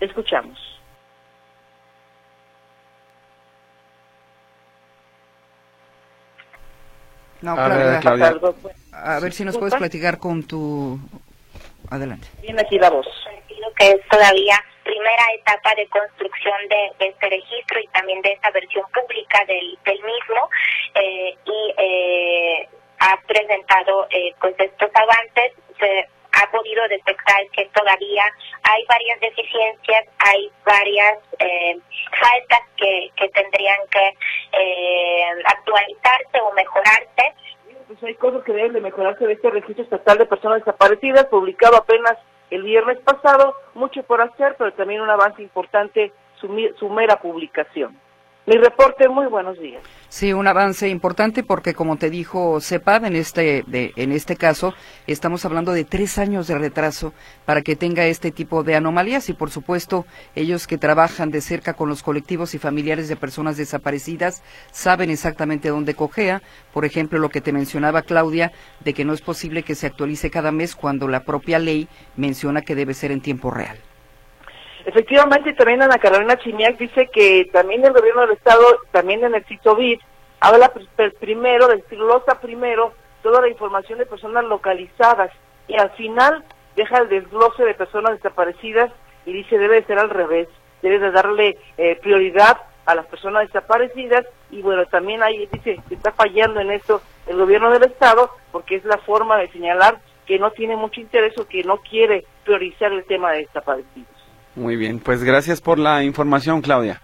Escuchamos. 0.00 0.71
No, 7.42 7.52
A 7.52 7.56
Claudia, 7.66 7.84
ver, 7.86 8.00
Claudia. 8.00 8.34
a 8.92 9.20
ver 9.20 9.32
si 9.32 9.44
nos 9.44 9.58
puedes 9.58 9.74
platicar 9.74 10.18
con 10.18 10.44
tu... 10.44 10.98
Adelante. 11.90 12.26
Tiene 12.40 12.60
aquí 12.62 12.78
la 12.78 12.88
voz. 12.90 13.06
que 13.76 13.90
es 13.90 14.08
todavía 14.08 14.62
primera 14.84 15.24
etapa 15.38 15.74
de 15.74 15.86
construcción 15.88 16.54
de, 16.68 16.90
de 16.98 17.10
este 17.10 17.28
registro 17.28 17.80
y 17.80 17.86
también 17.88 18.20
de 18.22 18.32
esa 18.32 18.50
versión 18.50 18.84
pública 18.94 19.44
del, 19.46 19.78
del 19.84 19.98
mismo 20.02 20.50
eh, 20.94 21.36
y 21.44 21.74
eh, 21.76 22.68
ha 23.00 23.16
presentado 23.26 24.06
eh, 24.10 24.34
pues 24.40 24.54
estos 24.58 24.90
avances. 24.94 25.52
Se 25.78 26.08
ha 26.42 26.50
podido 26.50 26.82
detectar 26.88 27.46
que 27.52 27.66
todavía 27.74 28.24
hay 28.64 28.84
varias 28.88 29.20
deficiencias, 29.20 30.04
hay 30.18 30.50
varias 30.64 31.18
eh, 31.38 31.78
faltas 32.10 32.60
que, 32.76 33.10
que 33.16 33.28
tendrían 33.28 33.78
que 33.90 34.08
eh, 34.52 35.24
actualizarse 35.44 36.40
o 36.40 36.52
mejorarse. 36.52 37.34
Pues 37.86 38.02
hay 38.02 38.14
cosas 38.16 38.42
que 38.44 38.52
deben 38.52 38.72
de 38.72 38.80
mejorarse 38.80 39.26
de 39.26 39.34
este 39.34 39.50
registro 39.50 39.84
estatal 39.84 40.18
de 40.18 40.26
personas 40.26 40.58
desaparecidas, 40.60 41.26
publicado 41.26 41.76
apenas 41.76 42.18
el 42.50 42.62
viernes 42.62 42.98
pasado, 42.98 43.54
mucho 43.74 44.02
por 44.02 44.20
hacer, 44.20 44.56
pero 44.58 44.72
también 44.74 45.00
un 45.00 45.10
avance 45.10 45.42
importante 45.42 46.12
su, 46.40 46.48
su 46.78 46.88
mera 46.88 47.16
publicación. 47.16 47.98
Mi 48.44 48.56
reporte, 48.56 49.08
muy 49.08 49.26
buenos 49.26 49.56
días. 49.60 49.84
Sí, 50.08 50.32
un 50.32 50.48
avance 50.48 50.88
importante 50.88 51.44
porque, 51.44 51.74
como 51.74 51.96
te 51.96 52.10
dijo 52.10 52.60
CEPAD, 52.60 53.04
en 53.04 53.14
este, 53.14 53.62
de, 53.68 53.92
en 53.94 54.10
este 54.10 54.34
caso, 54.34 54.74
estamos 55.06 55.44
hablando 55.44 55.70
de 55.70 55.84
tres 55.84 56.18
años 56.18 56.48
de 56.48 56.58
retraso 56.58 57.14
para 57.44 57.62
que 57.62 57.76
tenga 57.76 58.04
este 58.06 58.32
tipo 58.32 58.64
de 58.64 58.74
anomalías 58.74 59.28
y, 59.28 59.32
por 59.32 59.50
supuesto, 59.50 60.06
ellos 60.34 60.66
que 60.66 60.76
trabajan 60.76 61.30
de 61.30 61.40
cerca 61.40 61.74
con 61.74 61.88
los 61.88 62.02
colectivos 62.02 62.52
y 62.54 62.58
familiares 62.58 63.08
de 63.08 63.14
personas 63.14 63.56
desaparecidas 63.56 64.42
saben 64.72 65.10
exactamente 65.10 65.68
dónde 65.68 65.94
cojea. 65.94 66.42
Por 66.72 66.84
ejemplo, 66.84 67.20
lo 67.20 67.28
que 67.28 67.40
te 67.40 67.52
mencionaba 67.52 68.02
Claudia, 68.02 68.50
de 68.80 68.92
que 68.92 69.04
no 69.04 69.12
es 69.12 69.22
posible 69.22 69.62
que 69.62 69.76
se 69.76 69.86
actualice 69.86 70.32
cada 70.32 70.50
mes 70.50 70.74
cuando 70.74 71.06
la 71.06 71.20
propia 71.20 71.60
ley 71.60 71.86
menciona 72.16 72.62
que 72.62 72.74
debe 72.74 72.94
ser 72.94 73.12
en 73.12 73.20
tiempo 73.20 73.52
real. 73.52 73.78
Efectivamente, 74.84 75.52
también 75.52 75.82
Ana 75.82 75.98
Carolina 75.98 76.36
Chimiak 76.38 76.76
dice 76.76 77.08
que 77.12 77.48
también 77.52 77.84
el 77.84 77.92
gobierno 77.92 78.22
del 78.22 78.32
Estado, 78.32 78.64
también 78.90 79.24
en 79.24 79.34
el 79.34 79.44
CITOVID, 79.44 80.00
habla 80.40 80.72
primero, 81.20 81.68
desglosa 81.68 82.40
primero 82.40 82.92
toda 83.22 83.40
la 83.40 83.48
información 83.48 84.00
de 84.00 84.06
personas 84.06 84.44
localizadas 84.44 85.30
y 85.68 85.78
al 85.78 85.90
final 85.92 86.44
deja 86.74 86.98
el 86.98 87.08
desglose 87.08 87.64
de 87.64 87.74
personas 87.74 88.16
desaparecidas 88.16 88.90
y 89.24 89.32
dice 89.32 89.56
debe 89.56 89.84
ser 89.84 90.00
al 90.00 90.10
revés, 90.10 90.48
debe 90.82 90.98
de 90.98 91.12
darle 91.12 91.58
eh, 91.78 91.96
prioridad 92.02 92.58
a 92.84 92.96
las 92.96 93.06
personas 93.06 93.46
desaparecidas 93.46 94.26
y 94.50 94.62
bueno, 94.62 94.84
también 94.86 95.22
ahí 95.22 95.48
dice 95.52 95.80
que 95.88 95.94
está 95.94 96.10
fallando 96.10 96.58
en 96.58 96.72
esto 96.72 97.00
el 97.28 97.36
gobierno 97.36 97.70
del 97.70 97.84
Estado 97.84 98.30
porque 98.50 98.76
es 98.76 98.84
la 98.84 98.98
forma 98.98 99.36
de 99.36 99.48
señalar 99.52 100.00
que 100.26 100.40
no 100.40 100.50
tiene 100.50 100.76
mucho 100.76 101.00
interés 101.00 101.38
o 101.38 101.46
que 101.46 101.62
no 101.62 101.78
quiere 101.78 102.24
priorizar 102.44 102.92
el 102.92 103.04
tema 103.04 103.30
de 103.32 103.40
desaparecidos. 103.40 104.21
Muy 104.54 104.76
bien, 104.76 104.98
pues 104.98 105.24
gracias 105.24 105.60
por 105.60 105.78
la 105.78 106.04
información, 106.04 106.60
Claudia. 106.60 107.00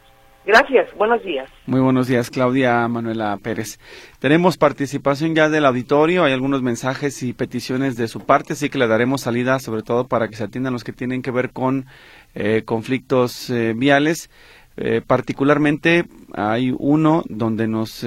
Gracias, 0.49 0.95
buenos 0.97 1.23
días. 1.23 1.47
Muy 1.67 1.81
buenos 1.81 2.09
días, 2.09 2.31
Claudia 2.31 2.89
Manuela 2.89 3.37
Pérez. 3.43 3.79
Tenemos 4.19 4.57
participación 4.57 5.35
ya 5.35 5.51
del 5.51 5.67
auditorio, 5.67 6.25
hay 6.25 6.33
algunos 6.33 6.63
mensajes 6.63 7.23
y 7.23 7.35
peticiones 7.35 7.97
de 7.97 8.09
su 8.09 8.21
parte, 8.21 8.55
así 8.55 8.71
que 8.71 8.79
le 8.79 8.87
daremos 8.87 9.21
salida 9.21 9.59
sobre 9.59 9.83
todo 9.83 10.09
para 10.09 10.29
que 10.29 10.37
se 10.37 10.45
atiendan 10.45 10.73
los 10.73 10.85
que 10.85 10.95
tienen 10.95 11.21
que 11.21 11.31
ver 11.31 11.51
con 11.51 11.85
eh, 12.35 12.63
conflictos 12.65 13.51
eh, 13.51 13.75
viales. 13.77 14.31
Eh, 14.79 15.03
particularmente 15.07 16.05
hay 16.35 16.75
uno 16.79 17.25
donde 17.29 17.69
nos 17.69 18.07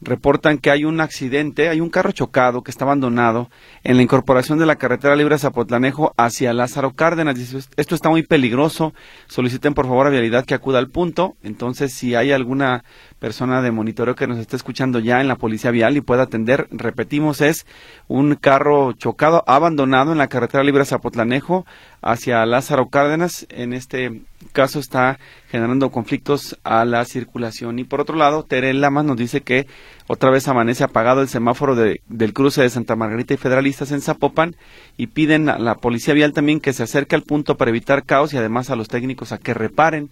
reportan 0.00 0.58
que 0.58 0.70
hay 0.70 0.84
un 0.84 1.00
accidente, 1.00 1.68
hay 1.68 1.80
un 1.80 1.90
carro 1.90 2.12
chocado 2.12 2.62
que 2.62 2.70
está 2.70 2.84
abandonado 2.84 3.50
en 3.84 3.96
la 3.96 4.02
incorporación 4.02 4.58
de 4.58 4.66
la 4.66 4.76
carretera 4.76 5.16
libre 5.16 5.38
Zapotlanejo 5.38 6.14
hacia 6.16 6.52
Lázaro 6.52 6.92
Cárdenas. 6.92 7.38
Esto 7.76 7.94
está 7.94 8.08
muy 8.08 8.22
peligroso, 8.22 8.94
soliciten 9.26 9.74
por 9.74 9.86
favor 9.86 10.06
a 10.06 10.10
Vialidad 10.10 10.44
que 10.44 10.54
acuda 10.54 10.78
al 10.78 10.90
punto. 10.90 11.36
Entonces, 11.42 11.92
si 11.92 12.14
hay 12.14 12.32
alguna 12.32 12.84
persona 13.18 13.62
de 13.62 13.70
monitoreo 13.70 14.14
que 14.14 14.26
nos 14.26 14.38
esté 14.38 14.56
escuchando 14.56 14.98
ya 14.98 15.20
en 15.20 15.28
la 15.28 15.36
policía 15.36 15.70
vial 15.70 15.96
y 15.96 16.00
pueda 16.00 16.24
atender, 16.24 16.68
repetimos, 16.70 17.40
es 17.40 17.66
un 18.06 18.34
carro 18.36 18.92
chocado, 18.92 19.44
abandonado 19.46 20.12
en 20.12 20.18
la 20.18 20.28
carretera 20.28 20.62
libre 20.62 20.84
Zapotlanejo 20.84 21.66
hacia 22.00 22.46
Lázaro 22.46 22.88
Cárdenas. 22.88 23.46
En 23.50 23.72
este 23.72 24.22
caso 24.52 24.78
está 24.78 25.18
generando 25.50 25.90
conflictos 25.90 26.58
a 26.62 26.84
la 26.84 27.04
circulación. 27.04 27.78
Y 27.78 27.84
por 27.84 28.00
otro 28.00 28.16
lado, 28.16 28.44
Tere 28.44 28.72
Lamas 28.72 29.04
nos 29.04 29.16
dice 29.16 29.40
que 29.40 29.66
otra 30.06 30.30
vez 30.30 30.46
amanece 30.48 30.84
apagado 30.84 31.20
el 31.20 31.28
semáforo 31.28 31.74
de, 31.74 32.00
del 32.08 32.32
cruce 32.32 32.62
de 32.62 32.70
Santa 32.70 32.96
Margarita 32.96 33.34
y 33.34 33.38
Federalistas 33.38 33.90
en 33.92 34.00
Zapopan 34.00 34.56
y 34.96 35.08
piden 35.08 35.48
a 35.48 35.58
la 35.58 35.74
policía 35.74 36.14
vial 36.14 36.32
también 36.32 36.60
que 36.60 36.72
se 36.72 36.84
acerque 36.84 37.14
al 37.14 37.22
punto 37.22 37.56
para 37.56 37.70
evitar 37.70 38.04
caos 38.04 38.32
y 38.32 38.36
además 38.36 38.70
a 38.70 38.76
los 38.76 38.88
técnicos 38.88 39.32
a 39.32 39.38
que 39.38 39.54
reparen 39.54 40.10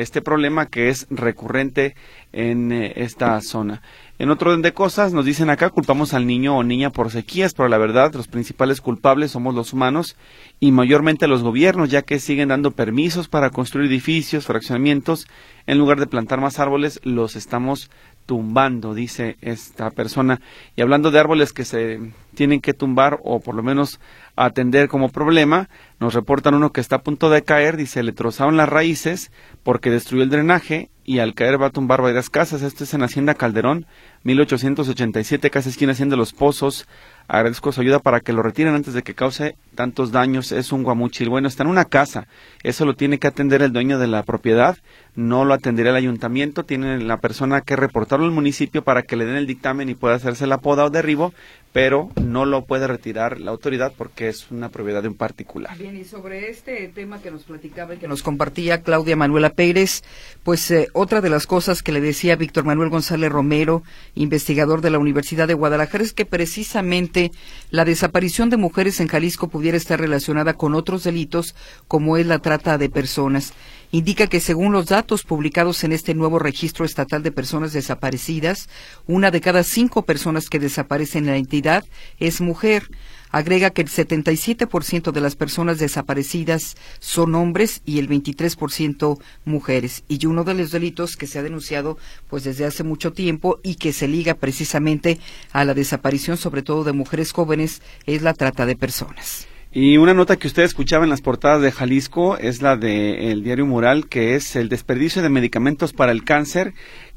este 0.00 0.22
problema 0.22 0.66
que 0.66 0.88
es 0.88 1.06
recurrente 1.10 1.94
en 2.32 2.72
eh, 2.72 2.92
esta 2.96 3.40
zona. 3.40 3.82
En 4.18 4.30
otro 4.30 4.50
orden 4.50 4.62
de 4.62 4.72
cosas, 4.72 5.12
nos 5.12 5.24
dicen 5.24 5.48
acá, 5.48 5.70
culpamos 5.70 6.12
al 6.12 6.26
niño 6.26 6.56
o 6.56 6.64
niña 6.64 6.90
por 6.90 7.10
sequías, 7.10 7.54
pero 7.54 7.68
la 7.68 7.78
verdad, 7.78 8.12
los 8.14 8.26
principales 8.26 8.80
culpables 8.80 9.30
somos 9.30 9.54
los 9.54 9.72
humanos 9.72 10.16
y 10.58 10.72
mayormente 10.72 11.28
los 11.28 11.44
gobiernos, 11.44 11.88
ya 11.88 12.02
que 12.02 12.18
siguen 12.18 12.48
dando 12.48 12.72
permisos 12.72 13.28
para 13.28 13.50
construir 13.50 13.88
edificios, 13.88 14.46
fraccionamientos, 14.46 15.28
en 15.66 15.78
lugar 15.78 16.00
de 16.00 16.08
plantar 16.08 16.40
más 16.40 16.58
árboles, 16.58 17.00
los 17.04 17.36
estamos 17.36 17.90
tumbando, 18.26 18.92
dice 18.92 19.36
esta 19.40 19.90
persona. 19.90 20.40
Y 20.76 20.82
hablando 20.82 21.10
de 21.10 21.20
árboles 21.20 21.52
que 21.52 21.64
se 21.64 22.00
tienen 22.34 22.60
que 22.60 22.74
tumbar 22.74 23.20
o 23.22 23.40
por 23.40 23.54
lo 23.54 23.62
menos 23.62 24.00
atender 24.44 24.88
como 24.88 25.08
problema, 25.08 25.68
nos 26.00 26.14
reportan 26.14 26.54
uno 26.54 26.72
que 26.72 26.80
está 26.80 26.96
a 26.96 27.02
punto 27.02 27.30
de 27.30 27.42
caer, 27.42 27.76
dice, 27.76 28.02
le 28.02 28.12
trozaron 28.12 28.56
las 28.56 28.68
raíces 28.68 29.32
porque 29.62 29.90
destruyó 29.90 30.22
el 30.22 30.30
drenaje 30.30 30.90
y 31.08 31.20
al 31.20 31.34
caer 31.34 31.60
va 31.60 31.68
a 31.68 31.70
tumbar 31.70 32.02
varias 32.02 32.28
casas. 32.28 32.60
Esto 32.60 32.84
es 32.84 32.92
en 32.92 33.02
Hacienda 33.02 33.34
Calderón, 33.34 33.86
1887, 34.24 35.48
casi 35.48 35.70
esquina 35.70 35.92
Hacienda 35.92 36.16
Los 36.16 36.34
Pozos. 36.34 36.86
Agradezco 37.28 37.72
su 37.72 37.80
ayuda 37.80 37.98
para 37.98 38.20
que 38.20 38.34
lo 38.34 38.42
retiren 38.42 38.74
antes 38.74 38.92
de 38.92 39.02
que 39.02 39.14
cause 39.14 39.56
tantos 39.74 40.12
daños. 40.12 40.52
Es 40.52 40.70
un 40.70 40.82
guamuchil. 40.82 41.30
Bueno, 41.30 41.48
está 41.48 41.62
en 41.62 41.70
una 41.70 41.86
casa. 41.86 42.26
Eso 42.62 42.84
lo 42.84 42.94
tiene 42.94 43.18
que 43.18 43.26
atender 43.26 43.62
el 43.62 43.72
dueño 43.72 43.98
de 43.98 44.06
la 44.06 44.22
propiedad. 44.22 44.78
No 45.14 45.44
lo 45.46 45.54
atenderá 45.54 45.90
el 45.90 45.96
ayuntamiento. 45.96 46.64
Tiene 46.64 46.98
la 46.98 47.18
persona 47.18 47.62
que 47.62 47.76
reportarlo 47.76 48.26
al 48.26 48.32
municipio 48.32 48.82
para 48.82 49.02
que 49.02 49.16
le 49.16 49.24
den 49.24 49.36
el 49.36 49.46
dictamen 49.46 49.88
y 49.88 49.94
pueda 49.94 50.14
hacerse 50.14 50.46
la 50.46 50.58
poda 50.58 50.84
o 50.84 50.90
derribo 50.90 51.32
pero 51.72 52.10
no 52.22 52.46
lo 52.46 52.64
puede 52.64 52.86
retirar 52.86 53.40
la 53.40 53.50
autoridad 53.50 53.92
porque 53.96 54.28
es 54.28 54.50
una 54.50 54.70
propiedad 54.70 55.02
de 55.02 55.08
un 55.08 55.14
particular. 55.14 55.76
Bien, 55.76 55.96
y 55.96 56.04
sobre 56.04 56.50
este 56.50 56.88
tema 56.88 57.20
que 57.20 57.30
nos 57.30 57.44
platicaba 57.44 57.94
y 57.94 57.98
que 57.98 58.08
nos 58.08 58.22
compartía 58.22 58.82
Claudia 58.82 59.16
Manuela 59.16 59.50
Pérez, 59.50 60.02
pues 60.42 60.70
eh, 60.70 60.88
otra 60.92 61.20
de 61.20 61.30
las 61.30 61.46
cosas 61.46 61.82
que 61.82 61.92
le 61.92 62.00
decía 62.00 62.36
Víctor 62.36 62.64
Manuel 62.64 62.88
González 62.88 63.30
Romero, 63.30 63.82
investigador 64.14 64.80
de 64.80 64.90
la 64.90 64.98
Universidad 64.98 65.46
de 65.46 65.54
Guadalajara, 65.54 66.04
es 66.04 66.12
que 66.12 66.24
precisamente 66.24 67.30
la 67.70 67.84
desaparición 67.84 68.50
de 68.50 68.56
mujeres 68.56 69.00
en 69.00 69.08
Jalisco 69.08 69.48
pudiera 69.48 69.76
estar 69.76 70.00
relacionada 70.00 70.54
con 70.54 70.74
otros 70.74 71.04
delitos 71.04 71.54
como 71.86 72.16
es 72.16 72.26
la 72.26 72.38
trata 72.38 72.78
de 72.78 72.88
personas 72.88 73.52
indica 73.90 74.26
que 74.26 74.40
según 74.40 74.72
los 74.72 74.86
datos 74.86 75.24
publicados 75.24 75.82
en 75.84 75.92
este 75.92 76.14
nuevo 76.14 76.38
registro 76.38 76.84
estatal 76.84 77.22
de 77.22 77.32
personas 77.32 77.72
desaparecidas, 77.72 78.68
una 79.06 79.30
de 79.30 79.40
cada 79.40 79.62
cinco 79.64 80.02
personas 80.02 80.48
que 80.48 80.58
desaparecen 80.58 81.24
en 81.24 81.30
la 81.30 81.36
entidad 81.36 81.84
es 82.18 82.40
mujer. 82.40 82.90
Agrega 83.30 83.70
que 83.70 83.82
el 83.82 83.88
77% 83.88 85.12
de 85.12 85.20
las 85.20 85.36
personas 85.36 85.78
desaparecidas 85.78 86.76
son 86.98 87.34
hombres 87.34 87.82
y 87.84 87.98
el 87.98 88.08
23% 88.08 89.18
mujeres. 89.44 90.02
Y 90.08 90.24
uno 90.26 90.44
de 90.44 90.54
los 90.54 90.70
delitos 90.70 91.16
que 91.16 91.26
se 91.26 91.38
ha 91.38 91.42
denunciado 91.42 91.98
pues 92.28 92.44
desde 92.44 92.64
hace 92.64 92.84
mucho 92.84 93.12
tiempo 93.12 93.60
y 93.62 93.74
que 93.74 93.92
se 93.92 94.08
liga 94.08 94.34
precisamente 94.34 95.20
a 95.52 95.64
la 95.64 95.74
desaparición 95.74 96.38
sobre 96.38 96.62
todo 96.62 96.84
de 96.84 96.92
mujeres 96.92 97.32
jóvenes 97.32 97.82
es 98.06 98.22
la 98.22 98.32
trata 98.32 98.64
de 98.64 98.76
personas. 98.76 99.47
Y 99.70 99.98
una 99.98 100.14
nota 100.14 100.36
que 100.36 100.46
usted 100.46 100.62
escuchaba 100.62 101.04
en 101.04 101.10
las 101.10 101.20
portadas 101.20 101.60
de 101.60 101.70
Jalisco 101.70 102.38
es 102.38 102.62
la 102.62 102.76
del 102.76 103.42
diario 103.42 103.66
Mural, 103.66 104.08
que 104.08 104.34
es 104.34 104.56
el 104.56 104.70
desperdicio 104.70 105.20
de 105.20 105.28
medicamentos 105.28 105.92
para 105.92 106.10
el 106.10 106.24
cáncer 106.24 106.72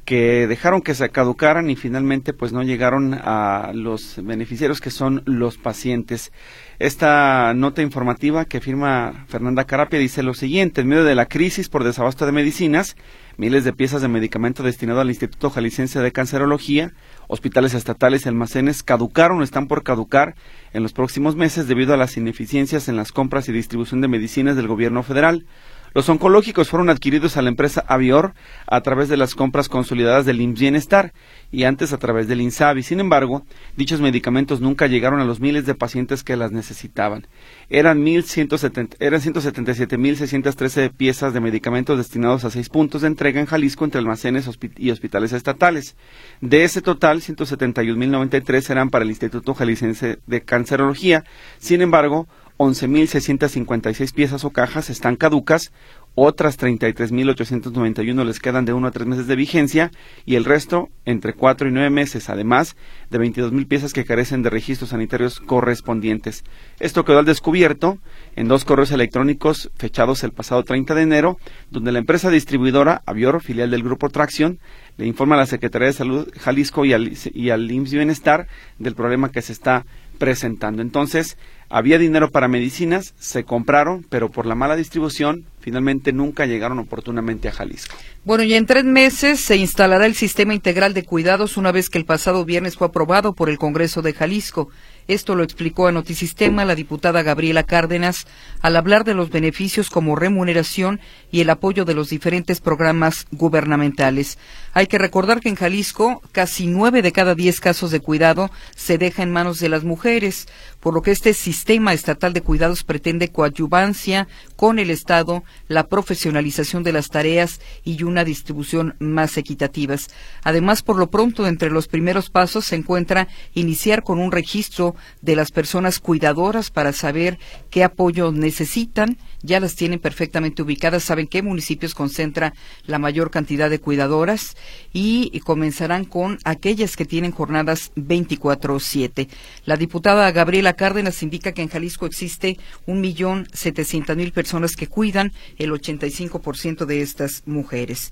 que 0.05 0.47
dejaron 0.47 0.81
que 0.81 0.95
se 0.95 1.09
caducaran 1.09 1.69
y 1.69 1.75
finalmente 1.75 2.33
pues 2.33 2.51
no 2.51 2.63
llegaron 2.63 3.13
a 3.13 3.71
los 3.73 4.19
beneficiarios 4.23 4.81
que 4.81 4.89
son 4.89 5.21
los 5.25 5.57
pacientes. 5.57 6.31
Esta 6.79 7.53
nota 7.53 7.81
informativa 7.81 8.45
que 8.45 8.61
firma 8.61 9.25
Fernanda 9.27 9.65
Carapia 9.65 9.99
dice 9.99 10.23
lo 10.23 10.33
siguiente, 10.33 10.81
en 10.81 10.87
medio 10.87 11.03
de 11.03 11.15
la 11.15 11.27
crisis 11.27 11.69
por 11.69 11.83
desabasto 11.83 12.25
de 12.25 12.31
medicinas, 12.31 12.95
miles 13.37 13.63
de 13.63 13.73
piezas 13.73 14.01
de 14.01 14.07
medicamento 14.07 14.63
destinado 14.63 15.01
al 15.01 15.09
Instituto 15.09 15.51
Jalisciense 15.51 15.99
de 15.99 16.11
Cancerología, 16.11 16.93
hospitales 17.31 17.73
estatales 17.73 18.25
y 18.25 18.29
almacenes 18.29 18.83
caducaron 18.83 19.39
o 19.39 19.43
están 19.43 19.67
por 19.67 19.83
caducar 19.83 20.35
en 20.73 20.83
los 20.83 20.91
próximos 20.91 21.37
meses 21.37 21.65
debido 21.65 21.93
a 21.93 21.97
las 21.97 22.17
ineficiencias 22.17 22.89
en 22.89 22.97
las 22.97 23.13
compras 23.13 23.47
y 23.47 23.53
distribución 23.53 24.01
de 24.01 24.09
medicinas 24.09 24.57
del 24.57 24.67
gobierno 24.67 25.01
federal. 25.01 25.45
Los 25.93 26.07
oncológicos 26.07 26.69
fueron 26.69 26.89
adquiridos 26.89 27.35
a 27.35 27.41
la 27.41 27.49
empresa 27.49 27.83
Avior 27.87 28.33
a 28.65 28.81
través 28.81 29.09
de 29.09 29.17
las 29.17 29.35
compras 29.35 29.67
consolidadas 29.67 30.25
del 30.25 30.39
IMSS 30.39 30.59
Bienestar 30.59 31.13
y 31.51 31.63
antes 31.63 31.91
a 31.91 31.97
través 31.97 32.29
del 32.29 32.39
INSABI. 32.39 32.81
Sin 32.81 33.01
embargo, 33.01 33.45
dichos 33.75 33.99
medicamentos 33.99 34.61
nunca 34.61 34.87
llegaron 34.87 35.19
a 35.19 35.25
los 35.25 35.41
miles 35.41 35.65
de 35.65 35.75
pacientes 35.75 36.23
que 36.23 36.37
las 36.37 36.53
necesitaban. 36.53 37.27
Eran, 37.69 38.01
1170, 38.01 38.95
eran 38.99 39.19
177.613 39.19 40.91
piezas 40.91 41.33
de 41.33 41.41
medicamentos 41.41 41.97
destinados 41.97 42.45
a 42.45 42.51
seis 42.51 42.69
puntos 42.69 43.01
de 43.01 43.07
entrega 43.07 43.41
en 43.41 43.45
Jalisco 43.45 43.83
entre 43.83 43.99
almacenes 43.99 44.49
y 44.77 44.91
hospitales 44.91 45.33
estatales. 45.33 45.97
De 46.39 46.63
ese 46.63 46.81
total, 46.81 47.21
171.093 47.21 48.69
eran 48.69 48.89
para 48.89 49.03
el 49.03 49.09
Instituto 49.09 49.53
Jalisciense 49.53 50.19
de 50.25 50.41
Cancerología. 50.41 51.25
Sin 51.57 51.81
embargo, 51.81 52.27
11.656 52.61 54.13
piezas 54.13 54.45
o 54.45 54.51
cajas 54.51 54.91
están 54.91 55.15
caducas, 55.15 55.71
otras 56.13 56.59
33.891 56.59 58.23
les 58.23 58.39
quedan 58.39 58.65
de 58.65 58.73
1 58.73 58.87
a 58.87 58.91
3 58.91 59.07
meses 59.07 59.25
de 59.25 59.35
vigencia 59.35 59.89
y 60.27 60.35
el 60.35 60.45
resto 60.45 60.89
entre 61.05 61.33
4 61.33 61.69
y 61.69 61.71
9 61.71 61.89
meses, 61.89 62.29
además 62.29 62.75
de 63.09 63.17
22.000 63.17 63.67
piezas 63.67 63.93
que 63.93 64.05
carecen 64.05 64.43
de 64.43 64.51
registros 64.51 64.91
sanitarios 64.91 65.39
correspondientes. 65.39 66.43
Esto 66.79 67.03
quedó 67.03 67.17
al 67.17 67.25
descubierto 67.25 67.97
en 68.35 68.47
dos 68.47 68.63
correos 68.63 68.91
electrónicos 68.91 69.71
fechados 69.77 70.23
el 70.23 70.31
pasado 70.31 70.63
30 70.63 70.93
de 70.93 71.01
enero, 71.01 71.39
donde 71.71 71.91
la 71.91 71.99
empresa 71.99 72.29
distribuidora 72.29 73.01
Avior, 73.07 73.41
filial 73.41 73.71
del 73.71 73.81
Grupo 73.81 74.09
Tracción, 74.09 74.59
le 74.97 75.07
informa 75.07 75.33
a 75.33 75.39
la 75.39 75.45
Secretaría 75.47 75.87
de 75.87 75.93
Salud 75.93 76.27
Jalisco 76.39 76.85
y 76.85 76.93
al, 76.93 77.11
y 77.33 77.49
al 77.49 77.71
IMSS 77.71 77.93
Bienestar 77.93 78.47
del 78.77 78.93
problema 78.93 79.31
que 79.31 79.41
se 79.41 79.53
está 79.53 79.85
presentando. 80.21 80.83
Entonces, 80.83 81.35
había 81.67 81.97
dinero 81.97 82.29
para 82.29 82.47
medicinas, 82.47 83.15
se 83.17 83.43
compraron, 83.43 84.05
pero 84.07 84.29
por 84.29 84.45
la 84.45 84.53
mala 84.53 84.75
distribución, 84.75 85.45
finalmente 85.59 86.13
nunca 86.13 86.45
llegaron 86.45 86.77
oportunamente 86.77 87.47
a 87.47 87.51
Jalisco. 87.51 87.95
Bueno, 88.23 88.43
y 88.43 88.53
en 88.53 88.67
tres 88.67 88.83
meses 88.83 89.39
se 89.39 89.57
instalará 89.57 90.05
el 90.05 90.13
sistema 90.13 90.53
integral 90.53 90.93
de 90.93 91.05
cuidados 91.05 91.57
una 91.57 91.71
vez 91.71 91.89
que 91.89 91.97
el 91.97 92.05
pasado 92.05 92.45
viernes 92.45 92.77
fue 92.77 92.85
aprobado 92.85 93.33
por 93.33 93.49
el 93.49 93.57
Congreso 93.57 94.03
de 94.03 94.13
Jalisco. 94.13 94.69
Esto 95.07 95.35
lo 95.35 95.43
explicó 95.43 95.87
a 95.87 95.91
Notisistema 95.91 96.65
la 96.65 96.75
diputada 96.75 97.23
Gabriela 97.23 97.63
Cárdenas 97.63 98.27
al 98.61 98.75
hablar 98.75 99.03
de 99.03 99.13
los 99.13 99.29
beneficios 99.29 99.89
como 99.89 100.15
remuneración 100.15 100.99
y 101.31 101.41
el 101.41 101.49
apoyo 101.49 101.85
de 101.85 101.93
los 101.93 102.09
diferentes 102.09 102.61
programas 102.61 103.25
gubernamentales. 103.31 104.37
Hay 104.73 104.87
que 104.87 104.97
recordar 104.97 105.41
que 105.41 105.49
en 105.49 105.55
Jalisco 105.55 106.21
casi 106.31 106.67
nueve 106.67 107.01
de 107.01 107.11
cada 107.11 107.35
diez 107.35 107.59
casos 107.59 107.91
de 107.91 107.99
cuidado 107.99 108.51
se 108.75 108.97
deja 108.97 109.23
en 109.23 109.31
manos 109.31 109.59
de 109.59 109.69
las 109.69 109.83
mujeres, 109.83 110.47
por 110.81 110.93
lo 110.93 111.01
que 111.01 111.11
este 111.11 111.33
sistema 111.33 111.93
estatal 111.93 112.33
de 112.33 112.41
cuidados 112.41 112.83
pretende 112.83 113.29
coadyuvancia 113.29 114.27
con 114.55 114.79
el 114.79 114.89
Estado, 114.89 115.43
la 115.67 115.87
profesionalización 115.87 116.83
de 116.83 116.91
las 116.91 117.09
tareas 117.09 117.61
y 117.83 118.03
una 118.03 118.25
distribución 118.25 118.95
más 118.99 119.37
equitativas. 119.37 120.09
Además, 120.43 120.81
por 120.81 120.97
lo 120.97 121.09
pronto, 121.09 121.47
entre 121.47 121.71
los 121.71 121.87
primeros 121.87 122.29
pasos 122.29 122.65
se 122.65 122.75
encuentra 122.75 123.27
iniciar 123.53 124.03
con 124.03 124.19
un 124.19 124.31
registro 124.31 124.95
de 125.21 125.35
las 125.35 125.51
personas 125.51 125.99
cuidadoras 125.99 126.71
para 126.71 126.93
saber 126.93 127.39
qué 127.69 127.83
apoyo 127.83 128.31
necesitan. 128.31 129.17
Ya 129.43 129.59
las 129.59 129.75
tienen 129.75 129.99
perfectamente 129.99 130.61
ubicadas, 130.61 131.03
saben 131.03 131.27
qué 131.27 131.41
municipios 131.41 131.95
concentra 131.95 132.53
la 132.85 132.99
mayor 132.99 133.31
cantidad 133.31 133.69
de 133.69 133.79
cuidadoras 133.79 134.55
y 134.93 135.39
comenzarán 135.41 136.05
con 136.05 136.39
aquellas 136.43 136.95
que 136.95 137.05
tienen 137.05 137.31
jornadas 137.31 137.91
24/7. 137.95 139.27
La 139.65 139.77
diputada 139.77 140.31
Gabriela 140.31 140.70
Cárdenas 140.73 141.23
indica 141.23 141.51
que 141.51 141.61
en 141.61 141.69
Jalisco 141.69 142.05
existe 142.05 142.57
un 142.85 143.01
millón 143.01 143.47
setecientas 143.53 144.17
mil 144.17 144.31
personas 144.31 144.75
que 144.75 144.87
cuidan, 144.87 145.31
el 145.57 145.71
85% 145.71 146.85
de 146.85 147.01
estas 147.01 147.43
mujeres. 147.45 148.11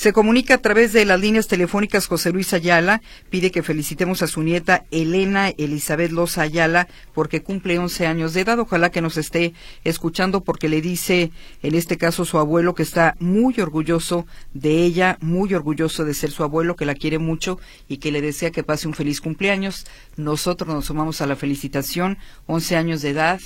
Se 0.00 0.14
comunica 0.14 0.54
a 0.54 0.62
través 0.62 0.94
de 0.94 1.04
las 1.04 1.20
líneas 1.20 1.46
telefónicas 1.46 2.06
José 2.06 2.32
Luis 2.32 2.54
Ayala, 2.54 3.02
pide 3.28 3.50
que 3.50 3.62
felicitemos 3.62 4.22
a 4.22 4.28
su 4.28 4.42
nieta 4.42 4.86
Elena 4.90 5.50
Elizabeth 5.50 6.10
Loza 6.10 6.40
Ayala 6.40 6.88
porque 7.12 7.42
cumple 7.42 7.78
11 7.78 8.06
años 8.06 8.32
de 8.32 8.40
edad. 8.40 8.58
Ojalá 8.58 8.88
que 8.88 9.02
nos 9.02 9.18
esté 9.18 9.52
escuchando 9.84 10.40
porque 10.40 10.70
le 10.70 10.80
dice, 10.80 11.32
en 11.62 11.74
este 11.74 11.98
caso, 11.98 12.24
su 12.24 12.38
abuelo 12.38 12.74
que 12.74 12.82
está 12.82 13.14
muy 13.20 13.60
orgulloso 13.60 14.24
de 14.54 14.84
ella, 14.84 15.18
muy 15.20 15.52
orgulloso 15.52 16.06
de 16.06 16.14
ser 16.14 16.30
su 16.30 16.44
abuelo, 16.44 16.76
que 16.76 16.86
la 16.86 16.94
quiere 16.94 17.18
mucho 17.18 17.60
y 17.86 17.98
que 17.98 18.10
le 18.10 18.22
desea 18.22 18.52
que 18.52 18.64
pase 18.64 18.88
un 18.88 18.94
feliz 18.94 19.20
cumpleaños. 19.20 19.84
Nosotros 20.16 20.74
nos 20.74 20.86
sumamos 20.86 21.20
a 21.20 21.26
la 21.26 21.36
felicitación, 21.36 22.16
11 22.46 22.76
años 22.76 23.02
de 23.02 23.10
edad, 23.10 23.40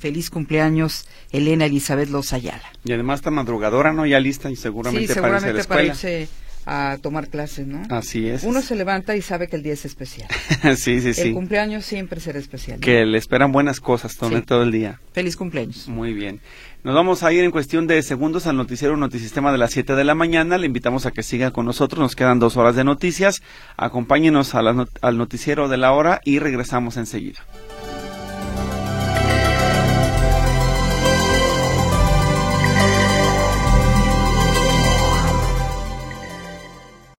Feliz 0.00 0.30
cumpleaños, 0.30 1.06
Elena 1.30 1.66
Elizabeth 1.66 2.08
Lozayala. 2.08 2.72
Y 2.84 2.92
además 2.92 3.20
está 3.20 3.30
madrugadora, 3.30 3.92
¿no? 3.92 4.06
Ya 4.06 4.18
lista 4.18 4.50
y 4.50 4.56
seguramente, 4.56 5.08
sí, 5.08 5.12
seguramente 5.12 5.42
para 5.42 5.50
irse 5.50 5.50
a 5.50 5.52
la 5.52 5.60
escuela. 5.60 5.92
Para 5.92 6.18
irse 6.18 6.28
a 6.64 6.98
tomar 7.02 7.28
clases, 7.28 7.66
¿no? 7.66 7.82
Así 7.90 8.26
es. 8.26 8.44
Uno 8.44 8.62
se 8.62 8.76
levanta 8.76 9.14
y 9.14 9.20
sabe 9.20 9.48
que 9.48 9.56
el 9.56 9.62
día 9.62 9.74
es 9.74 9.84
especial. 9.84 10.28
sí, 10.76 11.00
sí, 11.02 11.12
sí. 11.12 11.20
El 11.28 11.34
cumpleaños 11.34 11.84
siempre 11.84 12.18
será 12.18 12.38
especial. 12.38 12.80
¿no? 12.80 12.84
Que 12.84 13.04
le 13.04 13.18
esperan 13.18 13.52
buenas 13.52 13.78
cosas 13.80 14.12
sí. 14.12 14.42
todo 14.46 14.62
el 14.62 14.72
día. 14.72 15.00
Feliz 15.12 15.36
cumpleaños. 15.36 15.86
Muy 15.88 16.14
bien. 16.14 16.40
Nos 16.82 16.94
vamos 16.94 17.22
a 17.22 17.30
ir 17.30 17.44
en 17.44 17.50
cuestión 17.50 17.86
de 17.86 18.02
segundos 18.02 18.46
al 18.46 18.56
noticiero 18.56 18.96
Notisistema 18.96 19.52
de 19.52 19.58
las 19.58 19.72
7 19.72 19.94
de 19.96 20.04
la 20.04 20.14
mañana. 20.14 20.56
Le 20.56 20.64
invitamos 20.64 21.04
a 21.04 21.10
que 21.10 21.22
siga 21.22 21.50
con 21.50 21.66
nosotros. 21.66 22.00
Nos 22.00 22.16
quedan 22.16 22.38
dos 22.38 22.56
horas 22.56 22.74
de 22.74 22.84
noticias. 22.84 23.42
Acompáñenos 23.76 24.54
a 24.54 24.62
la, 24.62 24.86
al 25.02 25.18
noticiero 25.18 25.68
de 25.68 25.76
la 25.76 25.92
hora 25.92 26.22
y 26.24 26.38
regresamos 26.38 26.96
enseguida. 26.96 27.40